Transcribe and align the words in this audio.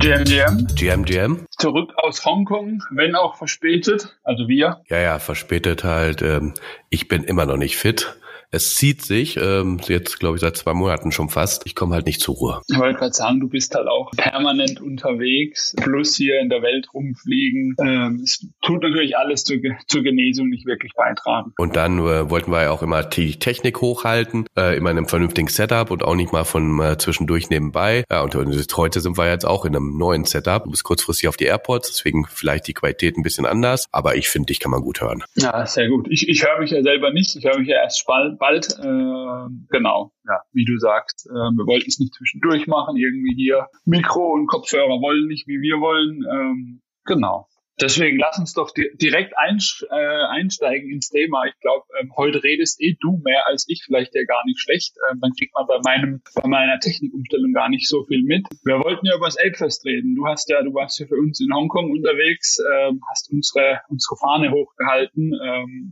Jam 0.00 0.24
Jam. 0.26 0.66
GM, 0.76 1.04
GM. 1.04 1.46
Zurück 1.58 1.92
aus 1.96 2.24
Hongkong, 2.24 2.82
wenn 2.90 3.16
auch 3.16 3.36
verspätet. 3.36 4.16
Also 4.22 4.46
wir. 4.46 4.80
Ja, 4.88 4.98
ja, 4.98 5.18
verspätet 5.18 5.82
halt. 5.82 6.22
Ähm, 6.22 6.54
ich 6.88 7.08
bin 7.08 7.24
immer 7.24 7.46
noch 7.46 7.56
nicht 7.56 7.76
fit. 7.76 8.16
Es 8.50 8.74
zieht 8.76 9.02
sich, 9.02 9.36
ähm, 9.36 9.78
jetzt 9.88 10.18
glaube 10.20 10.36
ich 10.36 10.40
seit 10.40 10.56
zwei 10.56 10.72
Monaten 10.72 11.12
schon 11.12 11.28
fast. 11.28 11.66
Ich 11.66 11.74
komme 11.74 11.94
halt 11.94 12.06
nicht 12.06 12.22
zur 12.22 12.34
Ruhe. 12.36 12.62
Ich 12.68 12.78
wollte 12.78 12.98
gerade 12.98 13.12
sagen, 13.12 13.40
du 13.40 13.48
bist 13.48 13.74
halt 13.74 13.88
auch 13.88 14.10
permanent 14.12 14.80
unterwegs, 14.80 15.74
plus 15.76 16.16
hier 16.16 16.40
in 16.40 16.48
der 16.48 16.62
Welt 16.62 16.88
rumfliegen. 16.94 17.76
Ähm, 17.78 18.20
es 18.24 18.46
tut 18.62 18.82
natürlich 18.82 19.18
alles 19.18 19.44
zur, 19.44 19.58
zur 19.86 20.02
Genesung 20.02 20.48
nicht 20.48 20.64
wirklich 20.64 20.94
beitragen. 20.94 21.52
Und 21.58 21.76
dann 21.76 21.98
äh, 21.98 22.30
wollten 22.30 22.50
wir 22.50 22.62
ja 22.62 22.70
auch 22.70 22.82
immer 22.82 23.02
die 23.02 23.38
Technik 23.38 23.82
hochhalten, 23.82 24.46
äh, 24.56 24.76
immer 24.78 24.92
in 24.92 24.96
einem 24.96 25.08
vernünftigen 25.08 25.48
Setup 25.48 25.90
und 25.90 26.02
auch 26.02 26.14
nicht 26.14 26.32
mal 26.32 26.44
von 26.44 26.80
äh, 26.80 26.96
zwischendurch 26.96 27.50
nebenbei. 27.50 28.04
Ja, 28.10 28.22
und 28.22 28.34
heute 28.34 29.00
sind 29.00 29.18
wir 29.18 29.28
jetzt 29.28 29.44
auch 29.44 29.66
in 29.66 29.76
einem 29.76 29.98
neuen 29.98 30.24
Setup. 30.24 30.64
Du 30.64 30.70
bist 30.70 30.84
kurzfristig 30.84 31.28
auf 31.28 31.36
die 31.36 31.44
AirPods, 31.44 31.88
deswegen 31.88 32.26
vielleicht 32.26 32.66
die 32.66 32.74
Qualität 32.74 33.18
ein 33.18 33.22
bisschen 33.22 33.44
anders. 33.44 33.88
Aber 33.92 34.16
ich 34.16 34.30
finde, 34.30 34.46
dich 34.46 34.58
kann 34.58 34.70
man 34.70 34.80
gut 34.80 35.02
hören. 35.02 35.22
Ja, 35.34 35.66
sehr 35.66 35.88
gut. 35.88 36.06
Ich, 36.08 36.30
ich 36.30 36.46
höre 36.46 36.60
mich 36.60 36.70
ja 36.70 36.82
selber 36.82 37.12
nicht. 37.12 37.36
Ich 37.36 37.44
höre 37.44 37.58
mich 37.58 37.68
ja 37.68 37.82
erst 37.82 38.06
bald. 38.06 38.37
Bald 38.38 38.68
äh, 38.78 39.48
genau, 39.70 40.12
ja, 40.26 40.40
wie 40.52 40.64
du 40.64 40.78
sagst. 40.78 41.26
Äh, 41.30 41.34
wir 41.34 41.66
wollten 41.66 41.88
es 41.88 41.98
nicht 41.98 42.14
zwischendurch 42.14 42.66
machen. 42.66 42.96
Irgendwie 42.96 43.34
hier 43.34 43.66
Mikro 43.84 44.32
und 44.32 44.46
Kopfhörer 44.46 45.00
wollen 45.00 45.26
nicht, 45.26 45.46
wie 45.46 45.60
wir 45.60 45.80
wollen. 45.80 46.24
Ähm, 46.30 46.82
genau. 47.04 47.46
Deswegen 47.80 48.18
lass 48.18 48.38
uns 48.38 48.54
doch 48.54 48.72
di 48.72 48.90
direkt 49.00 49.32
äh, 49.32 49.94
einsteigen 50.30 50.90
ins 50.90 51.10
Thema. 51.10 51.44
Ich 51.46 51.58
glaube, 51.60 51.84
ähm, 52.00 52.12
heute 52.16 52.42
redest 52.42 52.80
eh 52.82 52.96
du 53.00 53.20
mehr 53.24 53.46
als 53.46 53.66
ich, 53.68 53.84
vielleicht 53.84 54.14
ja 54.14 54.24
gar 54.24 54.44
nicht 54.46 54.60
schlecht. 54.60 54.96
Ähm, 55.10 55.20
dann 55.20 55.32
kriegt 55.32 55.54
man 55.54 55.66
bei 55.66 55.78
meinem 55.84 56.22
bei 56.34 56.48
meiner 56.48 56.80
Technikumstellung 56.80 57.52
gar 57.52 57.68
nicht 57.68 57.88
so 57.88 58.04
viel 58.04 58.22
mit. 58.24 58.46
Wir 58.64 58.80
wollten 58.80 59.06
ja 59.06 59.14
über 59.16 59.26
das 59.26 59.36
Elbfest 59.36 59.84
reden. 59.84 60.16
Du 60.16 60.26
hast 60.26 60.48
ja, 60.50 60.62
du 60.62 60.74
warst 60.74 60.98
ja 60.98 61.06
für 61.06 61.16
uns 61.16 61.40
in 61.40 61.54
Hongkong 61.54 61.90
unterwegs, 61.90 62.58
ähm, 62.58 63.00
hast 63.10 63.30
unsere 63.30 63.80
unsere 63.88 64.16
Fahne 64.16 64.50
hochgehalten, 64.50 65.32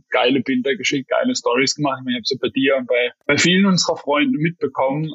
geile 0.09 0.41
Bilder 0.41 0.75
geschickt, 0.75 1.09
geile 1.09 1.35
Stories 1.35 1.75
gemacht. 1.75 1.99
Ich, 1.99 2.05
meine, 2.05 2.17
ich 2.17 2.17
habe 2.17 2.23
es 2.23 2.31
ja 2.31 2.37
bei 2.41 2.49
dir 2.49 2.75
und 2.77 2.87
bei 2.87 3.11
bei 3.25 3.37
vielen 3.37 3.65
unserer 3.65 3.97
Freunde 3.97 4.37
mitbekommen. 4.39 5.11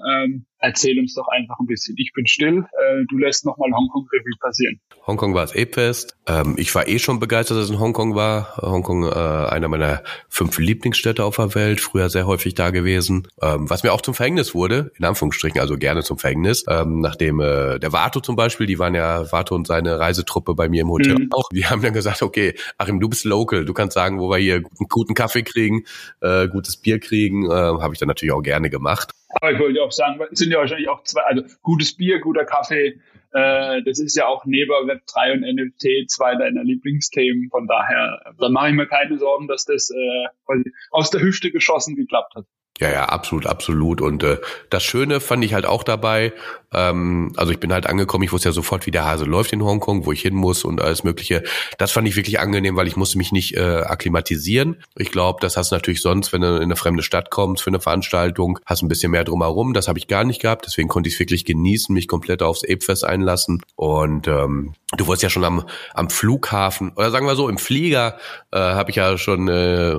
Erzähl 0.63 0.99
uns 0.99 1.15
doch 1.15 1.27
einfach 1.29 1.59
ein 1.61 1.67
bisschen. 1.67 1.97
Ich 1.99 2.13
bin 2.15 2.27
still. 2.27 2.59
Äh, 2.61 3.05
du 3.09 3.19
lässt 3.19 3.45
nochmal 3.45 3.71
Hongkong 3.73 4.09
Revue 4.13 4.39
passieren. 4.41 4.81
Hongkong 5.07 5.35
war 5.35 5.43
das 5.43 5.57
Apefest. 5.57 6.17
Ähm, 6.29 6.55
ich 6.57 6.73
war 6.75 6.87
eh 6.87 6.99
schon 7.01 7.19
begeistert, 7.19 7.59
dass 7.59 7.65
es 7.65 7.71
in 7.71 7.81
Hongkong 7.81 8.15
war. 8.15 8.57
Hongkong, 8.57 9.05
äh, 9.05 9.11
einer 9.11 9.69
meiner 9.69 10.03
fünf 10.29 10.59
Lieblingsstädte 10.59 11.25
auf 11.25 11.37
der 11.37 11.55
Welt, 11.57 11.81
früher 11.81 12.09
sehr 12.09 12.27
häufig 12.27 12.55
da 12.55 12.71
gewesen. 12.71 13.27
Ähm, 13.43 13.69
was 13.69 13.83
mir 13.83 13.93
auch 13.93 14.01
zum 14.01 14.15
Verhängnis 14.15 14.55
wurde, 14.55 14.93
in 14.97 15.05
Anführungsstrichen, 15.05 15.61
also 15.61 15.77
gerne 15.77 16.03
zum 16.03 16.19
Verhängnis, 16.19 16.65
ähm, 16.69 17.01
nachdem 17.01 17.41
äh, 17.41 17.81
der 17.81 17.93
Vato 17.93 18.21
zum 18.21 18.37
Beispiel, 18.37 18.67
die 18.67 18.79
waren 18.79 18.95
ja, 18.95 19.31
Vato 19.33 19.57
und 19.57 19.67
seine 19.67 19.99
Reisetruppe 19.99 20.55
bei 20.55 20.69
mir 20.69 20.83
im 20.83 20.91
Hotel 20.91 21.13
Mhm. 21.19 21.29
auch, 21.33 21.49
die 21.53 21.67
haben 21.67 21.83
dann 21.83 21.93
gesagt, 21.93 22.23
okay, 22.23 22.55
Achim, 22.79 23.01
du 23.01 23.09
bist 23.09 23.25
local, 23.25 23.65
du 23.65 23.75
kannst 23.75 23.95
sagen, 23.95 24.21
wo 24.21 24.31
wir 24.31 24.39
hier 24.39 24.61
guten, 24.61 24.87
guten 24.89 25.15
Kaffee 25.15 25.43
kriegen, 25.43 25.85
äh, 26.21 26.47
gutes 26.49 26.77
Bier 26.77 27.01
kriegen, 27.01 27.47
äh, 27.47 27.55
habe 27.55 27.95
ich 27.95 27.99
dann 27.99 28.09
natürlich 28.09 28.33
auch 28.33 28.43
gerne 28.43 28.71
gemacht. 28.71 29.11
Aber 29.41 29.53
ich 29.53 29.59
wollte 29.59 29.83
auch 29.83 29.93
sagen, 29.93 30.21
sind 30.33 30.51
ja 30.51 30.59
wahrscheinlich 30.59 30.89
auch 30.89 31.03
zwei, 31.05 31.23
also 31.23 31.43
gutes 31.63 31.97
Bier, 31.97 32.21
guter 32.21 32.45
Kaffee, 32.45 33.01
äh, 33.33 33.83
das 33.83 33.99
ist 33.99 34.17
ja 34.17 34.27
auch 34.27 34.45
neben 34.45 34.71
Web3 34.71 35.33
und 35.33 35.41
NFT 35.41 36.11
zwei 36.11 36.35
deiner 36.35 36.65
Lieblingsthemen. 36.65 37.49
Von 37.51 37.67
daher, 37.67 38.21
äh, 38.27 38.33
da 38.39 38.49
mache 38.51 38.69
ich 38.69 38.75
mir 38.75 38.87
keine 38.87 39.19
Sorgen, 39.19 39.49
dass 39.49 39.65
das 39.65 39.91
äh, 39.91 40.27
quasi 40.45 40.71
aus 40.91 41.11
der 41.11 41.23
Hüfte 41.23 41.51
geschossen 41.51 41.97
geklappt 41.97 42.35
hat. 42.35 42.45
Ja, 42.81 42.91
ja, 42.91 43.05
absolut, 43.05 43.47
absolut. 43.47 44.01
Und 44.01 44.23
äh, 44.23 44.39
das 44.71 44.83
Schöne 44.83 45.21
fand 45.21 45.45
ich 45.45 45.55
halt 45.55 45.67
auch 45.67 45.85
dabei. 45.85 46.33
Ähm, 46.73 47.33
also 47.37 47.53
ich 47.53 47.61
bin 47.61 47.73
halt 47.73 47.87
angekommen, 47.87 48.25
ich 48.25 48.33
wusste 48.33 48.49
ja 48.49 48.53
sofort, 48.53 48.87
wie 48.87 48.91
der 48.91 49.05
Hase 49.05 49.25
läuft 49.25 49.53
in 49.53 49.63
Hongkong, 49.63 50.07
wo 50.07 50.13
ich 50.13 50.23
hin 50.23 50.35
muss 50.35 50.65
und 50.65 50.81
alles 50.81 51.05
Mögliche. 51.05 51.43
Das 51.77 51.93
fand 51.93 52.09
ich 52.09 52.17
wirklich 52.17 52.41
angenehm, 52.41 52.75
weil 52.75 52.89
ich 52.89 52.97
musste 52.97 53.19
mich 53.19 53.31
nicht 53.31 53.57
äh, 53.57 53.83
akklimatisieren. 53.83 54.83
Ich 54.97 55.13
glaube, 55.13 55.39
das 55.43 55.57
hast 55.57 55.71
du 55.71 55.77
natürlich 55.77 56.01
sonst, 56.01 56.33
wenn 56.33 56.41
du 56.41 56.57
in 56.57 56.63
eine 56.63 56.77
fremde 56.77 57.03
Stadt 57.03 57.31
kommst 57.31 57.63
für 57.63 57.71
eine 57.71 57.79
Veranstaltung, 57.79 58.59
hast 58.65 58.83
ein 58.83 58.89
bisschen 58.89 59.13
mehr 59.13 59.25
drumherum. 59.25 59.75
Das 59.75 59.87
habe 59.87 59.99
ich 59.99 60.09
gar 60.09 60.25
nicht 60.25 60.41
gehabt. 60.41 60.65
Deswegen 60.67 60.89
konnte 60.89 61.09
ich 61.09 61.15
es 61.15 61.21
wirklich 61.21 61.45
genießen, 61.45 61.93
mich 61.93 62.09
komplett 62.09 62.43
aufs 62.43 62.65
Apefest 62.65 63.05
einlassen. 63.05 63.63
Und 63.77 64.29
ähm, 64.29 64.75
du 64.97 65.07
wurdest 65.07 65.23
ja 65.23 65.31
schon 65.31 65.45
am, 65.45 65.67
am 65.93 66.09
Flughafen, 66.09 66.93
oder 66.97 67.11
sagen 67.11 67.27
wir 67.27 67.37
so, 67.37 67.51
im 67.51 67.59
Flieger 67.59 68.17
äh, 68.51 68.59
habe 68.59 68.91
ich 68.91 68.97
ja 68.97 69.19
schon, 69.19 69.47
äh, 69.49 69.99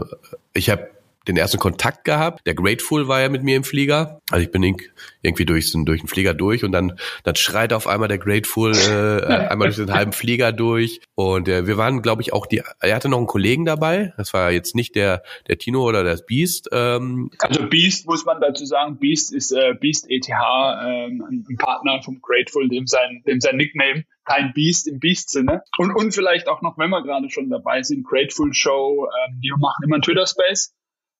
ich 0.54 0.70
habe 0.70 0.93
den 1.28 1.38
ersten 1.38 1.58
Kontakt 1.60 2.04
gehabt. 2.04 2.46
Der 2.46 2.54
Grateful 2.56 3.08
war 3.08 3.22
ja 3.22 3.30
mit 3.30 3.44
mir 3.44 3.56
im 3.56 3.64
Flieger. 3.64 4.20
Also 4.30 4.44
ich 4.44 4.52
bin 4.52 4.62
irg- 4.64 4.90
irgendwie 5.22 5.46
durch, 5.46 5.72
den- 5.72 5.86
durch 5.86 6.02
den 6.02 6.08
Flieger 6.08 6.34
durch 6.34 6.64
und 6.64 6.72
dann, 6.72 6.98
dann 7.24 7.36
schreit 7.36 7.72
auf 7.74 7.88
einmal 7.88 8.08
der 8.10 8.18
Grateful 8.18 8.74
äh, 8.74 9.24
einmal 9.50 9.68
durch 9.70 9.78
den 9.78 9.94
halben 9.94 10.12
Flieger 10.12 10.52
durch. 10.52 11.00
Und 11.16 11.48
äh, 11.48 11.66
wir 11.68 11.78
waren, 11.78 12.02
glaube 12.02 12.22
ich, 12.22 12.34
auch 12.34 12.46
die. 12.46 12.62
Er 12.82 12.96
hatte 12.96 13.10
noch 13.10 13.18
einen 13.20 13.28
Kollegen 13.28 13.66
dabei. 13.66 14.14
Das 14.18 14.34
war 14.34 14.52
jetzt 14.52 14.76
nicht 14.76 14.96
der 14.96 15.24
der 15.48 15.58
Tino 15.58 15.84
oder 15.88 16.04
das 16.04 16.26
Beast. 16.26 16.70
Ähm, 16.72 17.30
Also 17.40 17.68
Beast 17.68 18.06
muss 18.08 18.26
man 18.26 18.42
dazu 18.42 18.66
sagen, 18.66 18.98
Beast 19.00 19.34
ist 19.34 19.52
äh, 19.52 19.74
Beast 19.80 20.06
ETH, 20.10 20.28
ähm, 20.30 21.24
ein 21.30 21.46
ein 21.50 21.58
Partner 21.58 22.02
vom 22.04 22.20
Grateful, 22.22 22.68
dem 22.70 22.88
sein, 22.88 23.24
dem 23.28 23.40
sein 23.40 23.58
Nickname 23.58 24.04
kein 24.26 24.54
Beast 24.54 24.88
im 24.88 25.00
Beast-Sinne. 25.00 25.64
Und, 25.78 25.94
und 25.94 26.14
vielleicht 26.16 26.48
auch 26.48 26.62
noch, 26.62 26.78
wenn 26.78 26.90
wir 26.90 27.04
gerade 27.04 27.30
schon 27.30 27.50
dabei 27.50 27.84
sind, 27.84 28.06
Grateful 28.06 28.54
Show, 28.54 29.06
ähm, 29.28 29.42
die 29.44 29.52
machen 29.60 29.84
immer 29.86 29.96
einen 29.96 30.02
Twitter-Space. 30.02 30.74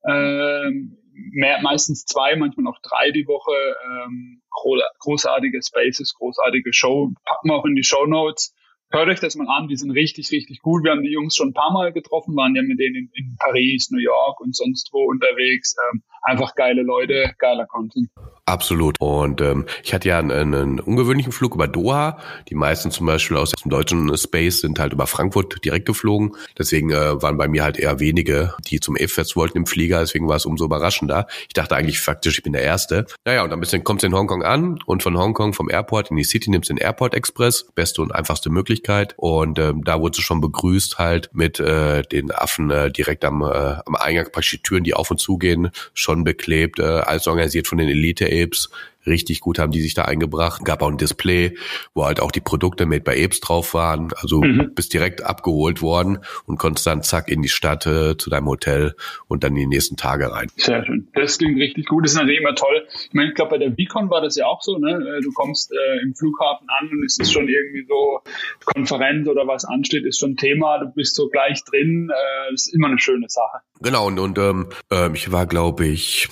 Ähm, 0.08 0.98
mehr, 1.14 1.62
meistens 1.62 2.06
zwei, 2.06 2.36
manchmal 2.36 2.72
auch 2.72 2.80
drei 2.82 3.12
die 3.12 3.28
Woche. 3.28 3.54
Ähm, 3.86 4.42
gro 4.50 4.78
großartige 5.00 5.60
Spaces, 5.64 6.14
großartige 6.14 6.74
Show. 6.74 7.12
Packen 7.26 7.50
wir 7.50 7.56
auch 7.56 7.66
in 7.66 7.76
die 7.76 7.84
Show 7.84 8.06
Notes. 8.06 8.54
Hört 8.92 9.10
euch 9.10 9.20
das 9.20 9.36
mal 9.36 9.48
an, 9.48 9.68
die 9.68 9.76
sind 9.76 9.90
richtig, 9.90 10.32
richtig 10.32 10.62
gut. 10.62 10.84
Wir 10.84 10.92
haben 10.92 11.02
die 11.02 11.12
Jungs 11.12 11.36
schon 11.36 11.50
ein 11.50 11.54
paar 11.54 11.74
Mal 11.74 11.92
getroffen, 11.94 12.36
waren 12.36 12.56
ja 12.56 12.62
mit 12.62 12.80
denen 12.80 12.96
in, 12.96 13.10
in 13.14 13.36
Paris, 13.40 13.90
New 13.90 14.00
York 14.00 14.40
und 14.40 14.56
sonst 14.56 14.90
wo 14.94 15.06
unterwegs. 15.10 15.76
Ähm, 15.92 16.04
einfach 16.22 16.54
geile 16.54 16.84
Leute, 16.84 17.34
geiler 17.40 17.66
Content. 17.66 18.10
Absolut. 18.46 18.98
Und 19.00 19.40
ähm, 19.40 19.66
ich 19.84 19.94
hatte 19.94 20.10
ja 20.10 20.20
einen, 20.20 20.54
einen 20.54 20.80
ungewöhnlichen 20.82 21.32
Flug 21.32 21.56
über 21.56 21.66
Doha. 21.66 22.20
Die 22.50 22.56
meisten 22.56 22.92
zum 22.92 23.06
Beispiel 23.06 23.38
aus 23.38 23.52
dem 23.52 23.72
deutschen 23.72 24.16
Space 24.18 24.60
sind 24.60 24.80
halt 24.80 24.92
über 24.92 25.08
Frankfurt 25.08 25.64
direkt 25.64 25.86
geflogen. 25.86 26.36
Deswegen 26.58 26.92
äh, 26.92 27.22
waren 27.22 27.38
bei 27.38 27.48
mir 27.48 27.64
halt 27.64 27.80
eher 27.80 28.02
wenige, 28.02 28.54
die 28.68 28.82
zum 28.82 28.98
E-Fest 28.98 29.38
wollten 29.38 29.60
im 29.60 29.66
Flieger. 29.66 30.02
Deswegen 30.02 30.28
war 30.28 30.36
es 30.36 30.46
umso 30.46 30.66
überraschender. 30.66 31.26
Ich 31.48 31.54
dachte 31.54 31.78
eigentlich 31.78 32.02
faktisch, 32.02 32.38
ich 32.38 32.44
bin 32.44 32.52
der 32.52 32.64
Erste. 32.64 33.06
Naja, 33.24 33.44
und 33.44 33.50
dann 33.50 33.62
bisschen 33.62 33.86
kommt 33.86 34.04
es 34.04 34.08
in 34.08 34.14
Hongkong 34.14 34.44
an 34.44 34.78
und 34.86 35.04
von 35.04 35.18
Hongkong 35.18 35.54
vom 35.54 35.70
Airport 35.70 36.12
in 36.12 36.18
die 36.18 36.26
City 36.26 36.50
nimmst 36.50 36.70
du 36.70 36.74
den 36.74 36.82
Airport 36.82 37.14
Express. 37.14 37.72
Beste 37.76 38.02
und 38.02 38.14
einfachste 38.14 38.50
Möglichkeit. 38.50 39.14
Und 39.16 39.58
ähm, 39.58 39.86
da 39.86 40.02
wurde 40.02 40.18
sie 40.18 40.22
schon 40.22 40.42
begrüßt 40.42 41.00
halt 41.00 41.30
mit 41.32 41.62
äh, 41.62 42.02
den 42.02 42.30
Affen 42.32 42.72
äh, 42.72 42.92
direkt 42.92 43.24
am, 43.24 43.42
äh, 43.42 43.46
am 43.86 43.96
Eingang, 43.96 44.26
praktisch 44.34 44.52
die 44.52 44.64
Türen, 44.64 44.84
die 44.84 44.96
auf 44.96 45.12
und 45.12 45.20
zu 45.20 45.38
gehen, 45.38 45.70
schon 45.94 46.26
beklebt, 46.26 46.80
äh, 46.80 46.84
alles 46.84 47.26
organisiert 47.28 47.68
von 47.68 47.78
den 47.78 47.88
Elite 47.88 48.33
Apes. 48.44 48.70
Richtig 49.06 49.42
gut 49.42 49.60
haben 49.60 49.74
die 49.74 49.82
sich 49.82 49.96
da 49.96 50.04
eingebracht. 50.06 50.64
Gab 50.64 50.82
auch 50.82 50.88
ein 50.90 50.98
Display, 50.98 51.58
wo 51.94 52.06
halt 52.06 52.22
auch 52.22 52.32
die 52.32 52.40
Produkte 52.40 52.86
made 52.86 53.02
by 53.02 53.12
Apes 53.22 53.42
drauf 53.42 53.74
waren. 53.74 54.14
Also 54.16 54.42
Mhm. 54.42 54.74
bist 54.76 54.94
direkt 54.94 55.24
abgeholt 55.26 55.82
worden 55.82 56.20
und 56.46 56.58
konntest 56.58 56.88
dann 56.88 57.04
zack 57.04 57.28
in 57.28 57.42
die 57.42 57.50
Stadt 57.50 57.86
äh, 57.86 58.16
zu 58.18 58.30
deinem 58.30 58.48
Hotel 58.48 58.96
und 59.28 59.44
dann 59.44 59.56
die 59.56 59.66
nächsten 59.68 59.98
Tage 59.98 60.32
rein. 60.32 60.48
Sehr 60.56 60.86
schön. 60.86 61.10
Das 61.16 61.38
klingt 61.38 61.60
richtig 61.60 61.88
gut. 61.88 62.06
Das 62.06 62.14
ist 62.14 62.18
natürlich 62.18 62.40
immer 62.40 62.56
toll. 62.56 62.88
Ich 63.10 63.14
meine, 63.14 63.28
ich 63.30 63.36
glaube, 63.36 63.52
bei 63.52 63.58
der 63.58 63.78
Vicon 63.78 64.10
war 64.10 64.22
das 64.22 64.38
ja 64.38 64.46
auch 64.46 64.62
so, 64.62 64.78
ne? 64.78 64.92
Äh, 64.92 65.22
Du 65.22 65.34
kommst 65.34 65.74
äh, 65.74 66.02
im 66.02 66.16
Flughafen 66.16 66.68
an 66.80 66.88
und 66.90 67.04
es 67.06 67.18
ist 67.20 67.34
schon 67.34 67.50
irgendwie 67.50 67.86
so, 67.86 68.22
Konferenz 68.64 69.28
oder 69.28 69.46
was 69.48 69.66
ansteht, 69.66 70.06
ist 70.06 70.20
schon 70.20 70.38
Thema. 70.38 70.78
Du 70.80 70.88
bist 70.94 71.16
so 71.16 71.28
gleich 71.28 71.62
drin. 71.66 72.10
Äh, 72.10 72.52
das 72.52 72.68
ist 72.68 72.74
immer 72.74 72.88
eine 72.88 73.00
schöne 73.00 73.28
Sache. 73.28 73.60
Genau, 73.82 74.08
und, 74.08 74.18
und 74.20 74.38
ähm, 74.38 74.70
ähm, 74.92 75.14
ich 75.16 75.30
war, 75.34 75.46
glaube 75.46 75.86
ich, 75.86 76.30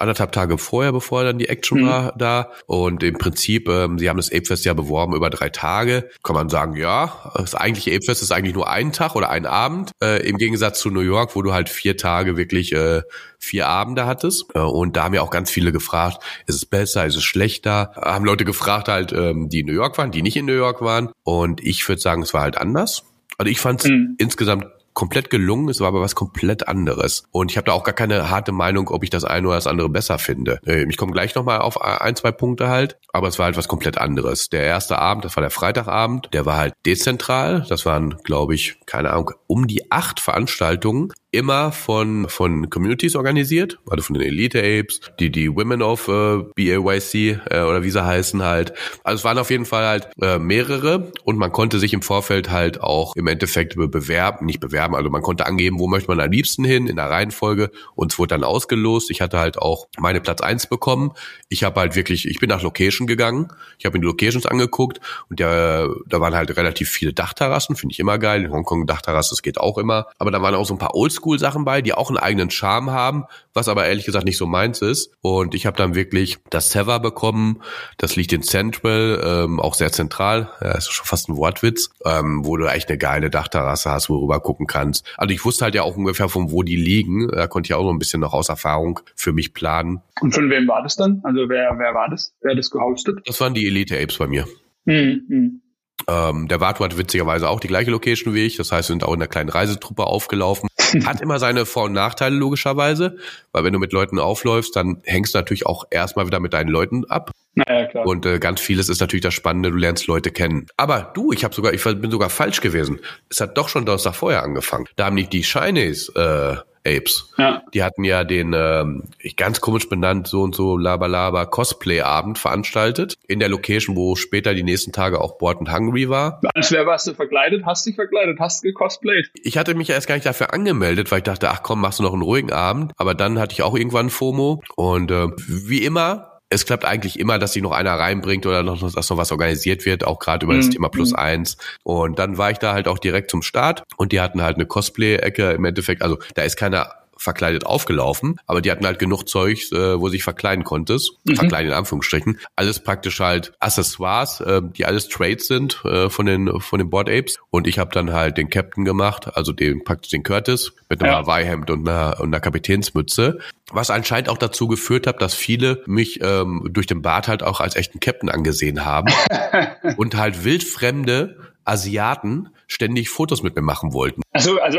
anderthalb 0.00 0.32
Tage 0.32 0.58
vorher, 0.58 0.92
bevor 0.92 1.24
dann 1.24 1.38
die 1.38 1.48
Action 1.48 1.80
Mhm. 1.82 1.86
war, 1.86 2.12
da. 2.16 2.50
Und 2.66 3.02
im 3.02 3.18
Prinzip, 3.18 3.68
ähm, 3.68 3.98
sie 3.98 4.08
haben 4.08 4.16
das 4.16 4.30
Apefest 4.32 4.64
ja 4.64 4.74
beworben 4.74 5.14
über 5.14 5.30
drei 5.30 5.48
Tage. 5.50 6.08
Kann 6.22 6.34
man 6.34 6.48
sagen, 6.48 6.76
ja, 6.76 7.32
das 7.36 7.54
eigentliche 7.54 7.90
Apefest 7.94 8.22
ist 8.22 8.32
eigentlich 8.32 8.54
nur 8.54 8.68
ein 8.70 8.92
Tag 8.92 9.14
oder 9.16 9.30
ein 9.30 9.46
Abend. 9.46 9.92
Äh, 10.02 10.26
Im 10.28 10.36
Gegensatz 10.38 10.80
zu 10.80 10.90
New 10.90 11.00
York, 11.00 11.36
wo 11.36 11.42
du 11.42 11.52
halt 11.52 11.68
vier 11.68 11.96
Tage 11.96 12.36
wirklich 12.36 12.72
äh, 12.72 13.02
vier 13.38 13.68
Abende 13.68 14.06
hattest. 14.06 14.46
Äh, 14.54 14.60
und 14.60 14.96
da 14.96 15.04
haben 15.04 15.14
ja 15.14 15.22
auch 15.22 15.30
ganz 15.30 15.50
viele 15.50 15.72
gefragt, 15.72 16.22
ist 16.46 16.56
es 16.56 16.66
besser, 16.66 17.06
ist 17.06 17.16
es 17.16 17.24
schlechter? 17.24 17.92
Haben 17.96 18.24
Leute 18.24 18.44
gefragt 18.44 18.88
halt, 18.88 19.12
ähm, 19.12 19.48
die 19.48 19.60
in 19.60 19.66
New 19.66 19.72
York 19.72 19.96
waren, 19.98 20.10
die 20.10 20.22
nicht 20.22 20.36
in 20.36 20.46
New 20.46 20.52
York 20.52 20.80
waren. 20.82 21.10
Und 21.24 21.60
ich 21.64 21.86
würde 21.88 22.00
sagen, 22.00 22.22
es 22.22 22.34
war 22.34 22.42
halt 22.42 22.58
anders. 22.58 23.04
Also 23.38 23.50
ich 23.50 23.60
fand 23.60 23.82
es 23.84 23.90
Mhm. 23.90 24.16
insgesamt 24.18 24.66
komplett 25.00 25.30
gelungen, 25.30 25.70
es 25.70 25.80
war 25.80 25.88
aber 25.88 26.02
was 26.02 26.14
komplett 26.14 26.68
anderes. 26.68 27.24
Und 27.32 27.50
ich 27.50 27.56
habe 27.56 27.64
da 27.64 27.72
auch 27.72 27.84
gar 27.84 27.94
keine 27.94 28.28
harte 28.28 28.52
Meinung, 28.52 28.88
ob 28.90 29.02
ich 29.02 29.08
das 29.08 29.24
eine 29.24 29.46
oder 29.48 29.56
das 29.56 29.66
andere 29.66 29.88
besser 29.88 30.18
finde. 30.18 30.60
Äh, 30.66 30.84
Ich 30.90 30.98
komme 30.98 31.12
gleich 31.12 31.34
nochmal 31.34 31.60
auf 31.60 31.80
ein, 31.80 32.16
zwei 32.16 32.32
Punkte 32.32 32.68
halt, 32.68 32.98
aber 33.10 33.28
es 33.28 33.38
war 33.38 33.46
halt 33.46 33.56
was 33.56 33.66
komplett 33.66 33.96
anderes. 33.96 34.50
Der 34.50 34.64
erste 34.64 34.98
Abend, 34.98 35.24
das 35.24 35.36
war 35.36 35.40
der 35.40 35.50
Freitagabend, 35.50 36.28
der 36.34 36.44
war 36.44 36.58
halt 36.58 36.74
dezentral. 36.84 37.64
Das 37.70 37.86
waren, 37.86 38.18
glaube 38.24 38.54
ich, 38.54 38.78
keine 38.84 39.10
Ahnung, 39.10 39.30
um 39.46 39.66
die 39.66 39.90
acht 39.90 40.20
Veranstaltungen 40.20 41.12
immer 41.32 41.72
von 41.72 42.28
von 42.28 42.70
Communities 42.70 43.16
organisiert, 43.16 43.78
also 43.88 44.02
von 44.02 44.14
den 44.14 44.26
Elite 44.26 44.58
Apes, 44.58 45.00
die 45.18 45.30
die 45.30 45.54
Women 45.54 45.82
of 45.82 46.08
äh, 46.08 46.42
BAYC 46.56 47.40
äh, 47.50 47.62
oder 47.62 47.82
wie 47.82 47.90
sie 47.90 48.04
heißen 48.04 48.42
halt. 48.42 48.72
Also 49.04 49.20
es 49.20 49.24
waren 49.24 49.38
auf 49.38 49.50
jeden 49.50 49.66
Fall 49.66 49.86
halt 49.86 50.08
äh, 50.20 50.38
mehrere 50.38 51.12
und 51.24 51.38
man 51.38 51.52
konnte 51.52 51.78
sich 51.78 51.92
im 51.92 52.02
Vorfeld 52.02 52.50
halt 52.50 52.80
auch 52.80 53.16
im 53.16 53.26
Endeffekt 53.26 53.76
bewerben, 53.76 54.46
nicht 54.46 54.60
bewerben, 54.60 54.94
also 54.94 55.10
man 55.10 55.22
konnte 55.22 55.46
angeben, 55.46 55.78
wo 55.78 55.86
möchte 55.86 56.08
man 56.08 56.20
am 56.20 56.30
liebsten 56.30 56.64
hin 56.64 56.86
in 56.86 56.96
der 56.96 57.10
Reihenfolge 57.10 57.70
und 57.94 58.12
es 58.12 58.18
wurde 58.18 58.34
dann 58.34 58.44
ausgelost. 58.44 59.10
Ich 59.10 59.20
hatte 59.20 59.38
halt 59.38 59.58
auch 59.58 59.86
meine 59.98 60.20
Platz 60.20 60.40
eins 60.40 60.66
bekommen. 60.66 61.12
Ich 61.48 61.64
habe 61.64 61.80
halt 61.80 61.96
wirklich, 61.96 62.26
ich 62.26 62.40
bin 62.40 62.48
nach 62.48 62.62
Location 62.62 63.06
gegangen, 63.06 63.48
ich 63.78 63.86
habe 63.86 63.96
mir 63.96 64.02
die 64.02 64.06
Locations 64.06 64.46
angeguckt 64.46 65.00
und 65.28 65.38
der, 65.38 65.88
da 66.06 66.20
waren 66.20 66.34
halt 66.34 66.56
relativ 66.56 66.90
viele 66.90 67.12
Dachterrassen, 67.12 67.76
finde 67.76 67.92
ich 67.92 68.00
immer 68.00 68.18
geil. 68.18 68.44
In 68.44 68.52
Hongkong 68.52 68.86
Dachterrasse, 68.86 69.30
das 69.30 69.42
geht 69.42 69.58
auch 69.58 69.78
immer. 69.78 70.06
Aber 70.18 70.30
da 70.30 70.42
waren 70.42 70.54
auch 70.54 70.66
so 70.66 70.74
ein 70.74 70.78
paar 70.78 70.94
Oldschool-Sachen 71.20 71.64
bei, 71.64 71.82
die 71.82 71.92
auch 71.92 72.08
einen 72.08 72.18
eigenen 72.18 72.50
Charme 72.50 72.90
haben, 72.90 73.24
was 73.54 73.68
aber 73.68 73.86
ehrlich 73.86 74.04
gesagt 74.04 74.24
nicht 74.24 74.36
so 74.36 74.46
meins 74.46 74.82
ist. 74.82 75.12
Und 75.20 75.54
ich 75.54 75.66
habe 75.66 75.76
dann 75.76 75.94
wirklich 75.94 76.38
das 76.50 76.70
Sever 76.70 77.00
bekommen. 77.00 77.62
Das 77.98 78.16
liegt 78.16 78.32
in 78.32 78.42
Central, 78.42 79.20
ähm, 79.24 79.60
auch 79.60 79.74
sehr 79.74 79.92
zentral. 79.92 80.50
Ja, 80.60 80.72
ist 80.72 80.92
schon 80.92 81.06
fast 81.06 81.28
ein 81.28 81.36
Wortwitz, 81.36 81.90
ähm, 82.04 82.44
wo 82.44 82.56
du 82.56 82.66
echt 82.66 82.88
eine 82.88 82.98
geile 82.98 83.30
Dachterrasse 83.30 83.90
hast, 83.90 84.08
worüber 84.08 84.40
gucken 84.40 84.66
kannst. 84.66 85.06
Also 85.16 85.34
ich 85.34 85.44
wusste 85.44 85.64
halt 85.64 85.74
ja 85.74 85.82
auch 85.82 85.96
ungefähr, 85.96 86.28
von 86.28 86.50
wo 86.50 86.62
die 86.62 86.76
liegen. 86.76 87.28
Da 87.28 87.46
konnte 87.46 87.68
ich 87.68 87.74
auch 87.74 87.84
noch 87.84 87.92
ein 87.92 87.98
bisschen 87.98 88.20
noch 88.20 88.32
aus 88.32 88.48
Erfahrung 88.48 89.00
für 89.14 89.32
mich 89.32 89.54
planen. 89.54 90.02
Und 90.20 90.34
von 90.34 90.50
wem 90.50 90.68
war 90.68 90.82
das 90.82 90.96
dann? 90.96 91.20
Also 91.24 91.48
wer, 91.48 91.76
wer 91.78 91.94
war 91.94 92.08
das? 92.08 92.34
Wer 92.40 92.52
hat 92.52 92.58
das 92.58 92.70
gehostet? 92.70 93.20
Das 93.26 93.40
waren 93.40 93.54
die 93.54 93.66
Elite 93.66 94.00
Apes 94.00 94.18
bei 94.18 94.26
mir. 94.26 94.46
Mhm. 94.84 95.60
Ähm, 96.08 96.48
der 96.48 96.60
Vato 96.60 96.84
hat 96.84 96.96
witzigerweise 96.98 97.48
auch 97.48 97.60
die 97.60 97.68
gleiche 97.68 97.90
Location 97.90 98.34
wie 98.34 98.46
ich. 98.46 98.56
Das 98.56 98.72
heißt, 98.72 98.88
wir 98.88 98.94
sind 98.94 99.04
auch 99.04 99.12
in 99.12 99.20
einer 99.20 99.28
kleinen 99.28 99.48
Reisetruppe 99.48 100.04
aufgelaufen. 100.04 100.68
Hat 101.04 101.20
immer 101.20 101.38
seine 101.38 101.66
Vor- 101.66 101.84
und 101.84 101.92
Nachteile 101.92 102.34
logischerweise, 102.34 103.16
weil 103.52 103.64
wenn 103.64 103.72
du 103.72 103.78
mit 103.78 103.92
Leuten 103.92 104.18
aufläufst, 104.18 104.74
dann 104.74 105.02
hängst 105.04 105.34
du 105.34 105.38
natürlich 105.38 105.66
auch 105.66 105.84
erstmal 105.90 106.26
wieder 106.26 106.40
mit 106.40 106.52
deinen 106.52 106.68
Leuten 106.68 107.04
ab. 107.04 107.30
Naja, 107.54 107.86
klar. 107.86 108.06
Und 108.06 108.26
äh, 108.26 108.38
ganz 108.38 108.60
vieles 108.60 108.88
ist 108.88 109.00
natürlich 109.00 109.22
das 109.22 109.34
Spannende, 109.34 109.70
du 109.70 109.76
lernst 109.76 110.06
Leute 110.06 110.30
kennen. 110.30 110.66
Aber 110.76 111.10
du, 111.14 111.32
ich 111.32 111.44
habe 111.44 111.54
sogar, 111.54 111.72
ich 111.72 111.82
bin 111.82 112.10
sogar 112.10 112.30
falsch 112.30 112.60
gewesen. 112.60 113.00
Es 113.28 113.40
hat 113.40 113.56
doch 113.56 113.68
schon 113.68 113.84
Donnerstag 113.84 114.14
vorher 114.14 114.42
angefangen. 114.42 114.86
Da 114.96 115.06
haben 115.06 115.14
nicht 115.14 115.32
die 115.32 115.44
Shinies 115.44 116.08
äh, 116.10 116.56
Apes. 116.86 117.32
Ja. 117.36 117.62
Die 117.74 117.82
hatten 117.82 118.04
ja 118.04 118.24
den, 118.24 118.54
ähm, 118.56 119.04
ganz 119.36 119.60
komisch 119.60 119.88
benannt, 119.88 120.28
so 120.28 120.42
und 120.42 120.54
so 120.54 120.76
Labalaba 120.76 121.46
Cosplay-Abend 121.46 122.38
veranstaltet. 122.38 123.16
In 123.26 123.38
der 123.38 123.48
Location, 123.48 123.96
wo 123.96 124.16
später 124.16 124.54
die 124.54 124.62
nächsten 124.62 124.92
Tage 124.92 125.20
auch 125.20 125.38
Board 125.38 125.58
and 125.58 125.72
Hungry 125.72 126.08
war. 126.08 126.40
Als 126.54 126.72
wer 126.72 126.86
warst 126.86 127.06
du 127.06 127.14
verkleidet? 127.14 127.64
Hast 127.66 127.84
du 127.84 127.90
dich 127.90 127.96
verkleidet? 127.96 128.38
Hast 128.40 128.62
du 128.62 128.68
gecosplayt? 128.68 129.30
Ich 129.34 129.58
hatte 129.58 129.74
mich 129.74 129.88
ja 129.88 129.94
erst 129.94 130.08
gar 130.08 130.14
nicht 130.14 130.26
dafür 130.26 130.52
angemeldet, 130.52 131.10
weil 131.10 131.18
ich 131.18 131.24
dachte, 131.24 131.50
ach 131.50 131.62
komm, 131.62 131.80
machst 131.80 131.98
du 131.98 132.02
noch 132.02 132.12
einen 132.12 132.22
ruhigen 132.22 132.52
Abend. 132.52 132.92
Aber 132.96 133.14
dann 133.14 133.38
hatte 133.38 133.52
ich 133.52 133.62
auch 133.62 133.76
irgendwann 133.76 134.10
FOMO. 134.10 134.62
Und 134.76 135.10
äh, 135.10 135.28
wie 135.46 135.84
immer 135.84 136.29
es 136.50 136.66
klappt 136.66 136.84
eigentlich 136.84 137.18
immer, 137.18 137.38
dass 137.38 137.52
sich 137.52 137.62
noch 137.62 137.70
einer 137.70 137.92
reinbringt 137.92 138.44
oder 138.44 138.64
noch, 138.64 138.80
dass 138.92 139.08
noch 139.08 139.16
was 139.16 139.30
organisiert 139.30 139.86
wird, 139.86 140.04
auch 140.04 140.18
gerade 140.18 140.44
über 140.44 140.54
mhm. 140.54 140.58
das 140.58 140.70
Thema 140.70 140.88
Plus 140.88 141.10
mhm. 141.10 141.16
eins. 141.16 141.56
Und 141.84 142.18
dann 142.18 142.38
war 142.38 142.50
ich 142.50 142.58
da 142.58 142.72
halt 142.72 142.88
auch 142.88 142.98
direkt 142.98 143.30
zum 143.30 143.42
Start 143.42 143.84
und 143.96 144.10
die 144.12 144.20
hatten 144.20 144.42
halt 144.42 144.56
eine 144.56 144.66
Cosplay-Ecke 144.66 145.52
im 145.52 145.64
Endeffekt. 145.64 146.02
Also 146.02 146.18
da 146.34 146.42
ist 146.42 146.56
keiner 146.56 146.99
verkleidet 147.20 147.66
aufgelaufen, 147.66 148.40
aber 148.46 148.62
die 148.62 148.70
hatten 148.70 148.86
halt 148.86 148.98
genug 148.98 149.28
Zeug, 149.28 149.70
äh, 149.72 150.00
wo 150.00 150.08
sich 150.08 150.24
verkleiden 150.24 150.64
konntest, 150.64 151.12
mhm. 151.24 151.36
verkleiden 151.36 151.70
in 151.70 151.76
Anführungsstrichen. 151.76 152.40
Alles 152.56 152.82
praktisch 152.82 153.20
halt 153.20 153.52
Accessoires, 153.60 154.40
äh, 154.40 154.62
die 154.64 154.86
alles 154.86 155.08
Trades 155.08 155.46
sind 155.46 155.84
äh, 155.84 156.08
von 156.08 156.26
den 156.26 156.60
von 156.60 156.78
den 156.78 156.88
Board 156.88 157.10
Apes. 157.10 157.38
Und 157.50 157.66
ich 157.66 157.78
habe 157.78 157.92
dann 157.92 158.12
halt 158.12 158.38
den 158.38 158.48
Captain 158.48 158.84
gemacht, 158.84 159.36
also 159.36 159.52
den 159.52 159.84
praktisch 159.84 160.10
den 160.10 160.22
Curtis 160.22 160.72
mit 160.88 161.02
einem 161.02 161.12
ja. 161.12 161.18
Hawaii-Hemd 161.18 161.70
und 161.70 161.86
einer, 161.86 162.18
und 162.20 162.28
einer 162.28 162.40
Kapitänsmütze. 162.40 163.38
Was 163.70 163.90
anscheinend 163.90 164.30
auch 164.30 164.38
dazu 164.38 164.66
geführt 164.66 165.06
hat, 165.06 165.20
dass 165.20 165.34
viele 165.34 165.82
mich 165.86 166.20
ähm, 166.22 166.68
durch 166.70 166.86
den 166.86 167.02
Bart 167.02 167.28
halt 167.28 167.42
auch 167.42 167.60
als 167.60 167.76
echten 167.76 168.00
Captain 168.00 168.30
angesehen 168.30 168.84
haben 168.84 169.12
und 169.96 170.16
halt 170.16 170.44
wildfremde 170.44 171.36
Asiaten 171.64 172.48
ständig 172.66 173.10
Fotos 173.10 173.42
mit 173.42 173.54
mir 173.54 173.62
machen 173.62 173.92
wollten. 173.92 174.22
Also, 174.32 174.60
also 174.60 174.78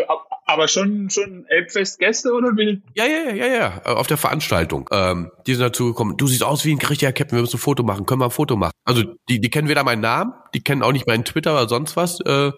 aber 0.51 0.67
schon, 0.67 1.09
schon 1.09 1.45
Elbfest-Gäste 1.47 2.33
oder 2.33 2.55
will? 2.55 2.81
Ja, 2.95 3.05
ja, 3.05 3.31
ja, 3.31 3.45
ja, 3.45 3.53
ja, 3.55 3.81
auf 3.83 4.07
der 4.07 4.17
Veranstaltung. 4.17 4.89
Ähm, 4.91 5.31
die 5.47 5.55
sind 5.55 5.63
dazu 5.63 5.87
gekommen, 5.87 6.17
du 6.17 6.27
siehst 6.27 6.43
aus 6.43 6.65
wie 6.65 6.73
ein 6.73 6.79
richtiger 6.79 7.11
Captain, 7.11 7.37
wir 7.37 7.41
müssen 7.41 7.57
ein 7.57 7.59
Foto 7.59 7.83
machen, 7.83 8.05
können 8.05 8.21
wir 8.21 8.25
ein 8.25 8.31
Foto 8.31 8.55
machen. 8.55 8.73
Also 8.85 9.03
die, 9.29 9.39
die 9.39 9.49
kennen 9.49 9.69
weder 9.69 9.83
meinen 9.83 10.01
Namen, 10.01 10.33
die 10.53 10.61
kennen 10.61 10.83
auch 10.83 10.91
nicht 10.91 11.07
meinen 11.07 11.25
Twitter 11.25 11.53
oder 11.53 11.67
sonst 11.67 11.95
was. 11.95 12.19
Äh, 12.21 12.51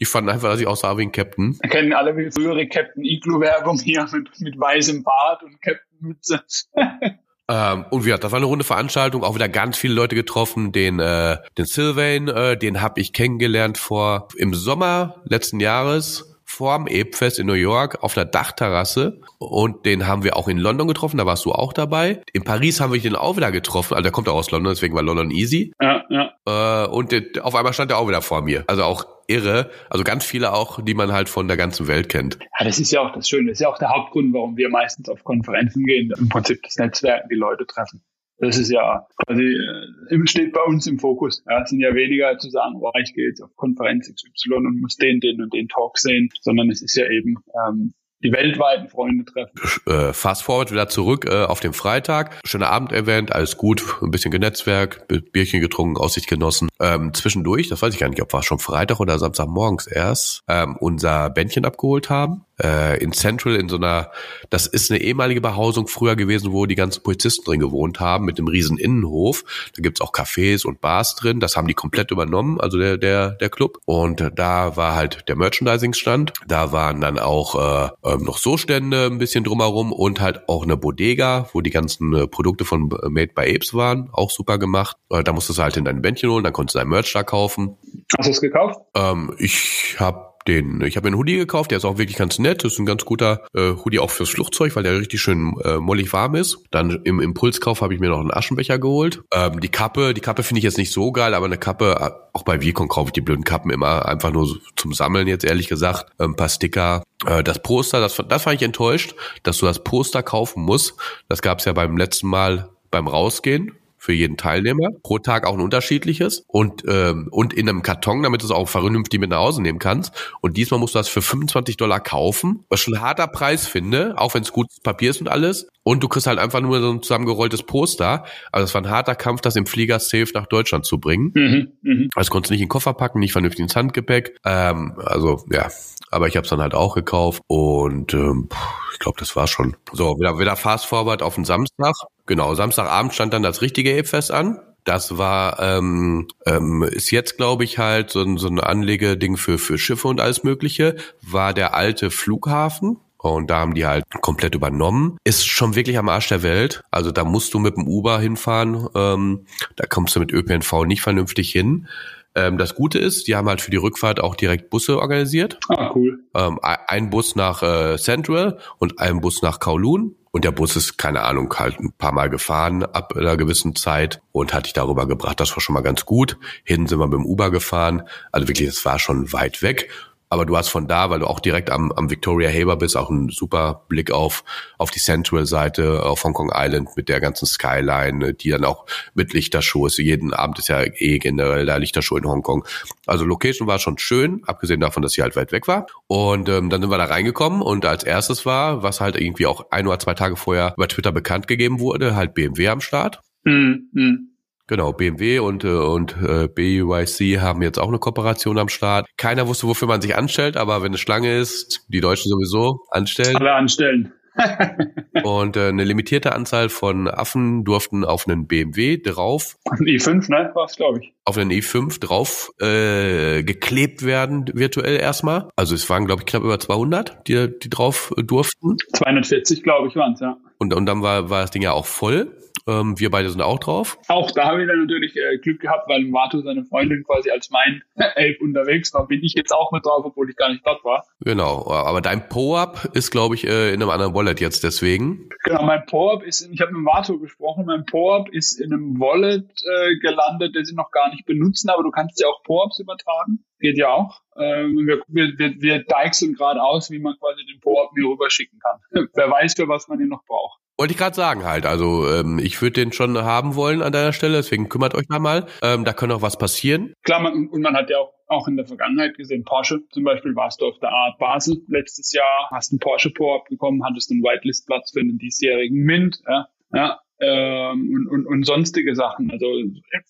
die 0.00 0.04
fanden 0.04 0.30
einfach, 0.30 0.50
dass 0.50 0.60
ich 0.60 0.66
aussah 0.66 0.96
wie 0.98 1.02
ein 1.02 1.12
Captain. 1.12 1.56
Wir 1.62 1.70
kennen 1.70 1.92
alle 1.92 2.16
wie 2.16 2.30
frühere 2.30 2.66
Captain 2.66 3.04
Iglu-Werbung 3.04 3.78
hier 3.78 4.06
mit, 4.12 4.40
mit 4.40 4.58
weißem 4.58 5.04
Bart 5.04 5.42
und 5.42 5.60
Captain-Mütze. 5.60 6.42
Ähm, 7.46 7.84
und 7.90 8.02
wie 8.02 8.06
gesagt, 8.06 8.24
das 8.24 8.32
war 8.32 8.38
eine 8.38 8.46
runde 8.46 8.64
Veranstaltung, 8.64 9.22
auch 9.22 9.34
wieder 9.34 9.48
ganz 9.48 9.76
viele 9.76 9.94
Leute 9.94 10.14
getroffen. 10.14 10.72
Den, 10.72 10.98
äh, 10.98 11.36
den 11.58 11.66
Sylvain, 11.66 12.28
äh, 12.28 12.56
den 12.56 12.80
habe 12.80 13.00
ich 13.00 13.12
kennengelernt 13.12 13.76
vor 13.76 14.28
im 14.36 14.54
Sommer 14.54 15.22
letzten 15.24 15.60
Jahres 15.60 16.33
vorm 16.54 16.86
Ebfest 16.86 17.40
in 17.40 17.46
New 17.46 17.54
York 17.54 18.02
auf 18.02 18.14
der 18.14 18.24
Dachterrasse 18.24 19.20
und 19.38 19.84
den 19.86 20.06
haben 20.06 20.22
wir 20.22 20.36
auch 20.36 20.46
in 20.46 20.58
London 20.58 20.86
getroffen, 20.86 21.18
da 21.18 21.26
warst 21.26 21.44
du 21.44 21.52
auch 21.52 21.72
dabei. 21.72 22.22
In 22.32 22.44
Paris 22.44 22.80
haben 22.80 22.92
wir 22.92 23.00
den 23.00 23.16
auch 23.16 23.36
wieder 23.36 23.50
getroffen, 23.50 23.94
also 23.94 24.02
der 24.02 24.12
kommt 24.12 24.28
auch 24.28 24.36
aus 24.36 24.52
London, 24.52 24.72
deswegen 24.72 24.94
war 24.94 25.02
London 25.02 25.32
easy. 25.32 25.72
Ja, 25.80 26.04
ja. 26.08 26.84
Äh, 26.84 26.88
und 26.88 27.10
der, 27.10 27.22
auf 27.42 27.56
einmal 27.56 27.72
stand 27.72 27.90
er 27.90 27.98
auch 27.98 28.06
wieder 28.06 28.22
vor 28.22 28.42
mir. 28.42 28.62
Also 28.68 28.84
auch 28.84 29.04
irre, 29.26 29.70
also 29.90 30.04
ganz 30.04 30.24
viele 30.24 30.52
auch, 30.52 30.80
die 30.80 30.94
man 30.94 31.12
halt 31.12 31.28
von 31.28 31.48
der 31.48 31.56
ganzen 31.56 31.88
Welt 31.88 32.08
kennt. 32.08 32.38
Ja, 32.58 32.64
das 32.64 32.78
ist 32.78 32.92
ja 32.92 33.00
auch 33.00 33.12
das 33.12 33.28
Schöne, 33.28 33.48
das 33.48 33.56
ist 33.56 33.60
ja 33.60 33.68
auch 33.68 33.78
der 33.78 33.88
Hauptgrund, 33.88 34.32
warum 34.32 34.56
wir 34.56 34.68
meistens 34.68 35.08
auf 35.08 35.24
Konferenzen 35.24 35.84
gehen, 35.84 36.12
im 36.16 36.28
Prinzip 36.28 36.62
das 36.62 36.76
Netzwerken, 36.76 37.28
die 37.30 37.36
Leute 37.36 37.66
treffen. 37.66 38.00
Das 38.38 38.58
ist 38.58 38.70
ja 38.70 39.06
quasi, 39.26 39.44
äh, 39.44 40.26
steht 40.26 40.52
bei 40.52 40.62
uns 40.62 40.86
im 40.86 40.98
Fokus. 40.98 41.44
Ja, 41.48 41.62
es 41.62 41.70
sind 41.70 41.80
ja 41.80 41.94
weniger 41.94 42.36
zu 42.38 42.50
sagen, 42.50 42.74
oh, 42.80 42.90
ich 43.00 43.14
gehe 43.14 43.28
jetzt 43.28 43.40
auf 43.40 43.54
Konferenz 43.56 44.12
XY 44.12 44.54
und 44.54 44.80
muss 44.80 44.96
den, 44.96 45.20
den 45.20 45.40
und 45.40 45.54
den 45.54 45.68
Talk 45.68 45.98
sehen, 45.98 46.28
sondern 46.40 46.70
es 46.70 46.82
ist 46.82 46.96
ja 46.96 47.08
eben 47.08 47.36
ähm, 47.68 47.94
die 48.24 48.32
weltweiten 48.32 48.88
Freunde 48.88 49.24
treffen. 49.24 49.52
Äh, 49.86 50.12
fast 50.12 50.42
forward 50.42 50.72
wieder 50.72 50.88
zurück 50.88 51.26
äh, 51.26 51.44
auf 51.44 51.60
den 51.60 51.74
Freitag. 51.74 52.40
Schöner 52.44 52.70
Abend-Event, 52.70 53.32
alles 53.32 53.56
gut, 53.56 53.84
ein 54.02 54.10
bisschen 54.10 54.30
genetzwerk, 54.30 55.06
Bierchen 55.32 55.60
getrunken, 55.60 55.98
Aussicht 55.98 56.26
genossen. 56.26 56.68
Ähm, 56.80 57.12
zwischendurch, 57.12 57.68
das 57.68 57.82
weiß 57.82 57.92
ich 57.92 58.00
gar 58.00 58.08
nicht, 58.08 58.22
ob 58.22 58.32
war 58.32 58.42
schon 58.42 58.58
Freitag 58.58 58.98
oder 58.98 59.18
Samstagmorgens 59.18 59.86
erst, 59.86 60.42
ähm, 60.48 60.76
unser 60.80 61.30
Bändchen 61.30 61.66
abgeholt 61.66 62.08
haben 62.08 62.44
äh, 62.62 63.02
in 63.02 63.12
Central 63.12 63.56
in 63.56 63.68
so 63.68 63.76
einer, 63.76 64.10
das 64.50 64.66
ist 64.66 64.90
eine 64.90 65.00
ehemalige 65.00 65.40
Behausung 65.40 65.88
früher 65.88 66.16
gewesen, 66.16 66.52
wo 66.52 66.66
die 66.66 66.74
ganzen 66.74 67.02
Polizisten 67.02 67.44
drin 67.44 67.60
gewohnt 67.60 68.00
haben, 68.00 68.24
mit 68.24 68.38
dem 68.38 68.46
riesen 68.46 68.78
Innenhof. 68.78 69.44
Da 69.76 69.82
gibt's 69.82 70.00
auch 70.00 70.12
Cafés 70.12 70.66
und 70.66 70.80
Bars 70.80 71.16
drin. 71.16 71.40
Das 71.40 71.56
haben 71.56 71.66
die 71.66 71.74
komplett 71.74 72.10
übernommen, 72.10 72.60
also 72.60 72.78
der, 72.78 72.98
der, 72.98 73.30
der 73.30 73.50
Club. 73.50 73.78
Und 73.84 74.30
da 74.34 74.76
war 74.76 74.94
halt 74.94 75.28
der 75.28 75.36
Merchandising-Stand. 75.36 76.32
Da 76.46 76.72
waren 76.72 77.00
dann 77.00 77.18
auch 77.18 77.54
äh, 77.54 77.90
ähm, 78.04 78.24
noch 78.24 78.38
so 78.38 78.56
Stände 78.56 79.06
ein 79.06 79.18
bisschen 79.18 79.44
drumherum 79.44 79.92
und 79.92 80.20
halt 80.20 80.48
auch 80.48 80.64
eine 80.64 80.76
Bodega, 80.76 81.48
wo 81.52 81.60
die 81.60 81.70
ganzen 81.70 82.14
äh, 82.14 82.26
Produkte 82.26 82.64
von 82.64 82.88
Made 82.88 83.32
by 83.34 83.54
Apes 83.54 83.74
waren. 83.74 84.08
Auch 84.12 84.30
super 84.30 84.58
gemacht. 84.58 84.96
Äh, 85.10 85.24
da 85.24 85.32
musstest 85.32 85.58
du 85.58 85.62
halt 85.62 85.76
in 85.76 85.84
dein 85.84 86.02
Bändchen 86.02 86.30
holen, 86.30 86.44
dann 86.44 86.52
konntest 86.52 86.74
du 86.74 86.78
dein 86.78 86.88
Merch 86.88 87.12
da 87.12 87.22
kaufen. 87.22 87.76
Hast 88.16 88.26
du 88.26 88.30
es 88.30 88.40
gekauft? 88.40 88.80
Ähm, 88.94 89.34
ich 89.38 89.96
habe 89.98 90.33
den, 90.46 90.82
ich 90.82 90.96
habe 90.96 91.06
mir 91.06 91.08
einen 91.08 91.18
Hoodie 91.18 91.36
gekauft, 91.36 91.70
der 91.70 91.78
ist 91.78 91.84
auch 91.84 91.98
wirklich 91.98 92.16
ganz 92.16 92.38
nett, 92.38 92.64
das 92.64 92.74
ist 92.74 92.78
ein 92.78 92.86
ganz 92.86 93.04
guter 93.04 93.42
äh, 93.54 93.72
Hoodie 93.72 93.98
auch 93.98 94.10
fürs 94.10 94.30
Flugzeug, 94.30 94.76
weil 94.76 94.82
der 94.82 94.98
richtig 94.98 95.20
schön 95.20 95.54
äh, 95.64 95.78
mollig 95.78 96.12
warm 96.12 96.34
ist. 96.34 96.58
Dann 96.70 97.00
im 97.04 97.20
Impulskauf 97.20 97.80
habe 97.80 97.94
ich 97.94 98.00
mir 98.00 98.10
noch 98.10 98.20
einen 98.20 98.32
Aschenbecher 98.32 98.78
geholt. 98.78 99.22
Ähm, 99.32 99.60
die 99.60 99.70
Kappe, 99.70 100.12
die 100.12 100.20
Kappe 100.20 100.42
finde 100.42 100.58
ich 100.58 100.64
jetzt 100.64 100.78
nicht 100.78 100.92
so 100.92 101.12
geil, 101.12 101.34
aber 101.34 101.46
eine 101.46 101.56
Kappe, 101.56 101.96
äh, 101.98 102.10
auch 102.32 102.42
bei 102.42 102.60
Vicon 102.60 102.88
kaufe 102.88 103.08
ich 103.08 103.12
die 103.12 103.20
blöden 103.20 103.44
Kappen 103.44 103.70
immer 103.70 104.06
einfach 104.06 104.32
nur 104.32 104.58
zum 104.76 104.92
Sammeln 104.92 105.28
jetzt 105.28 105.44
ehrlich 105.44 105.68
gesagt. 105.68 106.06
Äh, 106.18 106.24
ein 106.24 106.36
paar 106.36 106.48
Sticker. 106.48 107.02
Äh, 107.26 107.42
das 107.42 107.62
Poster, 107.62 108.00
das, 108.00 108.22
das 108.28 108.42
fand 108.42 108.56
ich 108.56 108.62
enttäuscht, 108.62 109.14
dass 109.42 109.58
du 109.58 109.66
das 109.66 109.82
Poster 109.82 110.22
kaufen 110.22 110.62
musst. 110.62 110.94
Das 111.28 111.40
gab 111.40 111.60
es 111.60 111.64
ja 111.64 111.72
beim 111.72 111.96
letzten 111.96 112.28
Mal 112.28 112.68
beim 112.90 113.08
Rausgehen 113.08 113.72
für 114.04 114.12
jeden 114.12 114.36
Teilnehmer. 114.36 114.90
Pro 115.02 115.18
Tag 115.18 115.46
auch 115.46 115.54
ein 115.54 115.60
unterschiedliches 115.60 116.44
und, 116.46 116.82
ähm, 116.86 117.28
und 117.30 117.54
in 117.54 117.70
einem 117.70 117.80
Karton, 117.80 118.22
damit 118.22 118.42
du 118.42 118.46
es 118.46 118.50
auch 118.50 118.68
vernünftig 118.68 119.18
mit 119.18 119.30
nach 119.30 119.38
Hause 119.38 119.62
nehmen 119.62 119.78
kannst. 119.78 120.12
Und 120.42 120.58
diesmal 120.58 120.78
musst 120.78 120.94
du 120.94 120.98
das 120.98 121.08
für 121.08 121.22
25 121.22 121.78
Dollar 121.78 122.00
kaufen, 122.00 122.64
was 122.68 122.80
schon 122.80 122.94
ein 122.94 123.00
harter 123.00 123.26
Preis 123.28 123.66
finde, 123.66 124.18
auch 124.18 124.34
wenn 124.34 124.42
es 124.42 124.52
gutes 124.52 124.80
Papier 124.80 125.08
ist 125.08 125.22
und 125.22 125.28
alles. 125.28 125.68
Und 125.84 126.02
du 126.02 126.08
kriegst 126.08 126.26
halt 126.26 126.38
einfach 126.38 126.60
nur 126.60 126.80
so 126.80 126.90
ein 126.90 127.02
zusammengerolltes 127.02 127.62
Poster. 127.62 128.24
Also 128.52 128.64
es 128.64 128.74
war 128.74 128.82
ein 128.82 128.90
harter 128.90 129.14
Kampf, 129.14 129.40
das 129.40 129.56
im 129.56 129.64
Flieger 129.64 129.98
safe 129.98 130.28
nach 130.34 130.46
Deutschland 130.46 130.84
zu 130.84 131.00
bringen. 131.00 131.32
Mhm, 131.34 131.72
mh. 131.80 132.08
Also 132.14 132.30
konntest 132.30 132.50
du 132.50 132.54
nicht 132.54 132.60
in 132.60 132.66
den 132.66 132.70
Koffer 132.70 132.92
packen, 132.92 133.20
nicht 133.20 133.32
vernünftig 133.32 133.62
ins 133.62 133.74
Handgepäck. 133.74 134.36
Ähm, 134.44 134.92
also 134.98 135.42
ja, 135.50 135.68
aber 136.10 136.28
ich 136.28 136.36
habe 136.36 136.44
es 136.44 136.50
dann 136.50 136.60
halt 136.60 136.74
auch 136.74 136.94
gekauft 136.94 137.42
und 137.46 138.12
ähm, 138.12 138.48
ich 138.94 139.00
glaube, 139.00 139.18
das 139.18 139.36
war 139.36 139.46
schon. 139.46 139.76
So, 139.92 140.18
wieder, 140.18 140.38
wieder 140.38 140.56
fast 140.56 140.86
forward 140.86 141.22
auf 141.22 141.34
den 141.34 141.44
Samstag. 141.44 141.94
Genau, 142.26 142.54
Samstagabend 142.54 143.12
stand 143.12 143.34
dann 143.34 143.42
das 143.42 143.60
richtige 143.60 143.94
Ebfest 143.96 144.30
an. 144.30 144.60
Das 144.84 145.18
war, 145.18 145.58
ähm, 145.60 146.28
ähm, 146.46 146.82
ist 146.82 147.10
jetzt, 147.10 147.36
glaube 147.36 147.64
ich, 147.64 147.78
halt 147.78 148.10
so 148.10 148.22
ein, 148.22 148.36
so 148.36 148.48
ein 148.48 148.60
Anlegeding 148.60 149.36
für, 149.36 149.58
für 149.58 149.78
Schiffe 149.78 150.08
und 150.08 150.20
alles 150.20 150.44
Mögliche. 150.44 150.96
War 151.22 151.54
der 151.54 151.74
alte 151.74 152.10
Flughafen 152.10 152.98
und 153.18 153.50
da 153.50 153.60
haben 153.60 153.74
die 153.74 153.86
halt 153.86 154.04
komplett 154.20 154.54
übernommen. 154.54 155.16
Ist 155.24 155.46
schon 155.46 155.74
wirklich 155.74 155.98
am 155.98 156.10
Arsch 156.10 156.28
der 156.28 156.42
Welt. 156.42 156.82
Also 156.90 157.10
da 157.10 157.24
musst 157.24 157.54
du 157.54 157.58
mit 157.58 157.76
dem 157.76 157.88
Uber 157.88 158.20
hinfahren. 158.20 158.86
Ähm, 158.94 159.46
da 159.76 159.86
kommst 159.86 160.14
du 160.14 160.20
mit 160.20 160.32
ÖPNV 160.32 160.84
nicht 160.84 161.00
vernünftig 161.00 161.50
hin. 161.50 161.88
Ähm, 162.34 162.58
das 162.58 162.74
Gute 162.74 162.98
ist, 162.98 163.28
die 163.28 163.36
haben 163.36 163.48
halt 163.48 163.60
für 163.60 163.70
die 163.70 163.76
Rückfahrt 163.76 164.20
auch 164.20 164.34
direkt 164.34 164.70
Busse 164.70 164.98
organisiert. 164.98 165.58
Ah, 165.68 165.92
cool. 165.94 166.20
Ähm, 166.34 166.58
ein 166.62 167.10
Bus 167.10 167.36
nach 167.36 167.62
äh, 167.62 167.96
Central 167.96 168.58
und 168.78 168.98
ein 168.98 169.20
Bus 169.20 169.42
nach 169.42 169.60
Kowloon. 169.60 170.16
Und 170.32 170.44
der 170.44 170.50
Bus 170.50 170.74
ist, 170.74 170.98
keine 170.98 171.22
Ahnung, 171.22 171.54
halt 171.56 171.78
ein 171.78 171.92
paar 171.92 172.10
Mal 172.10 172.28
gefahren 172.28 172.82
ab 172.82 173.14
einer 173.16 173.36
gewissen 173.36 173.76
Zeit 173.76 174.20
und 174.32 174.52
hat 174.52 174.66
dich 174.66 174.72
darüber 174.72 175.06
gebracht. 175.06 175.38
Das 175.38 175.52
war 175.52 175.60
schon 175.60 175.74
mal 175.74 175.82
ganz 175.82 176.06
gut. 176.06 176.38
Hinten 176.64 176.88
sind 176.88 176.98
wir 176.98 177.06
mit 177.06 177.20
dem 177.20 177.24
Uber 177.24 177.52
gefahren. 177.52 178.02
Also 178.32 178.48
wirklich, 178.48 178.68
das 178.68 178.84
war 178.84 178.98
schon 178.98 179.32
weit 179.32 179.62
weg 179.62 179.90
aber 180.28 180.46
du 180.46 180.56
hast 180.56 180.68
von 180.68 180.88
da, 180.88 181.10
weil 181.10 181.20
du 181.20 181.26
auch 181.26 181.40
direkt 181.40 181.70
am, 181.70 181.92
am 181.92 182.10
Victoria 182.10 182.50
Haber 182.50 182.76
bist, 182.76 182.96
auch 182.96 183.10
einen 183.10 183.28
super 183.28 183.84
Blick 183.88 184.10
auf, 184.10 184.44
auf 184.78 184.90
die 184.90 184.98
Central-Seite, 184.98 186.04
auf 186.04 186.24
Hong 186.24 186.32
Kong 186.32 186.50
Island 186.54 186.90
mit 186.96 187.08
der 187.08 187.20
ganzen 187.20 187.46
Skyline, 187.46 188.34
die 188.34 188.50
dann 188.50 188.64
auch 188.64 188.86
mit 189.14 189.32
Lichtershow 189.32 189.86
ist. 189.86 189.98
Jeden 189.98 190.32
Abend 190.32 190.58
ist 190.58 190.68
ja 190.68 190.82
eh 190.82 191.18
generell 191.18 191.66
da 191.66 191.76
Lichtershow 191.76 192.16
in 192.16 192.26
Hongkong. 192.26 192.64
Also 193.06 193.24
Location 193.24 193.68
war 193.68 193.78
schon 193.78 193.98
schön, 193.98 194.42
abgesehen 194.46 194.80
davon, 194.80 195.02
dass 195.02 195.12
sie 195.12 195.22
halt 195.22 195.36
weit 195.36 195.52
weg 195.52 195.68
war. 195.68 195.86
Und 196.06 196.48
ähm, 196.48 196.70
dann 196.70 196.80
sind 196.80 196.90
wir 196.90 196.98
da 196.98 197.04
reingekommen 197.04 197.62
und 197.62 197.86
als 197.86 198.04
erstes 198.04 198.44
war, 198.44 198.82
was 198.82 199.00
halt 199.00 199.16
irgendwie 199.16 199.46
auch 199.46 199.70
ein 199.70 199.86
oder 199.86 199.98
zwei 199.98 200.14
Tage 200.14 200.36
vorher 200.36 200.74
über 200.76 200.88
Twitter 200.88 201.12
bekannt 201.12 201.46
gegeben 201.46 201.80
wurde, 201.80 202.16
halt 202.16 202.34
BMW 202.34 202.68
am 202.68 202.80
Start. 202.80 203.20
Mhm. 203.44 204.33
Genau, 204.66 204.92
BMW 204.92 205.40
und, 205.40 205.62
äh, 205.64 205.68
und 205.68 206.16
äh, 206.22 206.48
BYC 206.48 207.40
haben 207.40 207.60
jetzt 207.60 207.78
auch 207.78 207.88
eine 207.88 207.98
Kooperation 207.98 208.58
am 208.58 208.68
Start. 208.68 209.06
Keiner 209.18 209.46
wusste, 209.46 209.66
wofür 209.66 209.88
man 209.88 210.00
sich 210.00 210.16
anstellt, 210.16 210.56
aber 210.56 210.80
wenn 210.80 210.88
eine 210.88 210.98
Schlange 210.98 211.36
ist, 211.36 211.84
die 211.88 212.00
Deutschen 212.00 212.30
sowieso 212.30 212.80
anstellen. 212.90 213.36
Alle 213.36 213.52
anstellen. 213.52 214.12
und 215.22 215.56
äh, 215.56 215.68
eine 215.68 215.84
limitierte 215.84 216.32
Anzahl 216.32 216.68
von 216.68 217.08
Affen 217.08 217.64
durften 217.64 218.04
auf 218.04 218.26
einen 218.26 218.46
BMW 218.46 218.96
drauf. 218.96 219.56
Auf 219.64 219.78
einen 219.78 219.88
E5, 219.88 220.30
ne? 220.30 220.50
War's, 220.54 220.76
glaube 220.76 221.00
ich. 221.00 221.12
Auf 221.24 221.38
einen 221.38 221.50
E5 221.52 222.00
drauf 222.00 222.50
äh, 222.60 223.42
geklebt 223.44 224.04
werden, 224.04 224.50
virtuell 224.52 224.96
erstmal. 224.96 225.50
Also 225.56 225.74
es 225.74 225.88
waren, 225.88 226.06
glaube 226.06 226.22
ich, 226.22 226.26
knapp 226.26 226.42
über 226.42 226.58
200, 226.58 227.28
die, 227.28 227.48
die 227.62 227.70
drauf 227.70 228.12
durften. 228.16 228.76
240, 228.94 229.62
glaube 229.62 229.88
ich, 229.88 229.96
waren's, 229.96 230.20
ja. 230.20 230.36
Und, 230.58 230.74
und 230.74 230.86
dann 230.86 231.02
war, 231.02 231.30
war 231.30 231.42
das 231.42 231.50
Ding 231.50 231.62
ja 231.62 231.72
auch 231.72 231.86
voll. 231.86 232.36
Ähm, 232.66 232.98
wir 232.98 233.10
beide 233.10 233.28
sind 233.28 233.42
auch 233.42 233.58
drauf. 233.58 233.98
Auch 234.08 234.30
da 234.30 234.46
habe 234.46 234.62
ich 234.62 234.68
dann 234.68 234.80
natürlich 234.80 235.14
äh, 235.16 235.38
Glück 235.38 235.60
gehabt, 235.60 235.88
weil 235.88 236.04
Mato 236.04 236.40
seine 236.40 236.64
Freundin 236.64 237.04
quasi 237.04 237.30
als 237.30 237.50
mein 237.50 237.82
Elf 238.16 238.40
unterwegs 238.40 238.94
war, 238.94 239.06
bin 239.06 239.22
ich 239.22 239.34
jetzt 239.34 239.52
auch 239.52 239.70
mit 239.72 239.84
drauf, 239.84 240.04
obwohl 240.04 240.30
ich 240.30 240.36
gar 240.36 240.50
nicht 240.50 240.66
dort 240.66 240.82
war. 240.84 241.04
Genau, 241.20 241.70
aber 241.70 242.00
dein 242.00 242.28
Po-Up 242.28 242.90
ist, 242.94 243.10
glaube 243.10 243.34
ich, 243.34 243.46
äh, 243.46 243.72
in 243.74 243.82
einem 243.82 243.90
anderen 243.90 244.14
Wallet 244.14 244.40
jetzt 244.40 244.64
deswegen. 244.64 245.28
Genau, 245.44 245.62
mein 245.64 245.84
Po-Up 245.86 246.22
ist, 246.22 246.48
ich 246.50 246.60
habe 246.60 246.72
mit 246.72 246.82
Mato 246.82 247.18
gesprochen, 247.18 247.66
mein 247.66 247.84
Po-Up 247.84 248.30
ist 248.30 248.58
in 248.60 248.72
einem 248.72 248.98
Wallet 248.98 249.50
äh, 249.64 249.98
gelandet, 249.98 250.54
der 250.54 250.64
sie 250.64 250.74
noch 250.74 250.90
gar 250.90 251.10
nicht 251.10 251.26
benutzen, 251.26 251.68
aber 251.68 251.82
du 251.82 251.90
kannst 251.90 252.20
ja 252.20 252.28
auch 252.28 252.42
Po-Ups 252.44 252.78
übertragen. 252.78 253.44
Geht 253.60 253.78
ja 253.78 253.88
auch. 253.88 254.20
Ähm, 254.36 254.86
wir, 254.86 255.02
wir, 255.08 255.38
wir, 255.38 255.54
wir 255.60 255.84
deichseln 255.84 256.34
gerade 256.34 256.62
aus, 256.62 256.90
wie 256.90 256.98
man 256.98 257.14
quasi 257.18 257.44
den 257.46 257.60
Po-Up 257.60 257.92
mir 257.94 258.08
rüberschicken 258.08 258.58
kann. 258.58 259.08
Wer 259.14 259.30
weiß, 259.30 259.54
für 259.54 259.68
was 259.68 259.88
man 259.88 260.00
ihn 260.00 260.08
noch 260.08 260.24
braucht. 260.24 260.63
Wollte 260.76 260.92
ich 260.92 260.98
gerade 260.98 261.14
sagen 261.14 261.44
halt. 261.44 261.66
Also 261.66 262.08
ähm, 262.08 262.40
ich 262.40 262.60
würde 262.60 262.80
den 262.80 262.92
schon 262.92 263.16
haben 263.16 263.54
wollen 263.54 263.80
an 263.80 263.92
deiner 263.92 264.12
Stelle, 264.12 264.36
deswegen 264.36 264.68
kümmert 264.68 264.94
euch 264.94 265.06
da 265.08 265.18
mal. 265.18 265.46
Ähm, 265.62 265.84
da 265.84 265.92
kann 265.92 266.10
auch 266.10 266.22
was 266.22 266.36
passieren. 266.36 266.94
Klar, 267.04 267.20
man, 267.20 267.48
und 267.48 267.62
man 267.62 267.76
hat 267.76 267.90
ja 267.90 267.98
auch, 267.98 268.12
auch 268.26 268.48
in 268.48 268.56
der 268.56 268.66
Vergangenheit 268.66 269.16
gesehen, 269.16 269.44
Porsche 269.44 269.80
zum 269.90 270.02
Beispiel, 270.02 270.34
warst 270.34 270.60
du 270.60 270.66
auf 270.66 270.78
der 270.80 270.90
Art 270.90 271.18
Basel 271.18 271.62
letztes 271.68 272.12
Jahr, 272.12 272.48
hast 272.50 272.72
einen 272.72 272.80
Porsche 272.80 273.10
Pro 273.10 273.36
abbekommen, 273.36 273.84
hattest 273.84 274.10
einen 274.10 274.22
Whitelist-Platz 274.22 274.92
für 274.92 275.00
einen 275.00 275.18
diesjährigen 275.18 275.84
Mint, 275.84 276.20
ja, 276.26 276.48
ja 276.72 276.98
ähm, 277.20 277.90
und, 277.94 278.08
und, 278.08 278.26
und 278.26 278.44
sonstige 278.44 278.96
Sachen. 278.96 279.30
Also 279.30 279.46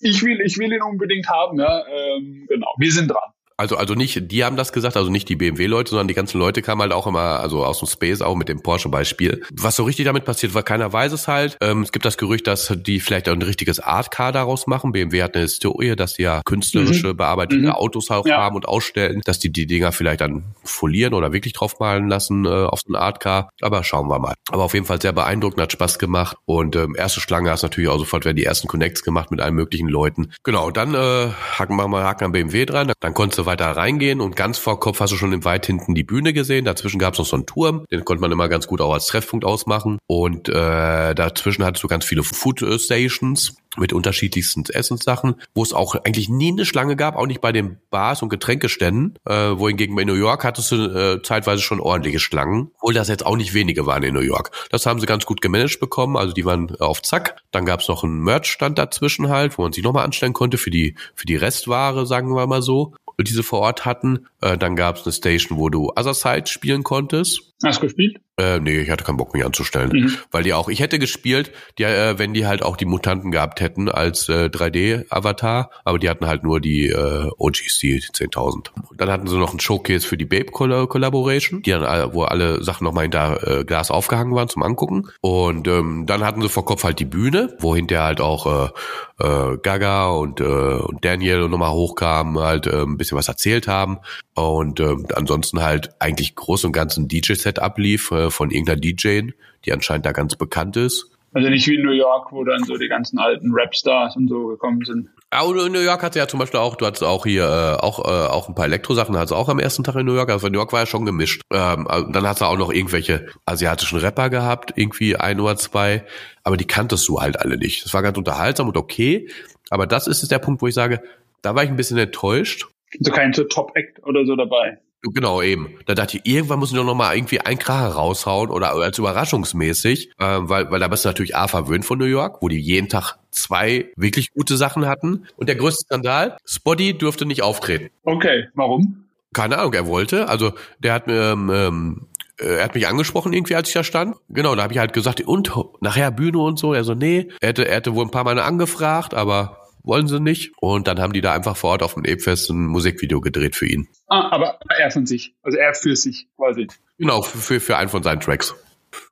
ich 0.00 0.22
will, 0.22 0.40
ich 0.40 0.56
will 0.58 0.72
ihn 0.72 0.82
unbedingt 0.82 1.28
haben, 1.28 1.58
ja, 1.58 1.84
ähm, 1.86 2.46
genau. 2.48 2.74
Wir 2.78 2.92
sind 2.92 3.08
dran. 3.08 3.33
Also, 3.56 3.76
also 3.76 3.94
nicht, 3.94 4.32
die 4.32 4.44
haben 4.44 4.56
das 4.56 4.72
gesagt, 4.72 4.96
also 4.96 5.10
nicht 5.10 5.28
die 5.28 5.36
BMW-Leute, 5.36 5.90
sondern 5.90 6.08
die 6.08 6.14
ganzen 6.14 6.38
Leute 6.38 6.60
kamen 6.60 6.82
halt 6.82 6.92
auch 6.92 7.06
immer, 7.06 7.40
also 7.40 7.64
aus 7.64 7.78
dem 7.78 7.88
Space 7.88 8.20
auch 8.20 8.34
mit 8.34 8.48
dem 8.48 8.62
Porsche-Beispiel. 8.62 9.42
Was 9.52 9.76
so 9.76 9.84
richtig 9.84 10.06
damit 10.06 10.24
passiert 10.24 10.54
war, 10.54 10.64
keiner 10.64 10.92
weiß 10.92 11.12
es 11.12 11.28
halt. 11.28 11.56
Ähm, 11.60 11.82
es 11.82 11.92
gibt 11.92 12.04
das 12.04 12.18
Gerücht, 12.18 12.48
dass 12.48 12.72
die 12.76 12.98
vielleicht 12.98 13.28
auch 13.28 13.32
ein 13.32 13.42
richtiges 13.42 13.78
Art-Car 13.78 14.32
daraus 14.32 14.66
machen. 14.66 14.90
BMW 14.90 15.22
hat 15.22 15.34
eine 15.34 15.42
Historie, 15.42 15.94
dass 15.94 16.14
die 16.14 16.22
ja 16.22 16.42
künstlerische, 16.44 17.12
mhm. 17.12 17.16
bearbeitete 17.16 17.62
mhm. 17.62 17.70
Autos 17.70 18.10
auch 18.10 18.26
ja. 18.26 18.38
haben 18.38 18.56
und 18.56 18.66
ausstellen, 18.66 19.20
dass 19.24 19.38
die 19.38 19.52
die 19.52 19.66
Dinger 19.66 19.92
vielleicht 19.92 20.20
dann 20.20 20.44
folieren 20.64 21.14
oder 21.14 21.32
wirklich 21.32 21.52
draufmalen 21.52 22.08
lassen 22.08 22.46
äh, 22.46 22.48
auf 22.48 22.80
so 22.80 22.92
ein 22.92 22.96
Art-Car. 22.96 23.50
Aber 23.60 23.84
schauen 23.84 24.08
wir 24.08 24.18
mal. 24.18 24.34
Aber 24.50 24.64
auf 24.64 24.74
jeden 24.74 24.86
Fall 24.86 25.00
sehr 25.00 25.12
beeindruckend, 25.12 25.60
hat 25.60 25.70
Spaß 25.70 26.00
gemacht. 26.00 26.36
Und 26.44 26.74
ähm, 26.74 26.96
erste 26.98 27.20
Schlange 27.20 27.50
hast 27.50 27.62
natürlich 27.62 27.88
auch 27.88 27.98
sofort 27.98 28.24
werden 28.24 28.36
die 28.36 28.44
ersten 28.44 28.66
Connects 28.66 29.04
gemacht 29.04 29.30
mit 29.30 29.40
allen 29.40 29.54
möglichen 29.54 29.88
Leuten. 29.88 30.32
Genau, 30.42 30.72
dann 30.72 30.94
äh, 30.94 31.28
haken 31.58 31.76
wir 31.76 31.86
mal 31.86 32.02
Haken 32.02 32.24
an 32.24 32.32
BMW 32.32 32.66
dran. 32.66 32.92
Dann 32.98 33.14
konntest 33.14 33.38
du 33.38 33.43
weiter 33.46 33.66
reingehen 33.66 34.20
und 34.20 34.36
ganz 34.36 34.58
vor 34.58 34.80
Kopf 34.80 35.00
hast 35.00 35.12
du 35.12 35.16
schon 35.16 35.32
im 35.32 35.44
weit 35.44 35.66
hinten 35.66 35.94
die 35.94 36.04
Bühne 36.04 36.32
gesehen. 36.32 36.64
Dazwischen 36.64 36.98
gab 36.98 37.14
es 37.14 37.18
noch 37.18 37.26
so 37.26 37.36
einen 37.36 37.46
Turm, 37.46 37.84
den 37.90 38.04
konnte 38.04 38.20
man 38.20 38.32
immer 38.32 38.48
ganz 38.48 38.66
gut 38.66 38.80
auch 38.80 38.92
als 38.92 39.06
Treffpunkt 39.06 39.44
ausmachen. 39.44 39.98
Und 40.06 40.48
äh, 40.48 41.14
dazwischen 41.14 41.64
hattest 41.64 41.84
du 41.84 41.88
ganz 41.88 42.04
viele 42.04 42.22
Food 42.22 42.64
Stations 42.78 43.56
mit 43.76 43.92
unterschiedlichsten 43.92 44.64
Essenssachen, 44.66 45.34
wo 45.54 45.62
es 45.62 45.72
auch 45.72 45.94
eigentlich 45.94 46.28
nie 46.28 46.52
eine 46.52 46.64
Schlange 46.64 46.96
gab, 46.96 47.16
auch 47.16 47.26
nicht 47.26 47.40
bei 47.40 47.52
den 47.52 47.78
Bars 47.90 48.22
und 48.22 48.28
Getränkeständen, 48.28 49.18
äh, 49.26 49.32
wohingegen 49.34 49.96
bei 49.96 50.04
New 50.04 50.14
York 50.14 50.44
hattest 50.44 50.72
du 50.72 50.76
äh, 50.76 51.22
zeitweise 51.22 51.62
schon 51.62 51.80
ordentliche 51.80 52.20
Schlangen, 52.20 52.70
obwohl 52.76 52.94
das 52.94 53.08
jetzt 53.08 53.26
auch 53.26 53.36
nicht 53.36 53.54
wenige 53.54 53.86
waren 53.86 54.02
in 54.02 54.14
New 54.14 54.20
York. 54.20 54.50
Das 54.70 54.86
haben 54.86 55.00
sie 55.00 55.06
ganz 55.06 55.26
gut 55.26 55.40
gemanagt 55.40 55.54
bekommen, 55.80 56.16
also 56.16 56.32
die 56.32 56.44
waren 56.44 56.74
auf 56.76 57.02
Zack. 57.02 57.36
Dann 57.52 57.64
gab 57.64 57.80
es 57.80 57.88
noch 57.88 58.02
einen 58.02 58.20
Merch-Stand 58.22 58.78
dazwischen 58.78 59.28
halt, 59.28 59.56
wo 59.56 59.62
man 59.62 59.72
sich 59.72 59.84
nochmal 59.84 60.04
anstellen 60.04 60.32
konnte 60.32 60.58
für 60.58 60.70
die, 60.70 60.96
für 61.14 61.26
die 61.26 61.36
Restware, 61.36 62.06
sagen 62.06 62.34
wir 62.34 62.46
mal 62.46 62.62
so 62.62 62.94
die 63.18 63.32
sie 63.32 63.42
vor 63.42 63.60
Ort 63.60 63.84
hatten. 63.84 64.26
Äh, 64.44 64.58
dann 64.58 64.76
gab 64.76 64.96
es 64.96 65.06
eine 65.06 65.12
Station, 65.12 65.58
wo 65.58 65.70
du 65.70 65.90
Other 65.96 66.12
Side 66.12 66.46
spielen 66.48 66.82
konntest. 66.82 67.54
Hast 67.64 67.78
du 67.78 67.86
gespielt? 67.86 68.18
Äh, 68.36 68.58
nee, 68.58 68.80
ich 68.80 68.90
hatte 68.90 69.04
keinen 69.04 69.16
Bock, 69.16 69.32
mich 69.32 69.44
anzustellen. 69.44 69.90
Mhm. 69.90 70.16
Weil 70.30 70.42
die 70.42 70.52
auch, 70.52 70.68
ich 70.68 70.80
hätte 70.80 70.98
gespielt, 70.98 71.52
die, 71.78 71.84
äh, 71.84 72.18
wenn 72.18 72.34
die 72.34 72.46
halt 72.46 72.62
auch 72.62 72.76
die 72.76 72.84
Mutanten 72.84 73.30
gehabt 73.30 73.60
hätten 73.60 73.88
als 73.88 74.28
äh, 74.28 74.46
3D-Avatar, 74.46 75.70
aber 75.84 75.98
die 75.98 76.10
hatten 76.10 76.26
halt 76.26 76.42
nur 76.42 76.60
die 76.60 76.88
äh, 76.88 77.30
OGs, 77.38 77.78
die 77.78 78.00
10.000. 78.00 78.70
Dann 78.96 79.08
hatten 79.08 79.28
sie 79.28 79.38
noch 79.38 79.54
ein 79.54 79.60
Showcase 79.60 80.06
für 80.06 80.18
die 80.18 80.24
Babe-Collaboration, 80.26 81.62
die 81.62 81.70
dann, 81.70 82.12
wo 82.12 82.24
alle 82.24 82.62
Sachen 82.62 82.84
nochmal 82.84 83.04
hinter 83.04 83.60
äh, 83.60 83.64
Glas 83.64 83.90
aufgehangen 83.90 84.34
waren 84.34 84.48
zum 84.48 84.62
Angucken. 84.62 85.08
Und 85.20 85.68
ähm, 85.68 86.04
dann 86.06 86.24
hatten 86.24 86.42
sie 86.42 86.48
vor 86.48 86.66
Kopf 86.66 86.84
halt 86.84 86.98
die 86.98 87.04
Bühne, 87.04 87.56
wo 87.60 87.74
hinterher 87.76 88.04
halt 88.04 88.20
auch 88.20 88.72
äh, 89.20 89.24
äh, 89.24 89.58
Gaga 89.58 90.08
und, 90.08 90.40
äh, 90.40 90.44
und 90.44 91.04
Daniel 91.04 91.48
nochmal 91.48 91.70
hochkamen, 91.70 92.42
halt 92.42 92.66
äh, 92.66 92.82
ein 92.82 92.96
bisschen 92.98 93.16
was 93.16 93.28
erzählt 93.28 93.68
haben. 93.68 94.00
Und 94.34 94.80
äh, 94.80 94.96
ansonsten 95.14 95.62
halt 95.62 95.90
eigentlich 96.00 96.34
groß 96.34 96.64
und 96.64 96.72
ganz 96.72 96.96
ein 96.96 97.08
DJ-Set 97.08 97.60
ablief 97.60 98.10
äh, 98.10 98.30
von 98.30 98.50
irgendeiner 98.50 98.80
DJ, 98.80 99.30
die 99.64 99.72
anscheinend 99.72 100.06
da 100.06 100.12
ganz 100.12 100.34
bekannt 100.34 100.76
ist. 100.76 101.10
Also 101.34 101.48
nicht 101.48 101.66
wie 101.66 101.74
in 101.74 101.82
New 101.82 101.92
York, 101.92 102.30
wo 102.30 102.44
dann 102.44 102.62
so 102.62 102.76
die 102.76 102.88
ganzen 102.88 103.18
alten 103.18 103.50
Rapstars 103.52 104.16
und 104.16 104.28
so 104.28 104.46
gekommen 104.46 104.84
sind. 104.84 105.08
Ja, 105.32 105.42
in 105.42 105.72
New 105.72 105.80
York 105.80 106.04
hat 106.04 106.14
ja 106.14 106.28
zum 106.28 106.38
Beispiel 106.38 106.60
auch, 106.60 106.76
du 106.76 106.86
hattest 106.86 107.02
auch 107.02 107.26
hier 107.26 107.44
äh, 107.44 107.82
auch 107.84 107.98
äh, 107.98 108.28
auch 108.28 108.48
ein 108.48 108.54
paar 108.54 108.66
Elektrosachen, 108.66 109.16
hattest 109.16 109.32
auch 109.32 109.48
am 109.48 109.58
ersten 109.58 109.82
Tag 109.82 109.96
in 109.96 110.06
New 110.06 110.14
York. 110.14 110.30
Also 110.30 110.46
New 110.46 110.58
York 110.58 110.72
war 110.72 110.80
ja 110.80 110.86
schon 110.86 111.04
gemischt. 111.04 111.42
Ähm, 111.52 111.88
also 111.88 112.08
dann 112.12 112.24
hast 112.24 112.40
du 112.40 112.44
auch 112.44 112.56
noch 112.56 112.72
irgendwelche 112.72 113.26
asiatischen 113.46 113.98
Rapper 113.98 114.30
gehabt, 114.30 114.74
irgendwie 114.76 115.16
ein 115.16 115.40
oder 115.40 115.56
zwei, 115.56 116.04
aber 116.44 116.56
die 116.56 116.68
kanntest 116.68 117.08
du 117.08 117.20
halt 117.20 117.40
alle 117.40 117.56
nicht. 117.56 117.84
Das 117.84 117.92
war 117.92 118.02
ganz 118.02 118.16
unterhaltsam 118.16 118.68
und 118.68 118.76
okay, 118.76 119.28
aber 119.70 119.88
das 119.88 120.06
ist 120.06 120.30
der 120.30 120.38
Punkt, 120.38 120.62
wo 120.62 120.68
ich 120.68 120.74
sage, 120.74 121.02
da 121.42 121.56
war 121.56 121.64
ich 121.64 121.70
ein 121.70 121.76
bisschen 121.76 121.98
enttäuscht. 121.98 122.68
So 123.00 123.10
kein 123.12 123.32
so 123.32 123.44
Top-Act 123.44 124.02
oder 124.04 124.24
so 124.24 124.36
dabei. 124.36 124.78
Genau, 125.12 125.42
eben. 125.42 125.76
Da 125.86 125.94
dachte 125.94 126.16
ich, 126.16 126.26
irgendwann 126.26 126.58
muss 126.58 126.70
ich 126.70 126.76
doch 126.76 126.84
noch 126.84 126.94
mal 126.94 127.14
irgendwie 127.14 127.40
ein 127.40 127.58
Kracher 127.58 127.88
raushauen 127.88 128.50
oder 128.50 128.72
als 128.72 128.98
überraschungsmäßig, 128.98 130.12
äh, 130.18 130.38
weil, 130.40 130.70
weil 130.70 130.80
da 130.80 130.88
bist 130.88 131.04
du 131.04 131.08
natürlich 131.10 131.36
A 131.36 131.46
verwöhnt 131.46 131.84
von 131.84 131.98
New 131.98 132.06
York, 132.06 132.40
wo 132.40 132.48
die 132.48 132.58
jeden 132.58 132.88
Tag 132.88 133.16
zwei 133.30 133.90
wirklich 133.96 134.32
gute 134.32 134.56
Sachen 134.56 134.86
hatten. 134.86 135.26
Und 135.36 135.48
der 135.48 135.56
größte 135.56 135.84
Skandal, 135.84 136.38
Spotty 136.46 136.96
durfte 136.96 137.26
nicht 137.26 137.42
auftreten. 137.42 137.90
Okay, 138.04 138.48
warum? 138.54 139.04
Keine 139.34 139.58
Ahnung, 139.58 139.74
er 139.74 139.86
wollte. 139.86 140.28
Also 140.28 140.52
der 140.78 140.94
hat 140.94 141.06
mir 141.06 141.32
ähm, 141.32 141.50
ähm, 141.52 142.06
äh, 142.40 142.56
er 142.56 142.64
hat 142.64 142.74
mich 142.74 142.86
angesprochen 142.86 143.32
irgendwie, 143.32 143.56
als 143.56 143.68
ich 143.68 143.74
da 143.74 143.84
stand. 143.84 144.16
Genau, 144.28 144.54
da 144.54 144.62
habe 144.62 144.72
ich 144.72 144.78
halt 144.78 144.92
gesagt, 144.92 145.20
und 145.20 145.52
nachher 145.80 146.10
Bühne 146.10 146.38
und 146.38 146.58
so. 146.58 146.72
Er 146.72 146.84
so, 146.84 146.94
nee, 146.94 147.28
er 147.40 147.48
hätte, 147.48 147.68
er 147.68 147.76
hätte 147.76 147.94
wohl 147.94 148.04
ein 148.04 148.10
paar 148.10 148.24
Mal 148.24 148.38
angefragt, 148.38 149.14
aber 149.14 149.63
wollen 149.84 150.08
sie 150.08 150.20
nicht. 150.20 150.52
Und 150.60 150.88
dann 150.88 150.98
haben 150.98 151.12
die 151.12 151.20
da 151.20 151.32
einfach 151.32 151.56
vor 151.56 151.70
Ort 151.70 151.82
auf 151.82 151.94
dem 151.94 152.04
Ebfest 152.04 152.50
ein 152.50 152.66
Musikvideo 152.66 153.20
gedreht 153.20 153.54
für 153.54 153.66
ihn. 153.66 153.86
Ah, 154.08 154.30
aber 154.32 154.58
er 154.76 154.90
von 154.90 155.06
sich. 155.06 155.34
Also 155.42 155.58
er 155.58 155.74
für 155.74 155.94
sich 155.94 156.26
quasi. 156.36 156.66
Genau, 156.98 157.22
für, 157.22 157.60
für 157.60 157.76
einen 157.76 157.90
von 157.90 158.02
seinen 158.02 158.20
Tracks. 158.20 158.54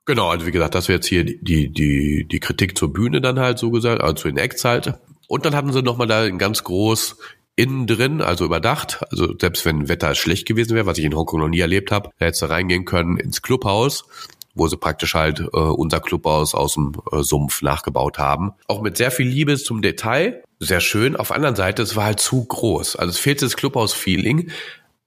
Genau, 0.05 0.29
also 0.29 0.45
wie 0.45 0.51
gesagt, 0.51 0.75
das 0.75 0.87
wäre 0.87 0.97
jetzt 0.97 1.07
hier 1.07 1.23
die, 1.23 1.69
die, 1.69 2.25
die 2.29 2.39
Kritik 2.39 2.77
zur 2.77 2.91
Bühne 2.91 3.21
dann 3.21 3.39
halt 3.39 3.59
so 3.59 3.71
gesagt, 3.71 4.01
also 4.01 4.13
zu 4.13 4.27
den 4.27 4.37
Acts 4.37 4.65
halt. 4.65 4.93
Und 5.27 5.45
dann 5.45 5.55
hatten 5.55 5.71
sie 5.71 5.81
nochmal 5.81 6.07
da 6.07 6.29
ganz 6.29 6.63
groß 6.63 7.17
innen 7.55 7.85
drin, 7.85 8.21
also 8.21 8.45
überdacht. 8.45 9.01
Also 9.11 9.33
selbst 9.39 9.65
wenn 9.65 9.87
Wetter 9.89 10.15
schlecht 10.15 10.47
gewesen 10.47 10.75
wäre, 10.75 10.85
was 10.85 10.97
ich 10.97 11.05
in 11.05 11.15
Hongkong 11.15 11.39
noch 11.39 11.49
nie 11.49 11.59
erlebt 11.59 11.91
habe, 11.91 12.09
da 12.17 12.25
hättest 12.25 12.41
du 12.41 12.45
reingehen 12.47 12.85
können 12.85 13.17
ins 13.17 13.41
Clubhaus 13.41 14.05
wo 14.53 14.67
sie 14.67 14.77
praktisch 14.77 15.15
halt 15.15 15.39
äh, 15.39 15.57
unser 15.57 15.99
Clubhaus 15.99 16.53
aus 16.53 16.75
dem 16.75 16.93
äh, 17.11 17.23
Sumpf 17.23 17.61
nachgebaut 17.61 18.19
haben. 18.19 18.53
Auch 18.67 18.81
mit 18.81 18.97
sehr 18.97 19.11
viel 19.11 19.27
Liebe 19.27 19.57
zum 19.57 19.81
Detail, 19.81 20.43
sehr 20.59 20.79
schön. 20.79 21.15
Auf 21.15 21.27
der 21.27 21.37
anderen 21.37 21.55
Seite, 21.55 21.81
es 21.81 21.95
war 21.95 22.05
halt 22.05 22.19
zu 22.19 22.45
groß. 22.45 22.95
Also 22.95 23.09
es 23.09 23.19
fehlte 23.19 23.45
das 23.45 23.57
Clubhaus-Feeling. 23.57 24.51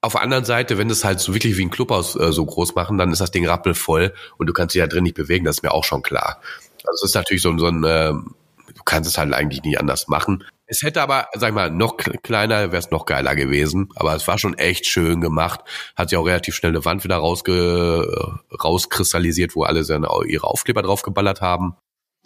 Auf 0.01 0.13
der 0.13 0.23
anderen 0.23 0.45
Seite, 0.45 0.79
wenn 0.79 0.91
es 0.91 1.05
halt 1.05 1.21
so 1.21 1.35
wirklich 1.35 1.57
wie 1.57 1.65
ein 1.65 1.71
Clubhaus 1.71 2.15
äh, 2.17 2.33
so 2.33 2.45
groß 2.45 2.75
machen, 2.75 2.99
dann 2.99 3.11
ist 3.11 3.21
das 3.21 3.31
Ding 3.31 3.47
rappelvoll 3.47 4.13
und 4.37 4.47
du 4.47 4.53
kannst 4.53 4.75
dich 4.75 4.81
ja 4.81 4.87
drin 4.87 5.05
nicht 5.05 5.17
bewegen, 5.17 5.45
das 5.45 5.59
ist 5.59 5.63
mir 5.63 5.73
auch 5.73 5.85
schon 5.85 6.03
klar. 6.03 6.41
Also 6.85 7.05
es 7.05 7.11
ist 7.11 7.15
natürlich 7.15 7.43
so, 7.43 7.57
so 7.57 7.67
ein, 7.67 7.83
äh, 7.85 8.13
du 8.13 8.83
kannst 8.85 9.09
es 9.09 9.19
halt 9.19 9.33
eigentlich 9.33 9.63
nicht 9.63 9.81
anders 9.81 10.09
machen. 10.09 10.45
Es 10.69 10.83
hätte 10.83 11.01
aber, 11.01 11.29
sag 11.35 11.51
ich 11.51 11.55
mal, 11.55 11.71
noch 11.71 11.97
kleiner, 11.97 12.73
wäre 12.73 12.77
es 12.77 12.91
noch 12.91 13.07
geiler 13.07 13.37
gewesen. 13.37 13.89
Aber 13.95 14.15
es 14.15 14.27
war 14.27 14.39
schon 14.39 14.59
echt 14.59 14.87
schön 14.87 15.21
gemacht. 15.21 15.61
Hat 15.95 16.11
sich 16.11 16.19
auch 16.19 16.27
relativ 16.27 16.57
schnell 16.57 16.73
eine 16.73 16.85
Wand 16.85 17.05
wieder 17.05 17.17
rausge, 17.17 18.39
rauskristallisiert, 18.63 19.55
wo 19.55 19.63
alle 19.63 19.85
seine, 19.85 20.09
ihre 20.27 20.47
Aufkleber 20.47 20.83
draufgeballert 20.83 21.41
haben. 21.41 21.77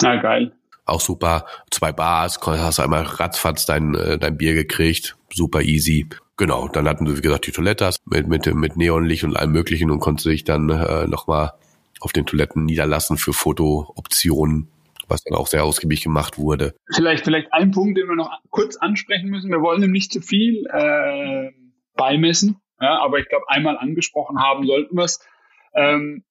Na, 0.02 0.12
ah, 0.12 0.16
geil. 0.16 0.52
Auch 0.87 1.00
super. 1.00 1.44
Zwei 1.70 1.92
Bars, 1.92 2.40
hast 2.42 2.80
einmal 2.80 3.02
ratzfatz 3.02 3.66
dein, 3.66 3.94
äh, 3.94 4.18
dein 4.18 4.38
Bier 4.38 4.54
gekriegt. 4.54 5.16
Super 5.32 5.61
easy. 5.61 6.09
Genau, 6.37 6.68
dann 6.68 6.88
hatten 6.88 7.06
sie, 7.06 7.18
wie 7.18 7.20
gesagt, 7.20 7.47
die 7.47 7.52
Toilette 7.52 7.90
mit, 8.06 8.26
mit, 8.26 8.47
mit 8.54 8.76
Neonlicht 8.76 9.25
und 9.25 9.37
allem 9.37 9.52
möglichen 9.52 9.90
und 9.90 10.00
konnte 10.00 10.23
sich 10.23 10.44
dann 10.44 10.70
äh, 10.70 11.06
nochmal 11.06 11.52
auf 12.00 12.12
den 12.12 12.25
Toiletten 12.25 12.64
niederlassen 12.64 13.18
für 13.18 13.35
Fotooptionen 13.35 14.68
was 15.11 15.23
dann 15.23 15.37
auch 15.37 15.47
sehr 15.47 15.64
ausgiebig 15.64 16.02
gemacht 16.02 16.38
wurde. 16.38 16.75
Vielleicht, 16.95 17.25
vielleicht 17.25 17.52
ein 17.52 17.71
Punkt, 17.73 17.99
den 17.99 18.09
wir 18.09 18.17
noch 18.17 18.31
kurz 18.50 18.76
ansprechen 18.76 19.29
müssen. 19.29 19.50
Wir 19.50 19.61
wollen 19.61 19.83
ihm 19.83 19.93
nicht 19.93 20.12
zu 20.12 20.21
viel 20.21 20.67
äh, 20.67 21.50
beimessen, 21.95 22.61
ja, 22.81 22.99
aber 22.99 23.19
ich 23.19 23.29
glaube, 23.29 23.49
einmal 23.49 23.76
angesprochen 23.76 24.40
haben 24.40 24.67
sollten 24.67 24.97
wir 24.97 25.05
es. 25.05 25.21
Ähm, 25.75 26.25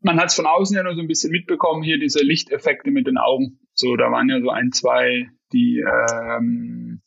man 0.00 0.18
hat 0.18 0.28
es 0.28 0.34
von 0.34 0.46
außen 0.46 0.76
ja 0.76 0.82
nur 0.82 0.94
so 0.94 1.00
ein 1.00 1.08
bisschen 1.08 1.30
mitbekommen, 1.30 1.82
hier 1.82 1.98
diese 1.98 2.22
Lichteffekte 2.22 2.90
mit 2.90 3.06
den 3.06 3.18
Augen. 3.18 3.58
So, 3.74 3.96
da 3.96 4.10
waren 4.10 4.28
ja 4.28 4.40
so 4.40 4.50
ein, 4.50 4.72
zwei, 4.72 5.28
die 5.52 5.80
ähm, 5.80 7.02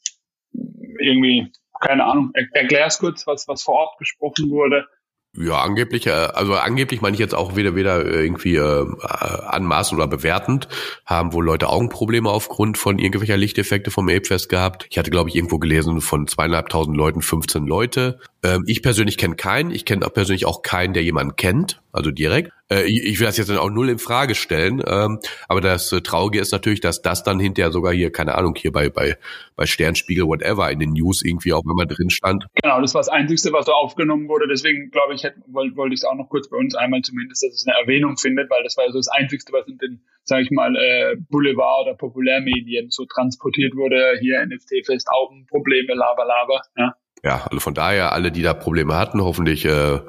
irgendwie, 0.99 1.51
keine 1.81 2.05
Ahnung, 2.05 2.31
er, 2.33 2.47
erklär's 2.53 2.99
kurz, 2.99 3.25
was, 3.27 3.47
was 3.47 3.63
vor 3.63 3.75
Ort 3.75 3.97
gesprochen 3.97 4.49
wurde. 4.49 4.87
Ja, 5.35 5.63
angeblich, 5.63 6.05
äh, 6.05 6.11
also 6.11 6.53
angeblich 6.53 7.01
meine 7.01 7.15
ich 7.15 7.19
jetzt 7.19 7.33
auch 7.33 7.55
weder 7.55 7.73
weder 7.73 8.05
irgendwie 8.05 8.55
äh, 8.57 8.85
anmaßend 9.01 9.99
oder 9.99 10.07
bewertend, 10.07 10.67
haben 11.07 11.33
wohl 11.33 11.43
Leute 11.43 11.69
Augenprobleme 11.69 12.29
aufgrund 12.29 12.77
von 12.77 12.99
irgendwelcher 12.99 13.35
Lichteffekte 13.35 13.89
vom 13.89 14.09
Apefest 14.09 14.47
gehabt. 14.47 14.85
Ich 14.91 14.99
hatte, 14.99 15.09
glaube 15.09 15.29
ich, 15.29 15.35
irgendwo 15.35 15.57
gelesen, 15.57 16.01
von 16.01 16.27
zweieinhalbtausend 16.27 16.95
Leuten 16.95 17.23
15 17.23 17.65
Leute. 17.65 18.19
Ähm, 18.43 18.63
ich 18.67 18.83
persönlich 18.83 19.17
kenne 19.17 19.35
keinen. 19.35 19.71
Ich 19.71 19.85
kenne 19.85 20.05
auch 20.05 20.13
persönlich 20.13 20.45
auch 20.45 20.61
keinen, 20.61 20.93
der 20.93 21.01
jemanden 21.03 21.35
kennt, 21.35 21.81
also 21.91 22.11
direkt. 22.11 22.51
Äh, 22.73 22.85
ich 22.85 23.19
will 23.19 23.27
das 23.27 23.37
jetzt 23.37 23.49
dann 23.49 23.57
auch 23.57 23.69
null 23.69 23.89
in 23.89 23.99
Frage 23.99 24.35
stellen. 24.35 24.81
Ähm, 24.85 25.19
aber 25.47 25.61
das 25.61 25.91
äh, 25.91 26.01
Traurige 26.01 26.39
ist 26.39 26.51
natürlich, 26.51 26.81
dass 26.81 27.01
das 27.01 27.23
dann 27.23 27.39
hinterher 27.39 27.71
sogar 27.71 27.93
hier, 27.93 28.11
keine 28.11 28.35
Ahnung, 28.35 28.55
hier 28.57 28.71
bei, 28.71 28.89
bei, 28.89 29.17
bei 29.55 29.65
Sternspiegel, 29.65 30.25
whatever, 30.25 30.71
in 30.71 30.79
den 30.79 30.93
News 30.93 31.23
irgendwie 31.23 31.53
auch 31.53 31.63
immer 31.65 31.85
drin 31.85 32.09
stand. 32.09 32.45
Genau, 32.61 32.81
das 32.81 32.93
war 32.93 33.01
das 33.01 33.09
Einzige, 33.09 33.53
was 33.53 33.65
so 33.65 33.73
aufgenommen 33.73 34.27
wurde. 34.27 34.47
Deswegen 34.47 34.89
glaube 34.91 35.13
ich, 35.13 35.23
wollte 35.47 35.75
wollt 35.75 35.93
ich 35.93 35.99
es 35.99 36.05
auch 36.05 36.15
noch 36.15 36.29
kurz 36.29 36.49
bei 36.49 36.57
uns 36.57 36.75
einmal 36.75 37.01
zumindest, 37.01 37.43
dass 37.43 37.53
es 37.53 37.67
eine 37.67 37.77
Erwähnung 37.77 38.17
findet, 38.17 38.49
weil 38.49 38.63
das 38.63 38.77
war 38.77 38.85
so 38.91 38.99
das 38.99 39.09
Einzige, 39.09 39.43
was 39.51 39.67
in 39.67 39.77
den, 39.77 40.01
sage 40.23 40.43
ich 40.43 40.51
mal, 40.51 40.75
äh, 40.75 41.15
Boulevard- 41.29 41.87
oder 41.87 41.95
Populärmedien 41.95 42.89
so 42.89 43.05
transportiert 43.05 43.75
wurde. 43.75 44.17
Hier 44.19 44.45
NFT-Fest, 44.45 45.07
Augenprobleme, 45.09 45.93
Lava, 45.93 46.23
Lava. 46.23 46.61
Ja 46.77 46.93
ja, 47.23 47.45
also 47.49 47.59
von 47.61 47.73
daher, 47.73 48.11
alle, 48.11 48.31
die 48.31 48.41
da 48.41 48.53
Probleme 48.53 48.97
hatten, 48.97 49.21
hoffentlich 49.21 49.63
äh, 49.63 49.99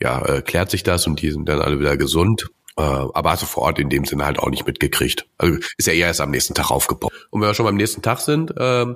ja, 0.00 0.24
äh, 0.24 0.42
klärt 0.42 0.70
sich 0.70 0.82
das 0.82 1.06
und 1.06 1.20
die 1.22 1.30
sind 1.30 1.48
dann 1.48 1.60
alle 1.60 1.80
wieder 1.80 1.96
gesund. 1.96 2.48
Äh, 2.78 2.82
aber 2.82 3.30
also 3.30 3.46
vor 3.46 3.62
Ort 3.62 3.78
in 3.78 3.88
dem 3.88 4.04
Sinne 4.04 4.26
halt 4.26 4.38
auch 4.38 4.50
nicht 4.50 4.66
mitgekriegt. 4.66 5.26
Also 5.38 5.58
ist 5.78 5.86
ja 5.86 5.94
eher 5.94 6.08
erst 6.08 6.20
am 6.20 6.30
nächsten 6.30 6.54
Tag 6.54 6.70
aufgebaut. 6.70 7.10
Und 7.30 7.40
wenn 7.40 7.48
wir 7.48 7.54
schon 7.54 7.64
beim 7.64 7.76
nächsten 7.76 8.02
Tag 8.02 8.20
sind, 8.20 8.52
äh, 8.58 8.86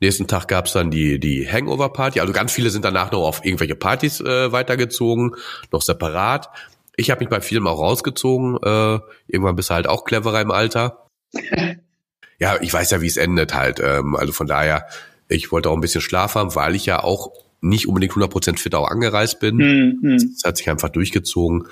nächsten 0.00 0.28
Tag 0.28 0.46
gab's 0.46 0.72
dann 0.72 0.92
die, 0.92 1.18
die 1.18 1.50
Hangover-Party. 1.50 2.20
Also 2.20 2.32
ganz 2.32 2.52
viele 2.52 2.70
sind 2.70 2.84
danach 2.84 3.10
noch 3.10 3.24
auf 3.24 3.44
irgendwelche 3.44 3.74
Partys 3.74 4.20
äh, 4.20 4.52
weitergezogen, 4.52 5.34
noch 5.72 5.82
separat. 5.82 6.48
Ich 6.96 7.10
habe 7.10 7.20
mich 7.20 7.28
bei 7.28 7.40
vielen 7.40 7.66
auch 7.66 7.80
rausgezogen. 7.80 8.56
Äh, 8.62 9.00
irgendwann 9.26 9.56
bist 9.56 9.70
du 9.70 9.74
halt 9.74 9.88
auch 9.88 10.04
cleverer 10.04 10.40
im 10.40 10.52
Alter. 10.52 11.08
ja, 12.38 12.60
ich 12.60 12.72
weiß 12.72 12.92
ja, 12.92 13.00
wie 13.00 13.08
es 13.08 13.16
endet 13.16 13.52
halt. 13.52 13.80
Ähm, 13.80 14.14
also 14.14 14.32
von 14.32 14.46
daher 14.46 14.86
ich 15.28 15.52
wollte 15.52 15.70
auch 15.70 15.74
ein 15.74 15.80
bisschen 15.80 16.00
Schlaf 16.00 16.34
haben, 16.34 16.54
weil 16.54 16.74
ich 16.74 16.86
ja 16.86 17.02
auch 17.02 17.32
nicht 17.64 17.88
unbedingt 17.88 18.12
100% 18.12 18.58
fit 18.58 18.74
auch 18.74 18.88
angereist 18.88 19.40
bin. 19.40 19.56
Mhm. 19.56 20.32
Das 20.34 20.44
hat 20.44 20.56
sich 20.56 20.70
einfach 20.70 20.90
durchgezogen. 20.90 21.66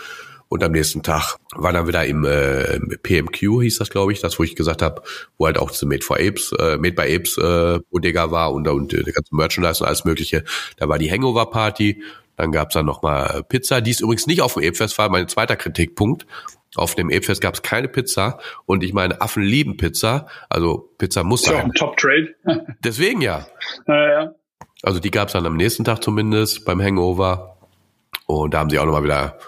Und 0.53 0.63
am 0.63 0.73
nächsten 0.73 1.03
Tag 1.03 1.39
war 1.55 1.73
dann 1.73 1.89
wieder 1.89 2.05
im 2.05 2.27
äh, 2.27 2.79
PMQ, 3.03 3.63
hieß 3.63 3.79
das, 3.79 3.89
glaube 3.89 4.13
ich, 4.13 4.21
das, 4.21 4.39
wo 4.39 4.43
ich 4.43 4.55
gesagt 4.55 4.83
habe, 4.83 5.01
wo 5.39 5.47
halt 5.47 5.57
auch 5.57 5.71
zu 5.71 5.87
Made 5.87 6.03
for 6.03 6.19
Apes, 6.19 6.53
äh, 6.59 6.77
Made 6.77 6.93
by 6.93 7.15
Apes 7.15 7.39
äh, 7.39 7.81
Bodega 7.91 8.31
war 8.31 8.53
und, 8.53 8.69
und 8.69 8.93
äh, 8.93 9.03
der 9.03 9.15
ganze 9.15 9.35
Merchandise 9.35 9.83
und 9.83 9.87
alles 9.87 10.05
mögliche. 10.05 10.45
Da 10.77 10.91
war 10.91 10.99
die 10.99 11.11
Hangover-Party. 11.11 12.03
Dann 12.37 12.53
gab's 12.53 12.75
dann 12.75 12.85
nochmal 12.85 13.45
Pizza, 13.49 13.81
die 13.81 13.93
ist 13.93 14.03
übrigens 14.03 14.27
nicht 14.27 14.43
auf 14.43 14.53
dem 14.53 14.63
Apefest 14.63 14.99
war, 14.99 15.09
mein 15.09 15.27
zweiter 15.27 15.57
Kritikpunkt. 15.57 16.27
Auf 16.75 16.95
dem 16.97 17.09
Apefest 17.09 17.41
gab 17.41 17.55
es 17.55 17.63
keine 17.63 17.89
Pizza 17.89 18.39
und 18.67 18.85
ich 18.85 18.93
meine, 18.93 19.23
Affen 19.23 19.43
lieben 19.43 19.79
Pizza, 19.79 20.27
also 20.51 20.91
Pizza 20.99 21.25
muss 21.25 21.45
sein. 21.45 21.55
Ist 21.55 21.61
auch 21.61 21.65
ein 21.65 21.73
Top-Trade. 21.73 22.35
Deswegen 22.85 23.23
ja. 23.23 23.47
Ja, 23.87 24.11
ja. 24.11 24.35
Also 24.83 24.99
die 24.99 25.11
gab 25.11 25.29
es 25.29 25.33
dann 25.33 25.47
am 25.47 25.57
nächsten 25.57 25.85
Tag 25.85 26.03
zumindest 26.03 26.65
beim 26.65 26.83
Hangover 26.83 27.57
und 28.27 28.53
da 28.53 28.59
haben 28.59 28.71
sie 28.71 28.79
auch 28.79 28.85
nochmal 28.85 29.05
wieder 29.05 29.39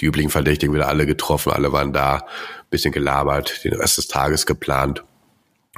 die 0.00 0.06
üblichen 0.06 0.30
Verdächtigen 0.30 0.74
wieder 0.74 0.88
alle 0.88 1.06
getroffen, 1.06 1.52
alle 1.52 1.72
waren 1.72 1.92
da, 1.92 2.26
bisschen 2.70 2.92
gelabert, 2.92 3.64
den 3.64 3.72
Rest 3.72 3.98
des 3.98 4.08
Tages 4.08 4.46
geplant. 4.46 5.02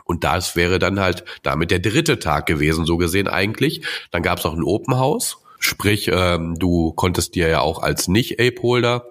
Und 0.05 0.25
das 0.25 0.57
wäre 0.57 0.81
dann 0.81 0.99
halt 0.99 1.25
damit 1.45 1.71
der 1.71 1.79
dritte 1.79 2.19
Tag 2.19 2.47
gewesen, 2.47 2.85
so 2.85 2.97
gesehen 2.97 3.29
eigentlich. 3.29 3.83
Dann 4.11 4.23
gab 4.23 4.39
es 4.39 4.45
noch 4.45 4.55
ein 4.55 4.65
Open 4.65 4.99
House, 4.99 5.39
sprich, 5.61 6.11
ähm, 6.13 6.59
du 6.59 6.93
konntest 6.93 7.37
dir 7.37 7.49
ja 7.49 7.61
auch 7.61 7.81
als 7.81 8.09
Nicht-Ape-Holder 8.09 9.05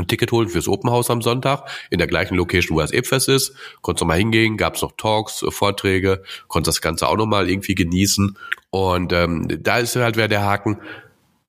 ein 0.00 0.08
Ticket 0.08 0.32
holen 0.32 0.48
fürs 0.48 0.68
Open 0.68 0.90
House 0.90 1.10
am 1.10 1.22
Sonntag 1.22 1.68
in 1.90 1.98
der 1.98 2.06
gleichen 2.06 2.34
Location, 2.34 2.76
wo 2.76 2.80
das 2.80 2.92
Epfest 2.92 3.28
ist. 3.28 3.54
Konntest 3.82 4.02
du 4.02 4.06
mal 4.06 4.18
hingehen, 4.18 4.56
gab 4.56 4.76
es 4.76 4.82
noch 4.82 4.92
Talks, 4.96 5.42
äh, 5.42 5.50
Vorträge, 5.50 6.22
konntest 6.48 6.78
das 6.78 6.82
Ganze 6.82 7.08
auch 7.08 7.16
nochmal 7.16 7.48
irgendwie 7.48 7.74
genießen. 7.74 8.36
Und 8.70 9.12
ähm, 9.12 9.48
da 9.62 9.78
ist 9.78 9.96
halt 9.96 10.16
wieder 10.16 10.28
der 10.28 10.42
Haken. 10.42 10.78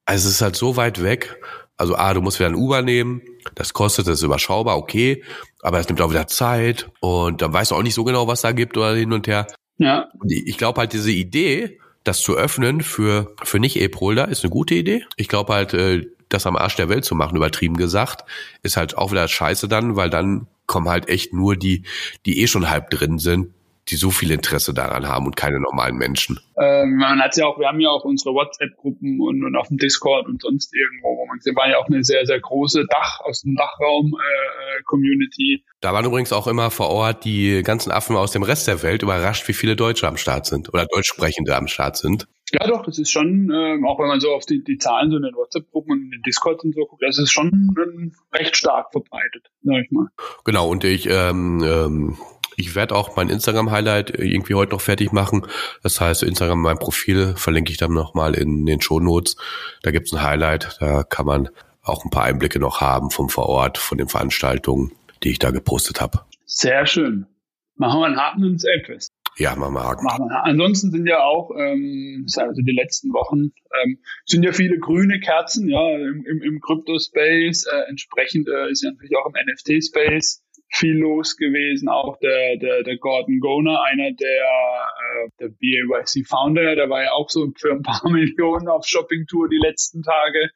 Also 0.06 0.30
es 0.30 0.36
ist 0.36 0.42
halt 0.42 0.56
so 0.56 0.78
weit 0.78 1.04
weg. 1.04 1.40
Also 1.78 1.96
A, 1.96 2.14
du 2.14 2.22
musst 2.22 2.40
wieder 2.40 2.50
ein 2.50 2.56
Uber 2.56 2.82
nehmen, 2.82 3.22
das 3.54 3.74
kostet, 3.74 4.08
das 4.08 4.16
ist 4.16 4.24
überschaubar, 4.24 4.78
okay, 4.78 5.24
aber 5.62 5.80
es 5.80 5.88
nimmt 5.88 6.02
auch 6.02 6.10
wieder 6.10 6.28
Zeit 6.28 6.90
und 7.02 7.44
dann 7.44 7.54
weißt 7.54 7.70
du 7.70 7.76
auch 7.76 7.84
nicht 7.84 7.94
so 7.94 8.04
genau, 8.04 8.28
was 8.28 8.42
da 8.42 8.52
gibt 8.52 8.78
oder 8.78 8.96
hin 8.96 9.14
und 9.14 9.28
her. 9.28 9.46
Ja. 9.78 10.10
Und 10.20 10.32
ich 10.32 10.58
glaube 10.58 10.80
halt, 10.80 10.94
diese 10.94 11.12
Idee, 11.12 11.80
das 12.04 12.22
zu 12.22 12.36
öffnen 12.36 12.82
für, 12.82 13.36
für 13.44 13.60
Nicht-Ape-Holder 13.60 14.28
ist 14.28 14.44
eine 14.44 14.50
gute 14.50 14.74
Idee. 14.74 15.06
Ich 15.18 15.28
glaube 15.28 15.54
halt, 15.54 15.74
äh, 15.76 16.08
das 16.30 16.46
am 16.46 16.58
Arsch 16.58 16.76
der 16.76 16.90
Welt 16.90 17.06
zu 17.06 17.16
machen, 17.16 17.38
übertrieben 17.38 17.78
gesagt, 17.78 18.26
ist 18.64 18.78
halt 18.78 18.98
auch 18.98 19.12
wieder 19.12 19.28
scheiße 19.28 19.68
dann, 19.68 19.96
weil 19.96 20.10
dann 20.10 20.48
kommen 20.66 20.90
halt 20.90 21.08
echt 21.10 21.34
nur 21.34 21.56
die, 21.56 21.84
die 22.26 22.42
eh 22.42 22.48
schon 22.48 22.70
halb 22.70 22.90
drin 22.90 23.20
sind, 23.20 23.54
die 23.90 23.96
so 23.96 24.12
viel 24.12 24.32
Interesse 24.32 24.74
daran 24.74 25.08
haben 25.08 25.26
und 25.26 25.36
keine 25.36 25.60
normalen 25.60 25.96
Menschen. 25.96 26.40
Ähm, 26.60 26.98
man 26.98 27.22
hat 27.22 27.38
ja 27.38 27.46
auch, 27.46 27.60
wir 27.60 27.68
haben 27.68 27.80
ja 27.80 27.90
auch 27.90 28.04
unsere 28.04 28.34
WhatsApp-Gruppen 28.34 29.22
und, 29.22 29.44
und 29.44 29.56
auf 29.56 29.68
dem 29.68 29.78
Discord 29.78 30.28
und 30.28 30.42
sonst 30.42 30.74
irgendwo, 30.76 31.18
wo 31.18 31.26
man, 31.26 31.40
war 31.56 31.70
ja 31.70 31.78
auch 31.78 31.88
eine 31.88 32.04
sehr, 32.04 32.26
sehr 32.26 32.40
große 32.40 32.86
Dach 32.90 33.22
aus 33.22 33.42
dem 33.42 33.56
Dachraum-Community. 33.56 35.56
Äh, 35.56 35.62
da 35.82 35.94
waren 35.94 36.06
übrigens 36.06 36.34
auch 36.34 36.48
immer 36.48 36.72
vor 36.72 36.90
Ort 36.90 37.26
die 37.26 37.62
ganzen 37.64 37.92
Affen 37.92 38.16
aus 38.16 38.32
dem 38.32 38.44
Rest 38.44 38.68
der 38.68 38.82
Welt 38.84 39.04
überrascht, 39.04 39.48
wie 39.48 39.54
viele 39.54 39.76
Deutsche 39.76 40.08
am 40.08 40.18
Start 40.18 40.46
sind 40.46 40.74
oder 40.74 40.86
Deutschsprechende 40.86 41.56
am 41.56 41.68
Start 41.68 41.98
sind. 41.98 42.28
Ja, 42.54 42.66
doch, 42.66 42.86
das 42.86 42.98
ist 42.98 43.12
schon, 43.12 43.52
ähm, 43.54 43.86
auch 43.86 44.00
wenn 44.00 44.08
man 44.08 44.22
so 44.22 44.32
auf 44.32 44.46
die, 44.46 44.64
die 44.64 44.78
Zahlen 44.78 45.12
so 45.12 45.18
in 45.18 45.24
den 45.24 45.36
WhatsApp-Gruppen 45.36 45.92
und 45.92 46.04
in 46.04 46.12
den 46.12 46.22
Discords 46.22 46.64
und 46.64 46.74
so 46.74 46.86
guckt, 46.86 47.04
das 47.04 47.18
ist 47.18 47.32
schon 47.32 47.76
ähm, 47.78 48.14
recht 48.34 48.56
stark 48.56 48.92
verbreitet, 48.92 49.52
sag 49.64 49.84
ich 49.84 49.92
mal. 49.92 50.08
Genau, 50.46 50.70
und 50.70 50.86
ich, 50.86 51.10
ähm, 51.10 51.62
ähm, 51.66 52.18
ich 52.58 52.76
werde 52.76 52.96
auch 52.96 53.16
mein 53.16 53.30
Instagram-Highlight 53.30 54.18
irgendwie 54.18 54.56
heute 54.56 54.72
noch 54.72 54.82
fertig 54.82 55.14
machen. 55.14 55.46
Das 55.84 56.02
heißt, 56.02 56.24
Instagram, 56.24 56.60
mein 56.60 56.80
Profil 56.80 57.36
verlinke 57.38 57.72
ich 57.72 57.78
dann 57.78 57.94
nochmal 57.94 58.34
in 58.34 58.66
den 58.66 58.82
Show 58.82 59.00
Notes. 59.00 59.38
Da 59.84 59.92
gibt's 59.92 60.12
ein 60.12 60.24
Highlight, 60.24 60.78
da 60.80 61.04
kann 61.04 61.28
man 61.28 61.50
auch 61.84 62.04
ein 62.04 62.10
paar 62.10 62.24
Einblicke 62.24 62.60
noch 62.60 62.82
haben 62.82 63.12
vom 63.12 63.30
vor 63.30 63.48
Ort, 63.48 63.78
von 63.78 64.00
den 64.00 64.08
Veranstaltungen, 64.08 64.92
die 65.24 65.30
ich 65.30 65.40
da 65.40 65.52
gepostet 65.52 66.02
habe. 66.02 66.22
Sehr 66.46 66.88
schön. 66.88 67.28
Machen 67.76 68.02
wir 68.02 68.08
einen 68.08 68.18
Haken 68.18 68.44
ins 68.44 68.64
Elbfest. 68.64 69.14
Ja, 69.38 69.56
machen 69.56 69.76
wir 69.76 69.84
Haken. 69.84 70.04
Machen 70.04 70.26
wir. 70.28 70.44
Ansonsten 70.44 70.90
sind 70.90 71.06
ja 71.06 71.20
auch, 71.20 71.52
ähm, 71.56 72.26
also 72.38 72.62
die 72.64 72.72
letzten 72.72 73.14
Wochen, 73.14 73.52
ähm, 73.84 74.00
sind 74.26 74.42
ja 74.42 74.52
viele 74.52 74.80
grüne 74.80 75.20
Kerzen, 75.20 75.70
ja, 75.70 75.96
im, 75.96 76.26
im, 76.26 76.42
im 76.42 76.60
Crypto-Space. 76.60 77.68
Äh, 77.68 77.90
entsprechend 77.90 78.48
äh, 78.48 78.72
ist 78.72 78.84
ja 78.84 78.90
natürlich 78.90 79.16
auch 79.16 79.28
im 79.28 79.34
NFT-Space 79.34 80.42
viel 80.70 80.98
los 80.98 81.38
gewesen. 81.38 81.90
Auch 81.90 82.18
der, 82.20 82.58
der, 82.58 82.84
der 82.84 82.98
Gordon 82.98 83.40
Goner, 83.40 83.82
einer 83.84 84.12
der, 84.12 84.28
äh, 84.28 85.30
der 85.40 85.50
BAYC 85.50 86.26
Founder, 86.28 86.76
der 86.76 86.90
war 86.90 87.04
ja 87.04 87.12
auch 87.12 87.30
so 87.30 87.52
für 87.58 87.72
ein 87.72 87.82
paar 87.82 88.02
Millionen 88.10 88.68
auf 88.68 88.86
Shoppingtour 88.86 89.50
die 89.50 89.60
letzten 89.62 90.04
Tage 90.04 90.50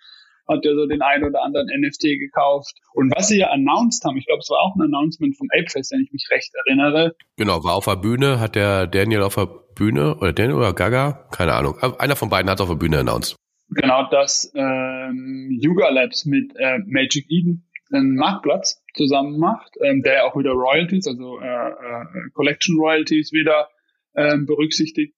hat 0.52 0.66
ja 0.66 0.74
so 0.74 0.86
den 0.86 1.02
einen 1.02 1.24
oder 1.24 1.42
anderen 1.44 1.68
NFT 1.68 2.20
gekauft. 2.20 2.76
Und 2.94 3.12
was 3.16 3.28
sie 3.28 3.40
ja 3.40 3.50
announced 3.50 4.04
haben, 4.06 4.18
ich 4.18 4.26
glaube, 4.26 4.40
es 4.40 4.50
war 4.50 4.60
auch 4.60 4.76
ein 4.76 4.82
Announcement 4.82 5.38
vom 5.38 5.48
Apefest, 5.52 5.92
wenn 5.92 6.02
ich 6.02 6.12
mich 6.12 6.28
recht 6.30 6.52
erinnere. 6.66 7.16
Genau, 7.38 7.64
war 7.64 7.76
auf 7.76 7.86
der 7.86 7.96
Bühne, 7.96 8.40
hat 8.40 8.56
der 8.56 8.88
Daniel 8.88 9.24
auf 9.24 9.36
der 9.36 9.48
Bühne, 9.76 10.18
oder 10.18 10.34
Daniel 10.34 10.58
oder 10.58 10.74
Gaga, 10.74 11.28
keine 11.32 11.54
Ahnung. 11.54 11.78
Einer 11.78 12.16
von 12.16 12.30
beiden 12.30 12.50
hat 12.50 12.60
es 12.60 12.62
auf 12.62 12.70
der 12.70 12.76
Bühne 12.76 13.00
announced. 13.00 13.36
Genau, 13.70 14.10
dass 14.10 14.52
ähm, 14.54 15.58
Yuga 15.62 15.90
Labs 15.90 16.26
mit 16.26 16.54
äh, 16.58 16.80
Magic 16.86 17.26
Eden 17.30 17.71
einen 17.92 18.16
Marktplatz 18.16 18.84
zusammen 18.94 19.38
macht, 19.40 19.76
ähm, 19.82 20.02
der 20.02 20.26
auch 20.26 20.36
wieder 20.36 20.52
Royalties, 20.52 21.08
also 21.08 21.40
äh, 21.40 21.70
äh, 21.70 22.06
Collection 22.34 22.78
Royalties 22.78 23.32
wieder 23.32 23.70
ähm, 24.16 24.46
berücksichtigt 24.46 25.16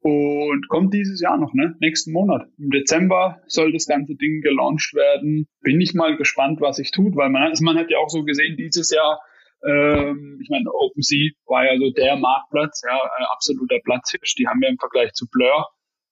und 0.00 0.68
kommt 0.68 0.94
dieses 0.94 1.20
Jahr 1.20 1.36
noch, 1.36 1.52
ne? 1.52 1.74
Nächsten 1.80 2.12
Monat. 2.12 2.46
Im 2.58 2.70
Dezember 2.70 3.40
soll 3.46 3.72
das 3.72 3.86
ganze 3.86 4.14
Ding 4.14 4.40
gelauncht 4.40 4.94
werden. 4.94 5.48
Bin 5.62 5.80
ich 5.80 5.94
mal 5.94 6.16
gespannt, 6.16 6.60
was 6.60 6.76
sich 6.76 6.92
tut, 6.92 7.16
weil 7.16 7.28
man, 7.30 7.42
also 7.42 7.64
man 7.64 7.76
hat 7.76 7.90
ja 7.90 7.98
auch 7.98 8.08
so 8.08 8.22
gesehen, 8.22 8.56
dieses 8.56 8.90
Jahr, 8.92 9.20
ähm, 9.66 10.38
ich 10.40 10.48
meine, 10.48 10.70
OpenSea 10.72 11.32
war 11.46 11.64
ja 11.64 11.76
so 11.76 11.90
der 11.90 12.16
Marktplatz, 12.16 12.82
ja, 12.86 12.96
äh, 12.96 13.24
absoluter 13.32 13.78
Platzhirsch. 13.82 14.36
Die 14.36 14.46
haben 14.46 14.62
ja 14.62 14.68
im 14.68 14.78
Vergleich 14.78 15.12
zu 15.12 15.26
Blur 15.28 15.66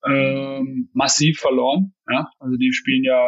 ähm, 0.07 0.89
massiv 0.93 1.39
verloren. 1.39 1.93
Ja? 2.09 2.29
Also 2.39 2.57
die 2.57 2.73
spielen 2.73 3.03
ja, 3.03 3.27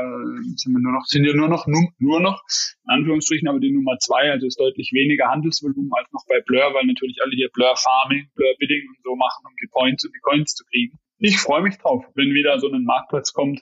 sind 0.55 0.73
wir 0.73 0.81
nur 0.81 0.93
noch, 0.93 1.05
sind 1.05 1.25
ja 1.25 1.33
nur 1.33 1.49
noch, 1.49 1.65
nur, 1.67 1.89
nur 1.97 2.19
noch, 2.19 2.43
in 2.85 2.99
Anführungsstrichen, 2.99 3.47
aber 3.47 3.59
die 3.59 3.71
Nummer 3.71 3.97
zwei, 3.99 4.31
also 4.31 4.45
ist 4.45 4.59
deutlich 4.59 4.91
weniger 4.93 5.27
Handelsvolumen 5.27 5.91
als 5.97 6.11
noch 6.11 6.25
bei 6.27 6.41
Blur, 6.41 6.73
weil 6.73 6.85
natürlich 6.85 7.17
alle 7.23 7.35
hier 7.35 7.49
Blur 7.51 7.75
Farming, 7.75 8.29
Blur 8.35 8.53
Bidding 8.59 8.87
und 8.87 8.97
so 9.03 9.15
machen, 9.15 9.45
um 9.45 9.53
die 9.61 9.67
Points 9.71 10.05
und 10.05 10.13
die 10.15 10.21
Coins 10.21 10.53
zu 10.53 10.63
kriegen. 10.65 10.97
Ich 11.19 11.39
freue 11.39 11.63
mich 11.63 11.77
drauf, 11.77 12.05
wenn 12.13 12.33
wieder 12.33 12.59
so 12.59 12.71
ein 12.71 12.83
Marktplatz 12.83 13.33
kommt, 13.33 13.61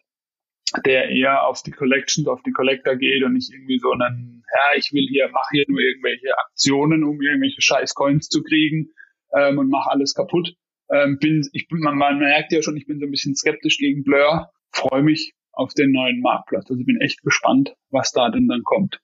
der 0.86 1.10
eher 1.10 1.47
auf 1.47 1.63
die 1.63 1.71
Collections, 1.71 2.28
auf 2.28 2.41
die 2.43 2.51
Collector 2.51 2.97
geht 2.97 3.23
und 3.23 3.34
nicht 3.34 3.54
irgendwie 3.54 3.80
so 3.80 3.91
einen, 3.91 4.43
ja, 4.54 4.78
ich 4.78 4.91
will 4.91 5.08
hier, 5.08 5.30
mach 5.32 5.47
hier 5.51 5.63
nur 5.69 5.80
irgendwelche 5.80 6.38
Aktionen, 6.38 7.06
um 7.06 7.21
irgendwelche 7.21 7.62
scheiß 7.62 7.93
Coins 7.93 8.28
zu 8.28 8.43
kriegen 8.43 8.89
ähm, 9.34 9.58
und 9.58 9.69
mach 9.69 9.88
alles 9.88 10.13
kaputt 10.13 10.56
ähm, 10.95 11.17
bin, 11.19 11.47
ich 11.53 11.67
bin, 11.67 11.79
man, 11.79 11.97
man 11.97 12.19
merkt 12.19 12.51
ja 12.51 12.62
schon, 12.62 12.77
ich 12.77 12.88
bin 12.88 12.99
so 12.99 13.05
ein 13.05 13.12
bisschen 13.12 13.36
skeptisch 13.36 13.77
gegen 13.77 14.03
Blur. 14.03 14.49
Freue 14.71 15.03
mich 15.03 15.34
auf 15.51 15.73
den 15.73 15.91
neuen 15.91 16.21
Marktplatz. 16.21 16.69
Also 16.69 16.84
bin 16.84 16.99
echt 17.01 17.21
gespannt, 17.23 17.75
was 17.89 18.12
da 18.12 18.29
denn 18.29 18.47
dann 18.47 18.63
kommt. 18.63 18.99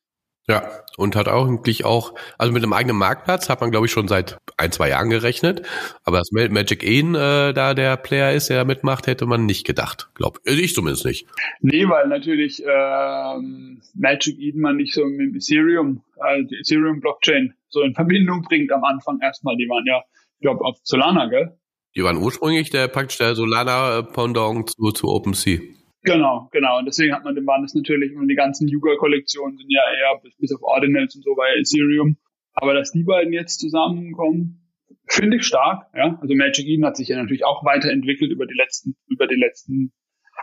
Ja, 0.47 0.63
und 0.97 1.15
hat 1.15 1.27
auch 1.27 1.47
eigentlich 1.47 1.85
auch, 1.85 2.15
also 2.37 2.51
mit 2.51 2.63
einem 2.63 2.73
eigenen 2.73 2.97
Marktplatz 2.97 3.47
hat 3.47 3.61
man, 3.61 3.69
glaube 3.69 3.85
ich, 3.85 3.91
schon 3.91 4.07
seit 4.07 4.37
ein, 4.57 4.71
zwei 4.71 4.89
Jahren 4.89 5.09
gerechnet. 5.09 5.61
Aber 6.03 6.17
dass 6.17 6.31
Magic 6.31 6.83
Eden 6.83 7.13
äh, 7.13 7.53
da 7.53 7.73
der 7.73 7.95
Player 7.95 8.33
ist, 8.33 8.49
der 8.49 8.65
mitmacht, 8.65 9.05
hätte 9.05 9.27
man 9.27 9.45
nicht 9.45 9.65
gedacht. 9.65 10.09
Glaube 10.15 10.39
ich 10.45 10.73
zumindest 10.73 11.05
nicht. 11.05 11.27
Nee, 11.61 11.87
weil 11.87 12.07
natürlich 12.07 12.63
ähm, 12.67 13.81
Magic 13.93 14.39
Eden 14.39 14.61
man 14.61 14.77
nicht 14.77 14.93
so 14.93 15.05
mit 15.05 15.35
Ethereum, 15.35 16.03
also 16.19 16.47
die 16.47 16.57
Ethereum-Blockchain 16.57 17.53
so 17.69 17.81
in 17.81 17.93
Verbindung 17.93 18.41
bringt 18.41 18.71
am 18.71 18.83
Anfang 18.83 19.19
erstmal. 19.21 19.55
Die 19.57 19.69
waren 19.69 19.85
ja, 19.85 20.01
ich 20.35 20.41
glaube, 20.41 20.65
auf 20.65 20.79
Solana, 20.83 21.27
gell? 21.27 21.55
Die 21.95 22.03
waren 22.03 22.17
ursprünglich 22.17 22.69
der 22.69 22.87
praktisch 22.87 23.17
der 23.17 23.35
Solana 23.35 24.01
Pendant 24.01 24.69
zu, 24.69 24.91
zu 24.91 25.07
OpenSea. 25.07 25.59
Genau, 26.03 26.49
genau. 26.51 26.79
Und 26.79 26.85
deswegen 26.85 27.13
hat 27.13 27.23
man, 27.23 27.35
den 27.35 27.45
waren 27.45 27.67
natürlich, 27.73 28.15
und 28.15 28.27
die 28.27 28.35
ganzen 28.35 28.67
Yuga-Kollektionen 28.67 29.57
sind 29.57 29.69
ja 29.69 29.81
eher 29.81 30.19
bis, 30.23 30.35
bis 30.37 30.53
auf 30.53 30.63
Ordinals 30.63 31.15
und 31.15 31.23
so 31.23 31.35
bei 31.35 31.53
Ethereum. 31.59 32.17
Aber 32.53 32.73
dass 32.73 32.91
die 32.91 33.03
beiden 33.03 33.33
jetzt 33.33 33.59
zusammenkommen, 33.59 34.61
finde 35.07 35.37
ich 35.37 35.43
stark, 35.43 35.87
ja. 35.95 36.17
Also 36.21 36.33
Magic 36.35 36.65
Eden 36.65 36.85
hat 36.85 36.97
sich 36.97 37.09
ja 37.09 37.17
natürlich 37.17 37.45
auch 37.45 37.63
weiterentwickelt 37.63 38.31
über 38.31 38.45
die 38.45 38.55
letzten, 38.55 38.95
über 39.07 39.27
die 39.27 39.35
letzten 39.35 39.93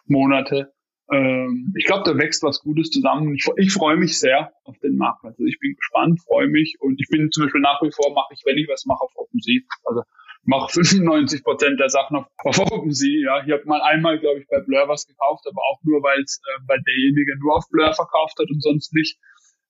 Monate. 0.06 0.72
Ähm, 1.10 1.72
ich 1.76 1.86
glaube, 1.86 2.04
da 2.04 2.16
wächst 2.18 2.42
was 2.42 2.60
Gutes 2.60 2.90
zusammen. 2.90 3.34
Ich, 3.34 3.46
ich 3.56 3.72
freue 3.72 3.96
mich 3.96 4.18
sehr 4.18 4.52
auf 4.64 4.78
den 4.78 4.96
Marktplatz. 4.96 5.34
Also 5.38 5.44
ich 5.44 5.58
bin 5.58 5.74
gespannt, 5.74 6.20
freue 6.20 6.48
mich 6.48 6.76
und 6.80 7.00
ich 7.00 7.08
bin 7.08 7.30
zum 7.32 7.44
Beispiel 7.44 7.62
nach 7.62 7.80
wie 7.82 7.90
vor 7.90 8.14
mache 8.14 8.34
ich, 8.34 8.42
wenn 8.44 8.58
ich 8.58 8.68
was 8.68 8.84
mache, 8.86 9.02
auf 9.02 9.12
OpenSea. 9.16 9.62
Also 9.84 10.02
mache 10.48 10.72
95 10.82 11.44
Prozent 11.44 11.78
der 11.78 11.90
Sachen 11.90 12.16
auf, 12.16 12.26
auf 12.38 12.58
OpenSea. 12.58 13.20
Ja, 13.22 13.44
ich 13.44 13.52
habe 13.52 13.64
mal 13.66 13.82
einmal, 13.82 14.18
glaube 14.18 14.40
ich, 14.40 14.46
bei 14.48 14.60
Blur 14.60 14.88
was 14.88 15.06
gekauft, 15.06 15.44
aber 15.46 15.60
auch 15.70 15.78
nur, 15.84 16.02
weil 16.02 16.20
es 16.22 16.40
äh, 16.42 16.60
bei 16.66 16.78
derjenige 16.78 17.38
nur 17.38 17.56
auf 17.56 17.64
Blur 17.70 17.92
verkauft 17.92 18.38
hat 18.38 18.48
und 18.50 18.62
sonst 18.62 18.94
nicht. 18.94 19.18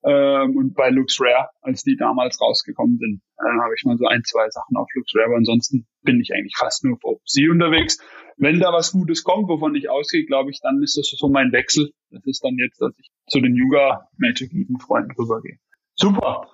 Ähm, 0.05 0.57
und 0.57 0.75
bei 0.75 0.91
LuxRare, 0.91 1.49
als 1.61 1.83
die 1.83 1.97
damals 1.97 2.41
rausgekommen 2.41 2.99
sind, 2.99 3.21
äh, 3.39 3.61
habe 3.61 3.75
ich 3.77 3.85
mal 3.85 3.99
so 3.99 4.07
ein, 4.07 4.23
zwei 4.23 4.49
Sachen 4.51 4.77
auf 4.77 4.87
LuxRare, 4.95 5.27
aber 5.27 5.37
ansonsten 5.37 5.89
bin 6.03 6.21
ich 6.21 6.33
eigentlich 6.33 6.55
fast 6.57 6.85
nur 6.85 6.95
auf 6.95 7.03
OpenSea 7.03 7.51
unterwegs. 7.51 7.99
Wenn 8.37 8.61
da 8.61 8.73
was 8.73 8.93
Gutes 8.93 9.25
kommt, 9.25 9.49
wovon 9.49 9.75
ich 9.75 9.91
ausgehe, 9.91 10.25
glaube 10.25 10.51
ich, 10.51 10.61
dann 10.63 10.81
ist 10.81 10.97
das 10.97 11.09
so 11.11 11.29
mein 11.29 11.51
Wechsel. 11.51 11.91
Das 12.11 12.25
ist 12.25 12.45
dann 12.45 12.55
jetzt, 12.57 12.81
dass 12.81 12.93
ich 12.99 13.11
zu 13.27 13.41
den 13.41 13.57
Yuga 13.57 14.09
Magic 14.17 14.53
Eden 14.53 14.79
Freunden 14.79 15.11
rübergehe. 15.19 15.59
Super. 15.97 16.49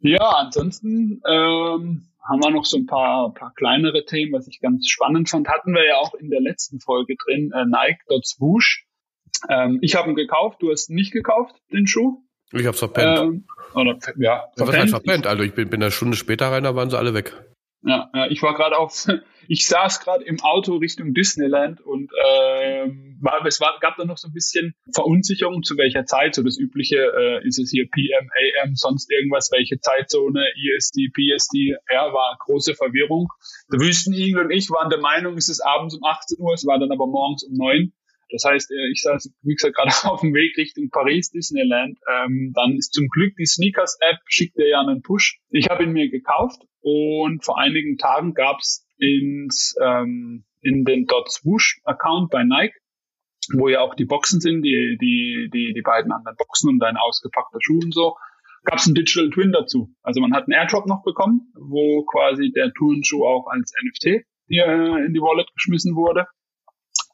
Ja, 0.00 0.30
ansonsten 0.38 1.20
ähm, 1.28 2.07
haben 2.28 2.42
wir 2.42 2.50
noch 2.50 2.66
so 2.66 2.76
ein 2.76 2.86
paar, 2.86 3.32
paar 3.32 3.52
kleinere 3.54 4.04
Themen, 4.04 4.32
was 4.32 4.46
ich 4.48 4.60
ganz 4.60 4.88
spannend 4.88 5.28
fand. 5.28 5.48
Hatten 5.48 5.72
wir 5.72 5.84
ja 5.86 5.96
auch 5.96 6.14
in 6.14 6.30
der 6.30 6.40
letzten 6.40 6.78
Folge 6.80 7.16
drin, 7.16 7.50
äh, 7.54 7.64
Nike 7.64 8.00
Dot 8.08 8.26
Swoosh. 8.26 8.84
Ähm, 9.48 9.78
ich 9.82 9.94
habe 9.94 10.10
ihn 10.10 10.16
gekauft, 10.16 10.60
du 10.60 10.70
hast 10.70 10.90
nicht 10.90 11.12
gekauft, 11.12 11.56
den 11.72 11.86
Schuh. 11.86 12.22
Ich 12.52 12.66
hab's 12.66 12.78
verpennt. 12.78 13.18
Ähm, 13.18 13.44
oder, 13.74 13.98
ja, 14.16 14.44
verpennt. 14.56 14.68
Was 14.68 14.76
heißt 14.76 14.90
verpennt? 14.90 15.26
Also 15.26 15.42
ich 15.42 15.54
bin, 15.54 15.68
bin 15.70 15.82
eine 15.82 15.90
Stunde 15.90 16.16
später 16.16 16.50
rein, 16.50 16.64
da 16.64 16.74
waren 16.74 16.90
sie 16.90 16.98
alle 16.98 17.14
weg. 17.14 17.34
Ja, 17.88 18.10
ich 18.28 18.42
war 18.42 18.54
gerade 18.54 18.76
auf, 18.76 19.06
ich 19.48 19.66
saß 19.66 20.00
gerade 20.00 20.22
im 20.24 20.40
Auto 20.40 20.76
Richtung 20.76 21.14
Disneyland 21.14 21.80
und 21.80 22.10
ähm, 22.28 23.18
war, 23.22 23.44
es 23.46 23.62
war, 23.62 23.78
gab 23.80 23.96
da 23.96 24.04
noch 24.04 24.18
so 24.18 24.28
ein 24.28 24.34
bisschen 24.34 24.74
Verunsicherung, 24.94 25.62
zu 25.62 25.78
welcher 25.78 26.04
Zeit, 26.04 26.34
so 26.34 26.42
das 26.42 26.58
übliche, 26.58 26.96
äh, 26.96 27.46
ist 27.46 27.58
es 27.58 27.70
hier 27.70 27.88
PM, 27.88 28.28
AM, 28.28 28.74
sonst 28.74 29.10
irgendwas, 29.10 29.50
welche 29.52 29.80
Zeitzone, 29.80 30.44
ESD, 30.54 31.08
PSD, 31.14 31.76
ja, 31.90 32.12
war 32.12 32.36
große 32.40 32.74
Verwirrung. 32.74 33.28
Der 33.72 33.80
Wüstenigel 33.80 34.44
und 34.44 34.50
ich 34.50 34.68
waren 34.68 34.90
der 34.90 35.00
Meinung, 35.00 35.38
es 35.38 35.48
ist 35.48 35.60
abends 35.60 35.96
um 35.96 36.04
18 36.04 36.38
Uhr, 36.40 36.52
es 36.52 36.66
war 36.66 36.78
dann 36.78 36.92
aber 36.92 37.06
morgens 37.06 37.42
um 37.44 37.54
9. 37.54 37.92
Das 38.30 38.44
heißt, 38.44 38.70
äh, 38.70 38.90
ich 38.92 39.02
saß, 39.02 39.30
wie 39.42 39.54
gesagt, 39.54 39.76
gerade 39.76 39.90
auf 40.12 40.20
dem 40.20 40.34
Weg 40.34 40.56
Richtung 40.56 40.90
Paris, 40.90 41.30
Disneyland. 41.30 41.98
Ähm, 42.10 42.52
dann 42.54 42.76
ist 42.76 42.92
zum 42.92 43.08
Glück 43.08 43.34
die 43.36 43.46
Sneakers-App, 43.46 44.18
schickt 44.26 44.56
dir 44.56 44.68
ja 44.68 44.80
einen 44.80 45.02
Push. 45.02 45.40
Ich 45.50 45.68
habe 45.68 45.84
ihn 45.84 45.92
mir 45.92 46.10
gekauft 46.10 46.62
und 46.80 47.44
vor 47.44 47.58
einigen 47.58 47.98
Tagen 47.98 48.34
gab's 48.34 48.86
ins, 48.98 49.76
ähm, 49.82 50.44
in 50.60 50.84
den 50.84 51.06
Dot 51.06 51.30
Swoosh-Account 51.30 52.30
bei 52.30 52.44
Nike, 52.44 52.74
wo 53.54 53.68
ja 53.68 53.80
auch 53.80 53.94
die 53.94 54.04
Boxen 54.04 54.40
sind, 54.40 54.62
die, 54.62 54.98
die, 55.00 55.48
die, 55.52 55.72
die 55.72 55.82
beiden 55.82 56.12
anderen 56.12 56.36
Boxen 56.36 56.70
und 56.70 56.82
ein 56.82 56.96
ausgepackter 56.96 57.58
Schuh 57.60 57.80
und 57.82 57.94
so, 57.94 58.16
gab's 58.64 58.86
einen 58.86 58.94
Digital 58.94 59.30
Twin 59.30 59.52
dazu. 59.52 59.94
Also 60.02 60.20
man 60.20 60.34
hat 60.34 60.44
einen 60.44 60.52
Airdrop 60.52 60.86
noch 60.86 61.02
bekommen, 61.02 61.52
wo 61.54 62.04
quasi 62.04 62.50
der 62.50 62.72
Turnschuh 62.72 63.24
auch 63.24 63.46
als 63.48 63.72
NFT 63.82 64.24
hier 64.48 64.66
äh, 64.66 65.06
in 65.06 65.14
die 65.14 65.20
Wallet 65.20 65.52
geschmissen 65.54 65.94
wurde. 65.94 66.26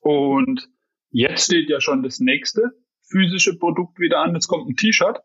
Und 0.01 0.69
Jetzt 1.17 1.45
steht 1.45 1.71
ja 1.71 1.81
schon 1.81 2.03
das 2.03 2.19
nächste 2.19 2.73
physische 3.09 3.57
Produkt 3.57 4.01
wieder 4.01 4.19
an. 4.19 4.35
Jetzt 4.35 4.49
kommt 4.49 4.69
ein 4.69 4.75
T-Shirt. 4.75 5.21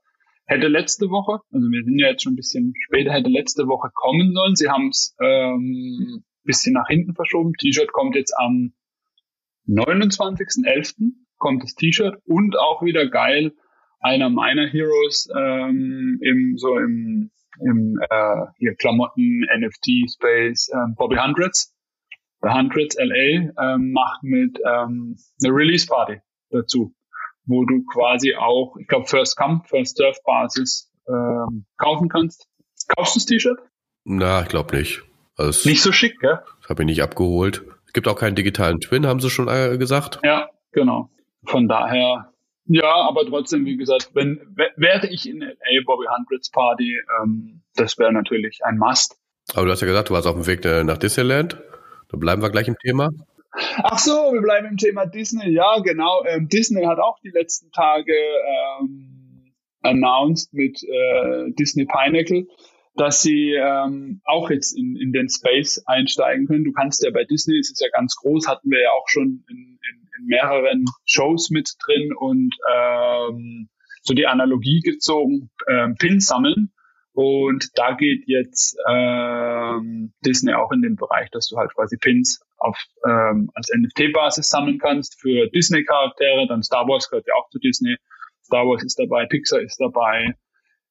Hätte 0.45 0.67
letzte 0.67 1.09
Woche, 1.09 1.41
also 1.51 1.67
wir 1.67 1.83
sind 1.83 1.97
ja 1.97 2.09
jetzt 2.09 2.21
schon 2.21 2.33
ein 2.33 2.35
bisschen 2.35 2.73
später, 2.77 3.11
hätte 3.11 3.29
letzte 3.29 3.63
Woche 3.63 3.89
kommen 3.91 4.31
sollen. 4.33 4.55
Sie 4.55 4.69
haben 4.69 4.89
es 4.89 5.15
ähm, 5.19 6.23
bisschen 6.43 6.73
nach 6.73 6.87
hinten 6.87 7.15
verschoben. 7.15 7.53
T-Shirt 7.53 7.91
kommt 7.91 8.15
jetzt 8.15 8.33
am 8.37 8.73
29.11. 9.67 11.11
kommt 11.37 11.63
das 11.63 11.73
T-Shirt 11.73 12.21
und 12.25 12.55
auch 12.55 12.83
wieder 12.83 13.09
geil 13.09 13.53
einer 13.99 14.29
meiner 14.29 14.67
Heroes 14.67 15.27
ähm, 15.35 16.19
im 16.21 16.57
so 16.57 16.77
im, 16.77 17.31
im 17.61 17.99
äh, 18.11 18.45
hier 18.59 18.75
Klamotten 18.75 19.41
NFT 19.57 20.11
Space 20.13 20.69
ähm, 20.71 20.93
Bobby 20.95 21.15
Hundreds 21.15 21.75
The 22.41 22.49
Hundreds 22.49 22.95
LA 22.97 23.51
ähm, 23.61 23.91
macht 23.91 24.23
mit 24.23 24.57
ähm, 24.65 25.17
eine 25.43 25.53
Release 25.53 25.87
Party 25.87 26.21
dazu, 26.49 26.93
wo 27.45 27.65
du 27.65 27.83
quasi 27.91 28.35
auch, 28.35 28.75
ich 28.79 28.87
glaube, 28.87 29.07
First 29.07 29.37
Come, 29.37 29.61
First 29.65 29.97
Surf 29.97 30.17
Basis 30.25 30.91
ähm, 31.07 31.65
kaufen 31.77 32.09
kannst. 32.09 32.47
Kaufst 32.95 33.15
du 33.15 33.19
das 33.19 33.25
T-Shirt? 33.25 33.59
Na, 34.05 34.41
ich 34.41 34.47
glaube 34.47 34.75
nicht. 34.77 35.03
Also 35.35 35.67
nicht 35.67 35.81
so 35.81 35.91
schick, 35.91 36.19
gell? 36.19 36.39
Das 36.61 36.69
habe 36.69 36.83
ich 36.83 36.87
nicht 36.87 37.03
abgeholt. 37.03 37.65
Es 37.85 37.93
gibt 37.93 38.07
auch 38.07 38.17
keinen 38.17 38.35
digitalen 38.35 38.79
Twin, 38.79 39.07
haben 39.07 39.19
sie 39.19 39.29
schon 39.29 39.47
äh, 39.47 39.77
gesagt. 39.77 40.19
Ja, 40.23 40.49
genau. 40.71 41.09
Von 41.45 41.67
daher, 41.67 42.31
ja, 42.65 42.93
aber 43.07 43.25
trotzdem, 43.25 43.65
wie 43.65 43.77
gesagt, 43.77 44.11
wenn 44.13 44.55
wäre 44.75 45.07
ich 45.07 45.27
in 45.27 45.39
LA 45.39 45.83
Bobby 45.85 46.05
Hundreds 46.05 46.51
Party, 46.51 47.01
ähm, 47.21 47.61
das 47.75 47.97
wäre 47.97 48.13
natürlich 48.13 48.59
ein 48.63 48.77
Must. 48.77 49.17
Aber 49.55 49.65
du 49.65 49.71
hast 49.71 49.81
ja 49.81 49.87
gesagt, 49.87 50.09
du 50.09 50.13
warst 50.13 50.27
auf 50.27 50.35
dem 50.35 50.45
Weg 50.45 50.63
äh, 50.65 50.83
nach 50.83 50.97
Disneyland. 50.97 51.57
Da 52.09 52.17
bleiben 52.17 52.41
wir 52.41 52.49
gleich 52.49 52.67
im 52.67 52.77
Thema. 52.77 53.09
Ach 53.83 53.99
so, 53.99 54.33
wir 54.33 54.41
bleiben 54.41 54.67
im 54.67 54.77
Thema 54.77 55.05
Disney. 55.05 55.51
Ja, 55.51 55.79
genau. 55.79 56.23
Ähm, 56.25 56.47
Disney 56.47 56.83
hat 56.83 56.99
auch 56.99 57.19
die 57.23 57.29
letzten 57.29 57.71
Tage 57.71 58.13
ähm, 58.13 59.53
announced 59.81 60.53
mit 60.53 60.81
äh, 60.83 61.51
Disney 61.51 61.85
Pineapple, 61.85 62.45
dass 62.95 63.21
sie 63.21 63.53
ähm, 63.53 64.21
auch 64.25 64.49
jetzt 64.49 64.77
in, 64.77 64.95
in 64.95 65.11
den 65.11 65.29
Space 65.29 65.81
einsteigen 65.85 66.47
können. 66.47 66.63
Du 66.63 66.73
kannst 66.73 67.03
ja 67.03 67.11
bei 67.11 67.23
Disney, 67.25 67.59
es 67.59 67.71
ist 67.71 67.81
ja 67.81 67.89
ganz 67.93 68.15
groß, 68.15 68.47
hatten 68.47 68.69
wir 68.69 68.81
ja 68.81 68.91
auch 68.91 69.07
schon 69.07 69.43
in, 69.47 69.57
in, 69.57 70.09
in 70.19 70.25
mehreren 70.25 70.85
Shows 71.05 71.49
mit 71.49 71.73
drin 71.85 72.13
und 72.15 72.55
ähm, 72.71 73.69
so 74.01 74.13
die 74.13 74.27
Analogie 74.27 74.81
gezogen, 74.81 75.49
ähm, 75.67 75.95
Pins 75.97 76.27
sammeln. 76.27 76.71
Und 77.21 77.77
da 77.77 77.95
geht 77.95 78.29
jetzt 78.29 78.77
ähm, 78.89 80.13
Disney 80.25 80.53
auch 80.53 80.71
in 80.71 80.81
den 80.81 80.95
Bereich, 80.95 81.29
dass 81.31 81.49
du 81.49 81.57
halt 81.57 81.75
quasi 81.75 81.97
Pins 81.97 82.39
auf 82.55 82.81
ähm, 83.05 83.51
als 83.55 83.69
NFT-Basis 83.75 84.47
sammeln 84.47 84.79
kannst 84.79 85.19
für 85.19 85.49
Disney-Charaktere. 85.49 86.47
Dann 86.47 86.63
Star 86.63 86.87
Wars 86.87 87.09
gehört 87.09 87.27
ja 87.27 87.33
auch 87.33 87.49
zu 87.49 87.59
Disney. 87.59 87.97
Star 88.41 88.65
Wars 88.65 88.85
ist 88.85 88.97
dabei, 88.97 89.25
Pixar 89.25 89.59
ist 89.59 89.81
dabei. 89.81 90.33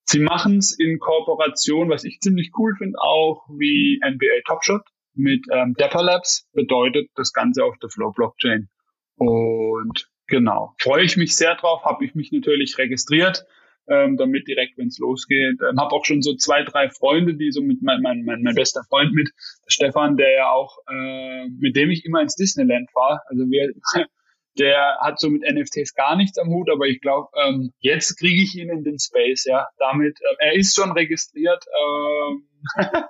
Sie 0.05 0.21
machen 0.21 0.59
es 0.59 0.79
in 0.79 0.99
Kooperation, 0.99 1.89
was 1.89 2.05
ich 2.05 2.21
ziemlich 2.21 2.51
cool 2.59 2.75
finde, 2.77 2.99
auch 3.01 3.47
wie 3.49 3.99
NBA 4.05 4.43
Top 4.47 4.63
Shot 4.63 4.83
mit 5.15 5.47
ähm, 5.51 5.77
Dapper 5.79 6.03
Labs 6.03 6.47
bedeutet 6.53 7.09
das 7.15 7.33
Ganze 7.33 7.65
auf 7.65 7.79
der 7.79 7.89
Flow 7.89 8.13
Blockchain. 8.13 8.69
Und 9.17 10.11
genau, 10.27 10.75
freue 10.79 11.05
ich 11.05 11.17
mich 11.17 11.35
sehr 11.35 11.55
drauf, 11.55 11.87
habe 11.87 12.05
ich 12.05 12.15
mich 12.15 12.33
natürlich 12.33 12.77
registriert 12.77 13.47
ähm, 13.89 14.17
damit 14.17 14.47
direkt, 14.47 14.79
wenn 14.79 14.89
es 14.89 14.99
losgeht. 14.99 15.61
Ähm, 15.63 15.81
habe 15.81 15.95
auch 15.95 16.05
schon 16.05 16.23
so 16.23 16.35
zwei, 16.37 16.63
drei 16.63 16.91
Freunde, 16.91 17.35
die 17.35 17.51
so 17.51 17.63
mit 17.63 17.83
mein, 17.83 18.03
mein, 18.03 18.25
mein, 18.25 18.43
mein 18.43 18.55
bester 18.55 18.83
Freund 18.89 19.13
mit, 19.13 19.31
Stefan, 19.67 20.17
der 20.17 20.33
ja 20.33 20.51
auch, 20.51 20.79
äh, 20.91 21.49
mit 21.49 21.77
dem 21.77 21.91
ich 21.91 22.05
immer 22.05 22.21
ins 22.21 22.37
Disneyland 22.37 22.89
war. 22.95 23.23
Also 23.27 23.45
wir, 23.51 23.73
der 24.59 24.99
hat 25.01 25.21
so 25.21 25.31
mit 25.31 25.43
NFTs 25.43 25.95
gar 25.95 26.17
nichts 26.17 26.39
am 26.39 26.49
Hut, 26.49 26.71
aber 26.71 26.87
ich 26.87 27.01
glaube, 27.01 27.29
ähm, 27.37 27.73
jetzt 27.81 28.19
kriege 28.19 28.43
ich 28.43 28.57
ihn 28.57 28.71
in 28.71 28.85
den 28.85 28.99
Space, 28.99 29.45
ja. 29.45 29.69
Damit, 29.79 30.19
äh, 30.21 30.47
er 30.47 30.55
ist 30.55 30.75
schon 30.75 30.93
registriert. 30.93 31.65
Ähm, 31.81 32.49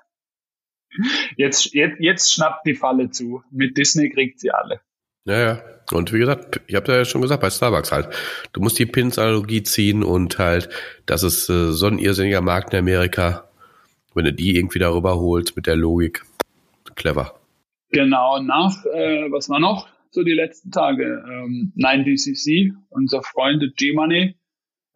jetzt, 1.37 1.75
jetzt, 1.75 1.97
jetzt 2.01 2.33
schnappt 2.33 2.67
die 2.67 2.75
Falle 2.75 3.11
zu. 3.11 3.43
Mit 3.51 3.77
Disney 3.77 4.11
kriegt 4.11 4.41
sie 4.41 4.51
alle. 4.51 4.81
Ja, 5.29 5.39
ja. 5.39 5.63
Und 5.93 6.13
wie 6.13 6.19
gesagt, 6.19 6.61
ich 6.67 6.75
habe 6.75 6.93
ja 6.93 7.05
schon 7.05 7.23
gesagt, 7.23 7.41
bei 7.41 7.51
Starbucks 7.51 7.93
halt. 7.93 8.09
Du 8.53 8.61
musst 8.61 8.79
die 8.79 8.87
Pins-Analogie 8.87 9.63
ziehen 9.63 10.03
und 10.03 10.39
halt, 10.39 10.69
das 11.07 11.23
ist 11.23 11.49
äh, 11.49 11.73
so 11.73 11.87
ein 11.87 11.99
irrsinniger 11.99 12.41
Markt 12.41 12.73
in 12.73 12.81
Amerika. 12.81 13.49
Wenn 14.15 14.25
du 14.25 14.33
die 14.33 14.57
irgendwie 14.57 14.79
darüber 14.79 15.19
holst 15.19 15.55
mit 15.57 15.67
der 15.67 15.77
Logik. 15.77 16.25
Clever. 16.95 17.39
Genau, 17.91 18.41
nach, 18.41 18.85
äh, 18.87 19.31
was 19.31 19.49
war 19.49 19.61
noch 19.61 19.89
so 20.11 20.23
die 20.23 20.33
letzten 20.33 20.71
Tage? 20.71 21.23
Ähm, 21.27 21.73
9DCC, 21.77 22.73
unser 22.91 23.23
Freund 23.23 23.63
G-Money, 23.77 24.35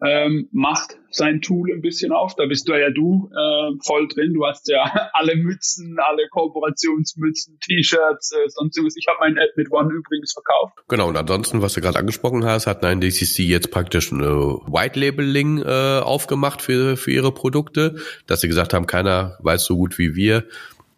ähm, 0.05 0.49
macht 0.53 0.99
sein 1.11 1.43
Tool 1.43 1.71
ein 1.73 1.83
bisschen 1.83 2.13
auf. 2.13 2.35
Da 2.35 2.47
bist 2.47 2.69
du 2.69 2.73
ja 2.73 2.91
du 2.91 3.31
äh, 3.31 3.77
voll 3.85 4.09
drin. 4.09 4.35
Du 4.35 4.45
hast 4.45 4.69
ja 4.69 5.11
alle 5.13 5.37
Mützen, 5.37 5.97
alle 5.99 6.29
Kooperationsmützen, 6.31 7.59
T-Shirts, 7.61 8.33
äh, 8.33 8.49
sonst 8.49 8.77
irgendwas. 8.77 8.97
Ich 8.97 9.07
habe 9.07 9.19
mein 9.21 9.39
Ad 9.39 9.53
mit 9.57 9.71
One 9.71 9.93
übrigens 9.93 10.33
verkauft. 10.33 10.79
Genau, 10.89 11.09
und 11.09 11.17
ansonsten, 11.17 11.63
was 11.63 11.75
du 11.75 11.81
gerade 11.81 11.99
angesprochen 11.99 12.45
hast, 12.45 12.67
hat 12.67 12.83
9DCC 12.83 13.45
jetzt 13.45 13.71
praktisch 13.71 14.11
ein 14.11 14.23
White 14.23 14.99
Labeling 14.99 15.63
äh, 15.63 16.01
aufgemacht 16.01 16.63
für, 16.63 16.97
für 16.97 17.13
ihre 17.13 17.33
Produkte, 17.33 17.97
dass 18.27 18.41
sie 18.41 18.49
gesagt 18.49 18.75
haben, 18.75 18.87
keiner 18.87 19.39
weiß 19.41 19.65
so 19.65 19.77
gut 19.77 19.99
wie 19.99 20.15
wir, 20.17 20.45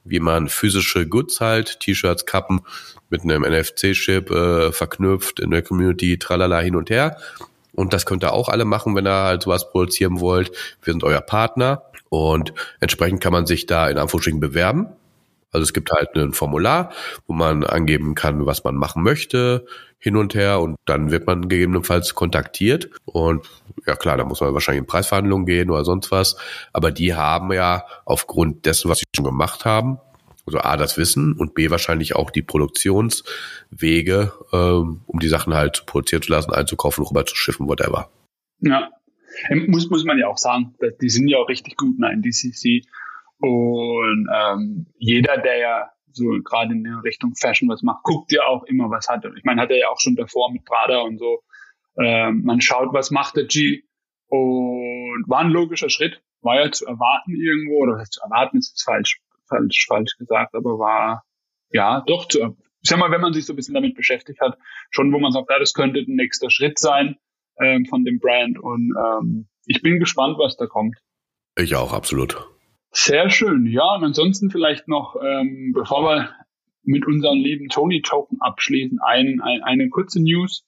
wie 0.04 0.20
man 0.20 0.48
physische 0.48 1.06
Goods 1.06 1.40
halt, 1.40 1.80
T-Shirts, 1.80 2.24
Kappen 2.24 2.60
mit 3.10 3.22
einem 3.22 3.42
NFC-Chip 3.42 4.30
äh, 4.30 4.72
verknüpft 4.72 5.40
in 5.40 5.50
der 5.50 5.62
Community, 5.62 6.18
tralala 6.18 6.60
hin 6.60 6.76
und 6.76 6.90
her. 6.90 7.18
Und 7.74 7.92
das 7.92 8.06
könnt 8.06 8.24
ihr 8.24 8.32
auch 8.32 8.48
alle 8.48 8.64
machen, 8.64 8.94
wenn 8.96 9.06
ihr 9.06 9.12
halt 9.12 9.42
sowas 9.42 9.70
produzieren 9.70 10.20
wollt. 10.20 10.50
Wir 10.82 10.92
sind 10.92 11.04
euer 11.04 11.20
Partner 11.20 11.82
und 12.08 12.52
entsprechend 12.80 13.20
kann 13.20 13.32
man 13.32 13.46
sich 13.46 13.66
da 13.66 13.88
in 13.88 13.98
Anführungsstrichen 13.98 14.40
bewerben. 14.40 14.88
Also 15.50 15.62
es 15.62 15.72
gibt 15.72 15.92
halt 15.92 16.16
ein 16.16 16.32
Formular, 16.32 16.90
wo 17.26 17.32
man 17.32 17.62
angeben 17.64 18.14
kann, 18.16 18.44
was 18.44 18.64
man 18.64 18.74
machen 18.74 19.04
möchte, 19.04 19.66
hin 19.98 20.16
und 20.16 20.34
her 20.34 20.60
und 20.60 20.76
dann 20.84 21.12
wird 21.12 21.26
man 21.26 21.48
gegebenenfalls 21.48 22.14
kontaktiert 22.14 22.90
und 23.04 23.46
ja 23.86 23.94
klar, 23.94 24.16
da 24.16 24.24
muss 24.24 24.40
man 24.40 24.52
wahrscheinlich 24.52 24.80
in 24.80 24.86
Preisverhandlungen 24.86 25.46
gehen 25.46 25.70
oder 25.70 25.84
sonst 25.84 26.10
was, 26.10 26.36
aber 26.72 26.90
die 26.90 27.14
haben 27.14 27.52
ja 27.52 27.84
aufgrund 28.04 28.66
dessen, 28.66 28.90
was 28.90 28.98
sie 28.98 29.04
schon 29.14 29.24
gemacht 29.24 29.64
haben, 29.64 29.98
also 30.46 30.58
A, 30.58 30.76
das 30.76 30.98
Wissen 30.98 31.32
und 31.34 31.54
B, 31.54 31.70
wahrscheinlich 31.70 32.16
auch 32.16 32.30
die 32.30 32.42
Produktionswege, 32.42 34.32
ähm, 34.52 35.02
um 35.06 35.18
die 35.20 35.28
Sachen 35.28 35.54
halt 35.54 35.84
produzieren 35.86 36.22
zu 36.22 36.32
lassen, 36.32 36.52
einzukaufen, 36.52 37.04
rüber 37.04 37.24
zu 37.24 37.36
schiffen, 37.36 37.68
whatever. 37.68 38.10
Ja, 38.60 38.90
ähm, 39.48 39.66
muss, 39.70 39.88
muss 39.90 40.04
man 40.04 40.18
ja 40.18 40.28
auch 40.28 40.38
sagen, 40.38 40.74
die 41.00 41.08
sind 41.08 41.28
ja 41.28 41.38
auch 41.38 41.48
richtig 41.48 41.76
gut 41.76 41.96
in 41.98 42.22
DCC. 42.22 42.86
Und 43.38 44.28
ähm, 44.34 44.86
jeder, 44.98 45.38
der 45.38 45.58
ja 45.58 45.90
so 46.12 46.24
gerade 46.44 46.72
in 46.72 46.84
der 46.84 47.02
Richtung 47.02 47.34
Fashion 47.34 47.68
was 47.68 47.82
macht, 47.82 48.04
guckt 48.04 48.32
ja 48.32 48.42
auch 48.44 48.64
immer, 48.64 48.90
was 48.90 49.08
hat 49.08 49.24
er. 49.24 49.34
Ich 49.34 49.44
meine, 49.44 49.60
hat 49.60 49.70
er 49.70 49.78
ja 49.78 49.88
auch 49.88 50.00
schon 50.00 50.14
davor 50.14 50.52
mit 50.52 50.64
Prada 50.64 51.00
und 51.00 51.18
so. 51.18 51.42
Ähm, 51.98 52.42
man 52.44 52.60
schaut, 52.60 52.92
was 52.92 53.10
macht 53.10 53.36
der 53.36 53.44
G. 53.44 53.82
Und 54.28 55.24
war 55.28 55.40
ein 55.40 55.50
logischer 55.50 55.90
Schritt, 55.90 56.22
war 56.40 56.60
ja 56.60 56.70
zu 56.70 56.86
erwarten 56.86 57.34
irgendwo, 57.34 57.82
oder 57.82 58.02
zu 58.04 58.20
erwarten 58.22 58.58
ist 58.58 58.82
falsch 58.82 59.20
falsch, 59.54 59.86
falsch 59.88 60.16
gesagt, 60.18 60.54
aber 60.54 60.78
war 60.78 61.24
ja 61.70 62.02
doch 62.06 62.28
zu, 62.28 62.56
ich 62.82 62.90
sag 62.90 62.98
mal, 62.98 63.10
wenn 63.10 63.20
man 63.20 63.32
sich 63.32 63.46
so 63.46 63.52
ein 63.52 63.56
bisschen 63.56 63.74
damit 63.74 63.94
beschäftigt 63.94 64.40
hat, 64.40 64.58
schon 64.90 65.12
wo 65.12 65.18
man 65.18 65.32
sagt, 65.32 65.50
ja, 65.50 65.58
das 65.58 65.72
könnte 65.72 66.00
ein 66.00 66.16
nächster 66.16 66.50
Schritt 66.50 66.78
sein 66.78 67.16
ähm, 67.60 67.86
von 67.86 68.04
dem 68.04 68.18
Brand 68.18 68.58
und 68.58 68.92
ähm, 68.96 69.48
ich 69.66 69.82
bin 69.82 69.98
gespannt, 69.98 70.36
was 70.38 70.56
da 70.56 70.66
kommt. 70.66 70.96
Ich 71.56 71.74
auch, 71.76 71.92
absolut. 71.92 72.48
Sehr 72.90 73.30
schön, 73.30 73.66
ja, 73.66 73.94
und 73.94 74.04
ansonsten 74.04 74.50
vielleicht 74.50 74.88
noch, 74.88 75.16
ähm, 75.22 75.72
bevor 75.74 76.02
wir 76.02 76.30
mit 76.82 77.06
unserem 77.06 77.38
lieben 77.38 77.68
Tony 77.68 78.02
Token 78.02 78.38
abschließen, 78.40 78.98
ein, 79.04 79.40
ein, 79.40 79.62
eine 79.62 79.88
kurze 79.88 80.22
News. 80.22 80.64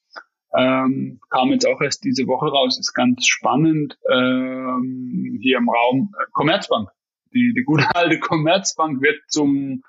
Ähm, 0.56 1.20
kam 1.28 1.50
jetzt 1.50 1.66
auch 1.66 1.82
erst 1.82 2.04
diese 2.04 2.26
Woche 2.26 2.46
raus, 2.46 2.78
ist 2.78 2.94
ganz 2.94 3.26
spannend 3.26 3.98
ähm, 4.10 5.38
hier 5.42 5.58
im 5.58 5.68
Raum. 5.68 6.14
Äh, 6.18 6.24
Commerzbank 6.32 6.88
die, 7.36 7.52
die 7.54 7.64
gute 7.64 7.84
alte 7.94 8.18
Commerzbank 8.18 9.02
wird 9.02 9.20
zum 9.28 9.82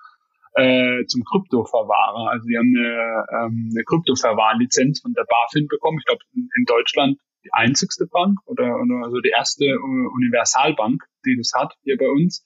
äh, 0.58 1.06
zum 1.06 1.24
Kryptoverwahrer. 1.24 2.32
Also 2.32 2.48
die 2.48 2.58
haben 2.58 2.74
eine, 2.76 3.26
ähm, 3.32 3.70
eine 3.72 3.84
Kryptoverwahrlizenz 3.84 5.02
von 5.02 5.14
der 5.14 5.26
BaFin 5.30 5.68
bekommen. 5.68 6.00
Ich 6.00 6.06
glaube 6.06 6.24
in, 6.34 6.66
Deutschland 6.66 7.20
die 7.46 7.54
einzigste 7.54 8.08
Bank 8.08 8.40
oder, 8.46 8.76
oder 8.82 9.06
also 9.06 9.22
die 9.22 9.30
erste 9.30 9.66
uh, 9.66 10.10
Universalbank, 10.16 11.04
die 11.26 11.38
das 11.38 11.52
hat 11.56 11.74
hier 11.84 11.98
bei 11.98 12.10
uns. 12.10 12.44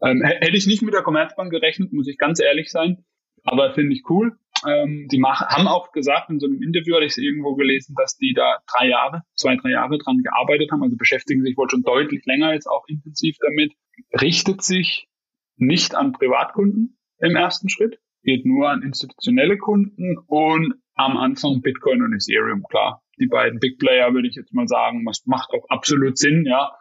Ähm, 0.00 0.22
hätte 0.22 0.56
ich 0.56 0.66
nicht 0.66 0.82
mit 0.82 0.94
der 0.94 1.02
Commerzbank 1.02 1.50
gerechnet, 1.50 1.92
muss 1.92 2.08
ich 2.08 2.16
ganz 2.16 2.40
ehrlich 2.40 2.70
sein. 2.70 3.04
Aber 3.44 3.74
finde 3.74 3.94
ich 3.94 4.02
cool. 4.08 4.36
Ähm, 4.66 5.08
die 5.10 5.18
machen, 5.18 5.46
haben 5.48 5.66
auch 5.66 5.92
gesagt, 5.92 6.30
in 6.30 6.38
so 6.38 6.46
einem 6.46 6.62
Interview 6.62 6.94
hatte 6.94 7.04
ich 7.04 7.12
es 7.12 7.18
irgendwo 7.18 7.54
gelesen, 7.54 7.94
dass 7.96 8.16
die 8.16 8.32
da 8.34 8.58
drei 8.66 8.88
Jahre, 8.88 9.22
zwei, 9.34 9.56
drei 9.56 9.70
Jahre 9.70 9.98
dran 9.98 10.18
gearbeitet 10.18 10.70
haben, 10.70 10.82
also 10.82 10.96
beschäftigen 10.96 11.42
sich 11.42 11.56
wohl 11.56 11.68
schon 11.70 11.82
deutlich 11.82 12.24
länger 12.26 12.52
jetzt 12.52 12.66
auch 12.66 12.84
intensiv 12.86 13.36
damit, 13.40 13.72
richtet 14.20 14.62
sich 14.62 15.08
nicht 15.56 15.94
an 15.94 16.12
Privatkunden 16.12 16.98
im 17.18 17.36
ersten 17.36 17.68
Schritt, 17.68 17.98
geht 18.22 18.46
nur 18.46 18.68
an 18.68 18.82
institutionelle 18.82 19.58
Kunden 19.58 20.18
und 20.26 20.74
am 20.94 21.16
Anfang 21.16 21.60
Bitcoin 21.62 22.02
und 22.02 22.14
Ethereum, 22.14 22.62
klar. 22.68 23.02
Die 23.18 23.26
beiden 23.26 23.60
Big 23.60 23.78
Player 23.78 24.12
würde 24.14 24.28
ich 24.28 24.34
jetzt 24.34 24.52
mal 24.52 24.66
sagen, 24.66 25.04
was 25.06 25.24
macht 25.26 25.50
auch 25.52 25.68
absolut 25.68 26.18
Sinn, 26.18 26.44
ja. 26.46 26.72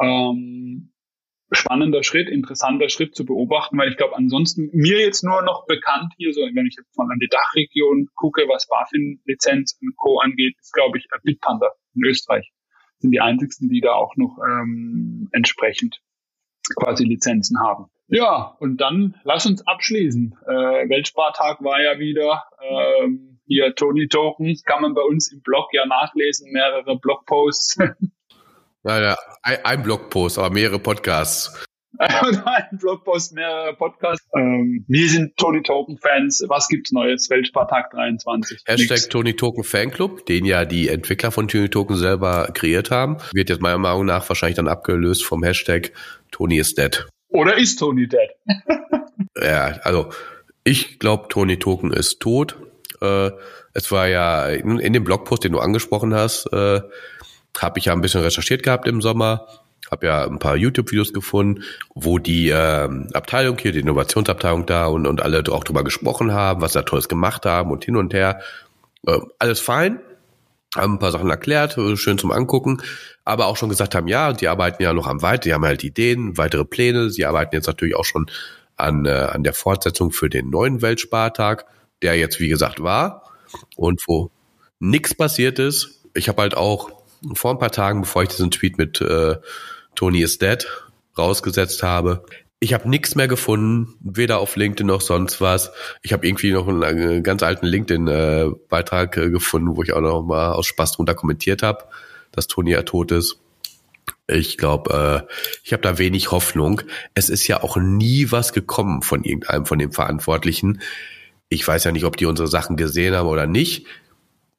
Ähm, 0.00 0.92
spannender 1.52 2.02
Schritt, 2.02 2.28
interessanter 2.28 2.88
Schritt 2.88 3.14
zu 3.14 3.24
beobachten, 3.24 3.76
weil 3.78 3.90
ich 3.90 3.96
glaube, 3.96 4.16
ansonsten 4.16 4.70
mir 4.72 5.00
jetzt 5.00 5.24
nur 5.24 5.42
noch 5.42 5.66
bekannt 5.66 6.12
hier, 6.16 6.32
so 6.32 6.42
wenn 6.42 6.66
ich 6.66 6.76
jetzt 6.76 6.96
mal 6.96 7.10
an 7.10 7.18
die 7.18 7.28
Dachregion 7.28 8.08
gucke, 8.14 8.42
was 8.48 8.68
BaFin-Lizenz 8.68 9.78
und 9.80 9.96
Co. 9.96 10.20
angeht, 10.20 10.56
ist 10.60 10.72
glaube 10.72 10.98
ich 10.98 11.06
Bitpanda 11.22 11.70
in 11.94 12.04
Österreich. 12.04 12.50
Sind 12.98 13.12
die 13.12 13.20
einzigsten, 13.20 13.68
die 13.68 13.80
da 13.80 13.94
auch 13.94 14.14
noch 14.16 14.38
ähm, 14.46 15.28
entsprechend 15.32 16.00
quasi 16.76 17.04
Lizenzen 17.04 17.58
haben. 17.60 17.86
Ja, 18.08 18.56
und 18.58 18.80
dann 18.80 19.14
lass 19.24 19.46
uns 19.46 19.66
abschließen. 19.66 20.36
Äh, 20.46 20.88
Weltspartag 20.88 21.62
war 21.62 21.80
ja 21.80 21.98
wieder 21.98 22.42
ähm, 22.60 23.40
hier 23.46 23.74
Tony 23.74 24.08
Token, 24.08 24.56
kann 24.64 24.82
man 24.82 24.94
bei 24.94 25.02
uns 25.02 25.32
im 25.32 25.42
Blog 25.42 25.68
ja 25.72 25.86
nachlesen, 25.86 26.52
mehrere 26.52 26.98
Blogposts 26.98 27.78
Naja, 28.82 29.16
ein, 29.42 29.58
ein 29.64 29.82
Blogpost, 29.82 30.38
aber 30.38 30.50
mehrere 30.50 30.78
Podcasts. 30.78 31.64
ein 31.98 32.78
Blogpost, 32.78 33.34
mehrere 33.34 33.74
Podcasts. 33.74 34.26
Ähm, 34.34 34.86
wir 34.88 35.08
sind 35.08 35.36
Tony 35.36 35.62
Token 35.62 35.98
Fans. 35.98 36.42
Was 36.48 36.68
gibt's 36.68 36.92
Neues? 36.92 37.28
Weltspartag 37.28 37.90
23. 37.90 38.62
Hashtag 38.64 38.90
Nix. 38.90 39.08
Tony 39.08 39.36
Token 39.36 39.64
Fanclub, 39.64 40.24
den 40.24 40.46
ja 40.46 40.64
die 40.64 40.88
Entwickler 40.88 41.30
von 41.30 41.46
Tony 41.48 41.68
Token 41.68 41.96
selber 41.96 42.48
kreiert 42.54 42.90
haben, 42.90 43.18
wird 43.32 43.50
jetzt 43.50 43.60
meiner 43.60 43.76
Meinung 43.76 44.06
nach 44.06 44.26
wahrscheinlich 44.28 44.56
dann 44.56 44.68
abgelöst 44.68 45.24
vom 45.24 45.42
Hashtag 45.42 45.92
Tony 46.30 46.58
is 46.58 46.74
dead. 46.74 47.06
Oder 47.28 47.58
ist 47.58 47.76
Tony 47.76 48.08
dead? 48.08 48.30
ja, 49.36 49.78
also 49.82 50.10
ich 50.64 50.98
glaube, 50.98 51.26
Tony 51.28 51.58
Token 51.58 51.92
ist 51.92 52.20
tot. 52.20 52.56
Äh, 53.02 53.30
es 53.74 53.90
war 53.92 54.08
ja 54.08 54.48
in, 54.48 54.78
in, 54.78 54.92
dem 54.92 55.04
Blogpost, 55.04 55.44
den 55.44 55.52
du 55.52 55.58
angesprochen 55.58 56.14
hast, 56.14 56.46
äh, 56.52 56.80
habe 57.58 57.78
ich 57.78 57.86
ja 57.86 57.92
ein 57.92 58.00
bisschen 58.00 58.22
recherchiert 58.22 58.62
gehabt 58.62 58.86
im 58.86 59.00
Sommer, 59.00 59.46
habe 59.90 60.06
ja 60.06 60.24
ein 60.24 60.38
paar 60.38 60.56
YouTube-Videos 60.56 61.12
gefunden, 61.12 61.64
wo 61.94 62.18
die 62.18 62.50
ähm, 62.50 63.08
Abteilung 63.12 63.58
hier, 63.58 63.72
die 63.72 63.80
Innovationsabteilung 63.80 64.66
da 64.66 64.86
und, 64.86 65.06
und 65.06 65.20
alle 65.20 65.42
auch 65.50 65.64
drüber 65.64 65.84
gesprochen 65.84 66.32
haben, 66.32 66.60
was 66.60 66.72
da 66.72 66.82
Tolles 66.82 67.08
gemacht 67.08 67.46
haben 67.46 67.70
und 67.70 67.84
hin 67.84 67.96
und 67.96 68.14
her. 68.14 68.40
Äh, 69.06 69.18
alles 69.38 69.60
fein, 69.60 70.00
haben 70.76 70.94
ein 70.94 70.98
paar 70.98 71.10
Sachen 71.10 71.30
erklärt, 71.30 71.76
äh, 71.76 71.96
schön 71.96 72.18
zum 72.18 72.30
Angucken, 72.30 72.82
aber 73.24 73.46
auch 73.46 73.56
schon 73.56 73.68
gesagt 73.68 73.94
haben, 73.94 74.06
ja, 74.06 74.32
die 74.32 74.48
arbeiten 74.48 74.82
ja 74.82 74.92
noch 74.92 75.06
am 75.06 75.22
Weit, 75.22 75.44
die 75.44 75.52
haben 75.52 75.64
halt 75.64 75.82
Ideen, 75.82 76.38
weitere 76.38 76.64
Pläne, 76.64 77.10
sie 77.10 77.26
arbeiten 77.26 77.54
jetzt 77.54 77.66
natürlich 77.66 77.96
auch 77.96 78.04
schon 78.04 78.26
an, 78.76 79.06
äh, 79.06 79.10
an 79.10 79.42
der 79.42 79.54
Fortsetzung 79.54 80.12
für 80.12 80.28
den 80.28 80.50
neuen 80.50 80.82
Weltspartag, 80.82 81.66
der 82.02 82.16
jetzt, 82.16 82.40
wie 82.40 82.48
gesagt, 82.48 82.82
war 82.82 83.24
und 83.76 84.02
wo 84.06 84.30
nichts 84.78 85.14
passiert 85.14 85.58
ist. 85.58 86.00
Ich 86.14 86.28
habe 86.28 86.42
halt 86.42 86.56
auch 86.56 86.99
vor 87.34 87.52
ein 87.52 87.58
paar 87.58 87.72
Tagen, 87.72 88.02
bevor 88.02 88.22
ich 88.22 88.28
diesen 88.28 88.50
Tweet 88.50 88.78
mit 88.78 89.00
äh, 89.00 89.36
Tony 89.94 90.22
is 90.22 90.38
dead 90.38 90.66
rausgesetzt 91.18 91.82
habe, 91.82 92.24
ich 92.62 92.74
habe 92.74 92.88
nichts 92.88 93.14
mehr 93.14 93.26
gefunden, 93.26 93.94
weder 94.00 94.38
auf 94.38 94.54
LinkedIn 94.54 94.86
noch 94.86 95.00
sonst 95.00 95.40
was. 95.40 95.72
Ich 96.02 96.12
habe 96.12 96.26
irgendwie 96.26 96.52
noch 96.52 96.68
einen, 96.68 96.84
einen, 96.84 97.22
ganz 97.22 97.42
alten 97.42 97.64
LinkedIn-Beitrag 97.64 99.16
äh, 99.16 99.30
gefunden, 99.30 99.76
wo 99.76 99.82
ich 99.82 99.94
auch 99.94 100.02
noch 100.02 100.22
mal 100.22 100.52
aus 100.52 100.66
Spaß 100.66 100.92
drunter 100.92 101.14
kommentiert 101.14 101.62
habe, 101.62 101.84
dass 102.32 102.48
Tony 102.48 102.72
ja 102.72 102.82
tot 102.82 103.12
ist. 103.12 103.40
Ich 104.26 104.58
glaube, 104.58 105.26
äh, 105.26 105.32
ich 105.64 105.72
habe 105.72 105.82
da 105.82 105.96
wenig 105.96 106.30
Hoffnung. 106.30 106.82
Es 107.14 107.30
ist 107.30 107.48
ja 107.48 107.62
auch 107.62 107.78
nie 107.78 108.30
was 108.30 108.52
gekommen 108.52 109.00
von 109.00 109.24
irgendeinem 109.24 109.64
von 109.64 109.78
den 109.78 109.92
Verantwortlichen. 109.92 110.82
Ich 111.48 111.66
weiß 111.66 111.84
ja 111.84 111.92
nicht, 111.92 112.04
ob 112.04 112.18
die 112.18 112.26
unsere 112.26 112.46
Sachen 112.46 112.76
gesehen 112.76 113.14
haben 113.14 113.28
oder 113.28 113.46
nicht. 113.46 113.86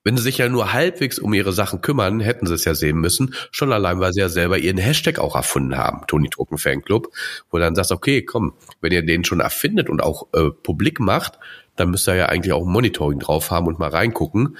Wenn 0.04 0.18
sie 0.18 0.24
sich 0.24 0.40
ja 0.40 0.50
nur 0.50 0.74
halbwegs 0.74 1.20
um 1.20 1.34
ihre 1.34 1.54
Sachen 1.54 1.82
kümmern, 1.82 2.20
hätten 2.20 2.48
sie 2.48 2.56
es 2.56 2.66
ja 2.66 2.74
sehen 2.74 2.98
müssen. 2.98 3.36
Schon 3.52 3.72
allein, 3.72 4.00
weil 4.00 4.14
sie 4.14 4.20
ja 4.20 4.30
selber 4.30 4.58
ihren 4.58 4.78
Hashtag 4.78 5.20
auch 5.20 5.36
erfunden 5.36 5.78
haben, 5.78 6.08
Tony 6.08 6.30
Token 6.30 6.58
Fanclub, 6.58 7.10
wo 7.52 7.60
dann 7.60 7.76
sagst, 7.76 7.92
okay, 7.92 8.24
komm, 8.24 8.54
wenn 8.82 8.92
ihr 8.92 9.06
den 9.06 9.24
schon 9.24 9.42
erfindet 9.42 9.90
und 9.90 10.02
auch 10.02 10.28
äh, 10.34 10.50
publik 10.50 11.00
macht, 11.00 11.38
dann 11.76 11.92
müsst 11.92 12.08
ihr 12.08 12.16
ja 12.16 12.26
eigentlich 12.28 12.54
auch 12.54 12.66
ein 12.66 12.72
Monitoring 12.72 13.20
drauf 13.20 13.52
haben 13.52 13.68
und 13.68 13.80
mal 13.80 13.90
reingucken. 13.90 14.58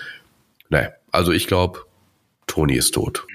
Naja, 0.70 0.90
also 1.12 1.32
ich 1.32 1.48
glaube, 1.48 1.86
Tony 2.46 2.76
ist 2.76 2.94
tot 2.94 3.26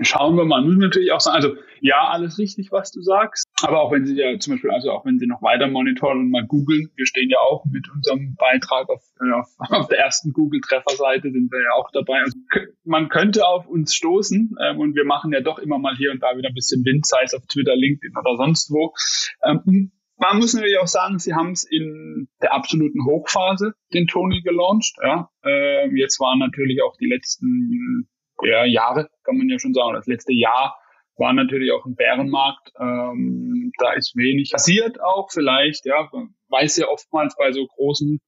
schauen 0.00 0.36
wir 0.36 0.44
mal. 0.44 0.62
Muss 0.62 0.76
natürlich 0.76 1.12
auch 1.12 1.20
sagen, 1.20 1.36
also 1.36 1.56
ja, 1.80 2.08
alles 2.08 2.38
richtig, 2.38 2.72
was 2.72 2.90
du 2.90 3.00
sagst. 3.02 3.46
Aber 3.62 3.80
auch 3.80 3.92
wenn 3.92 4.06
Sie 4.06 4.16
ja 4.16 4.38
zum 4.38 4.54
Beispiel, 4.54 4.70
also 4.70 4.90
auch 4.90 5.04
wenn 5.04 5.18
Sie 5.18 5.26
noch 5.26 5.42
weiter 5.42 5.68
monitoren 5.68 6.18
und 6.18 6.30
mal 6.30 6.46
googeln, 6.46 6.90
wir 6.96 7.06
stehen 7.06 7.30
ja 7.30 7.38
auch 7.38 7.64
mit 7.64 7.88
unserem 7.90 8.34
Beitrag 8.36 8.88
auf, 8.88 9.02
äh, 9.20 9.32
auf, 9.32 9.48
auf 9.70 9.88
der 9.88 9.98
ersten 9.98 10.32
Google-Trefferseite, 10.32 11.30
sind 11.30 11.50
wir 11.50 11.62
ja 11.62 11.72
auch 11.72 11.90
dabei. 11.92 12.20
Also, 12.20 12.38
man 12.84 13.08
könnte 13.08 13.46
auf 13.46 13.66
uns 13.66 13.94
stoßen 13.94 14.56
ähm, 14.60 14.80
und 14.80 14.94
wir 14.94 15.04
machen 15.04 15.32
ja 15.32 15.40
doch 15.40 15.58
immer 15.58 15.78
mal 15.78 15.94
hier 15.96 16.10
und 16.10 16.22
da 16.22 16.36
wieder 16.36 16.48
ein 16.48 16.54
bisschen 16.54 16.84
Wind, 16.84 17.06
sei 17.06 17.22
es 17.24 17.34
auf 17.34 17.46
Twitter, 17.46 17.76
LinkedIn 17.76 18.14
oder 18.18 18.36
sonst 18.36 18.70
wo. 18.70 18.94
Ähm, 19.44 19.92
man 20.18 20.38
muss 20.38 20.54
natürlich 20.54 20.78
auch 20.78 20.86
sagen, 20.86 21.18
sie 21.18 21.34
haben 21.34 21.52
es 21.52 21.64
in 21.64 22.28
der 22.40 22.54
absoluten 22.54 23.04
Hochphase 23.04 23.74
den 23.92 24.06
Tony 24.06 24.40
gelauncht. 24.40 24.96
Ja. 25.02 25.28
Ähm, 25.44 25.96
jetzt 25.96 26.18
waren 26.20 26.38
natürlich 26.38 26.82
auch 26.82 26.96
die 26.96 27.06
letzten 27.06 28.08
ja, 28.42 28.64
Jahre, 28.64 29.08
kann 29.24 29.38
man 29.38 29.48
ja 29.48 29.58
schon 29.58 29.74
sagen. 29.74 29.94
Das 29.94 30.06
letzte 30.06 30.32
Jahr 30.32 30.78
war 31.16 31.32
natürlich 31.32 31.72
auch 31.72 31.84
ein 31.86 31.94
Bärenmarkt. 31.94 32.72
Ähm, 32.78 33.72
da 33.78 33.92
ist 33.92 34.16
wenig 34.16 34.50
passiert 34.52 35.00
auch 35.00 35.30
vielleicht, 35.30 35.86
ja. 35.86 36.10
weiß 36.48 36.76
ja 36.76 36.88
oftmals 36.88 37.34
bei 37.36 37.52
so 37.52 37.66
großen 37.66 38.20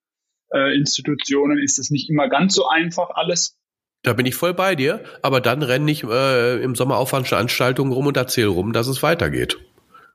äh, 0.52 0.76
Institutionen 0.76 1.58
ist 1.58 1.78
es 1.78 1.90
nicht 1.90 2.08
immer 2.08 2.28
ganz 2.28 2.54
so 2.54 2.66
einfach 2.66 3.10
alles. 3.10 3.58
Da 4.02 4.12
bin 4.12 4.26
ich 4.26 4.34
voll 4.34 4.54
bei 4.54 4.74
dir, 4.74 5.02
aber 5.22 5.40
dann 5.40 5.62
renne 5.62 5.90
ich 5.90 6.04
äh, 6.04 6.62
im 6.62 6.74
Sommer 6.74 6.96
auf 6.98 7.10
Veranstaltungen 7.10 7.92
rum 7.92 8.06
und 8.06 8.16
erzähle 8.16 8.48
rum, 8.48 8.72
dass 8.72 8.86
es 8.86 9.02
weitergeht. 9.02 9.58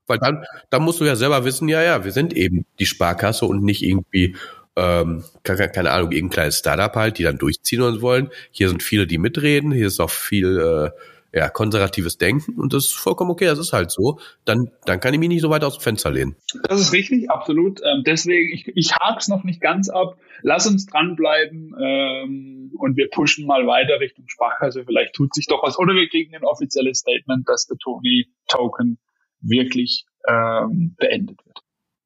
Weil 0.07 0.19
dann, 0.19 0.43
dann 0.69 0.83
musst 0.83 0.99
du 0.99 1.05
ja 1.05 1.15
selber 1.15 1.45
wissen, 1.45 1.69
ja, 1.69 1.81
ja, 1.81 2.03
wir 2.03 2.11
sind 2.11 2.33
eben 2.33 2.65
die 2.79 2.85
Sparkasse 2.85 3.45
und 3.45 3.63
nicht 3.63 3.83
irgendwie 3.83 4.35
ähm, 4.75 5.23
keine, 5.43 5.69
keine 5.69 5.91
Ahnung, 5.91 6.11
irgendein 6.11 6.33
kleines 6.33 6.57
Startup 6.59 6.93
halt, 6.95 7.17
die 7.17 7.23
dann 7.23 7.37
durchziehen 7.37 7.81
und 7.81 8.01
wollen. 8.01 8.29
Hier 8.51 8.69
sind 8.69 8.83
viele, 8.83 9.07
die 9.07 9.17
mitreden, 9.17 9.71
hier 9.71 9.87
ist 9.87 9.99
auch 9.99 10.09
viel 10.09 10.59
äh, 10.59 11.37
ja, 11.37 11.49
konservatives 11.49 12.19
Denken 12.19 12.59
und 12.59 12.73
das 12.73 12.85
ist 12.85 12.93
vollkommen 12.93 13.31
okay, 13.31 13.45
das 13.45 13.57
ist 13.57 13.73
halt 13.73 13.89
so. 13.89 14.19
Dann, 14.45 14.69
dann 14.85 14.99
kann 14.99 15.13
ich 15.15 15.19
mich 15.19 15.29
nicht 15.29 15.41
so 15.41 15.49
weit 15.49 15.63
aus 15.63 15.79
dem 15.79 15.81
Fenster 15.81 16.11
lehnen. 16.11 16.35
Das 16.67 16.79
ist 16.79 16.93
richtig, 16.93 17.31
absolut. 17.31 17.81
Ähm, 17.81 18.03
deswegen, 18.05 18.53
ich, 18.53 18.67
ich 18.75 18.95
hak's 18.95 19.27
noch 19.27 19.43
nicht 19.43 19.59
ganz 19.59 19.89
ab. 19.89 20.17
Lass 20.43 20.67
uns 20.67 20.85
dranbleiben 20.85 21.75
ähm, 21.81 22.71
und 22.77 22.97
wir 22.97 23.09
pushen 23.09 23.47
mal 23.47 23.65
weiter 23.65 23.99
Richtung 23.99 24.25
Sparkasse. 24.27 24.85
Vielleicht 24.85 25.15
tut 25.15 25.33
sich 25.33 25.47
doch 25.47 25.63
was. 25.63 25.79
Oder 25.79 25.95
wir 25.95 26.07
kriegen 26.07 26.35
ein 26.35 26.43
offizielles 26.43 26.99
Statement, 26.99 27.49
dass 27.49 27.65
der 27.65 27.77
Tony-Token 27.77 28.99
wirklich 29.41 30.05
ähm, 30.27 30.95
beendet 30.97 31.39
wird. 31.45 31.59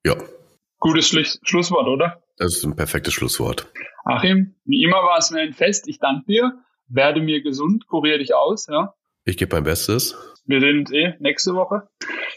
Ja. 0.05 0.15
Gutes 0.79 1.07
Schluss 1.07 1.39
Schlusswort, 1.43 1.87
oder? 1.87 2.21
Das 2.37 2.55
ist 2.55 2.63
ein 2.63 2.75
perfektes 2.75 3.13
Schlusswort. 3.13 3.67
Achim, 4.05 4.55
wie 4.65 4.83
immer 4.83 4.97
war 4.97 5.17
es 5.17 5.31
mir 5.31 5.41
ein 5.41 5.53
Fest. 5.53 5.87
Ich 5.87 5.99
danke 5.99 6.25
dir. 6.27 6.53
Werde 6.87 7.19
mir 7.19 7.41
gesund, 7.41 7.87
kurier 7.87 8.17
dich 8.17 8.33
aus, 8.33 8.67
ja. 8.67 8.93
Ich 9.25 9.37
gebe 9.37 9.55
mein 9.55 9.63
Bestes. 9.65 10.15
Wir 10.45 10.61
sehen 10.61 10.79
uns 10.79 10.91
eh 10.93 11.15
nächste 11.19 11.53
Woche. 11.53 11.89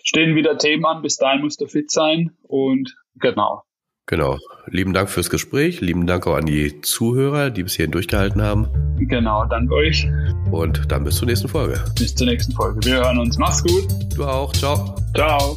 Stehen 0.02 0.34
wieder 0.34 0.58
Themen 0.58 0.84
an. 0.84 1.02
Bis 1.02 1.16
dahin 1.16 1.42
musst 1.42 1.60
du 1.60 1.66
fit 1.66 1.90
sein. 1.90 2.36
Und 2.42 2.96
genau. 3.14 3.62
Genau. 4.06 4.38
Lieben 4.66 4.92
Dank 4.92 5.08
fürs 5.08 5.30
Gespräch. 5.30 5.80
Lieben 5.80 6.08
Dank 6.08 6.26
auch 6.26 6.34
an 6.34 6.46
die 6.46 6.80
Zuhörer, 6.80 7.50
die 7.50 7.62
bis 7.62 7.74
hierhin 7.74 7.92
durchgehalten 7.92 8.42
haben. 8.42 8.66
Genau, 8.98 9.44
danke 9.44 9.72
euch. 9.72 10.08
Und 10.50 10.90
dann 10.90 11.04
bis 11.04 11.16
zur 11.16 11.28
nächsten 11.28 11.48
Folge. 11.48 11.84
Bis 11.96 12.16
zur 12.16 12.26
nächsten 12.26 12.52
Folge. 12.52 12.80
Wir 12.84 12.96
hören 12.96 13.20
uns. 13.20 13.38
Mach's 13.38 13.62
gut. 13.62 13.86
Du 14.16 14.24
auch. 14.24 14.52
Ciao. 14.52 14.96
Ciao. 15.14 15.56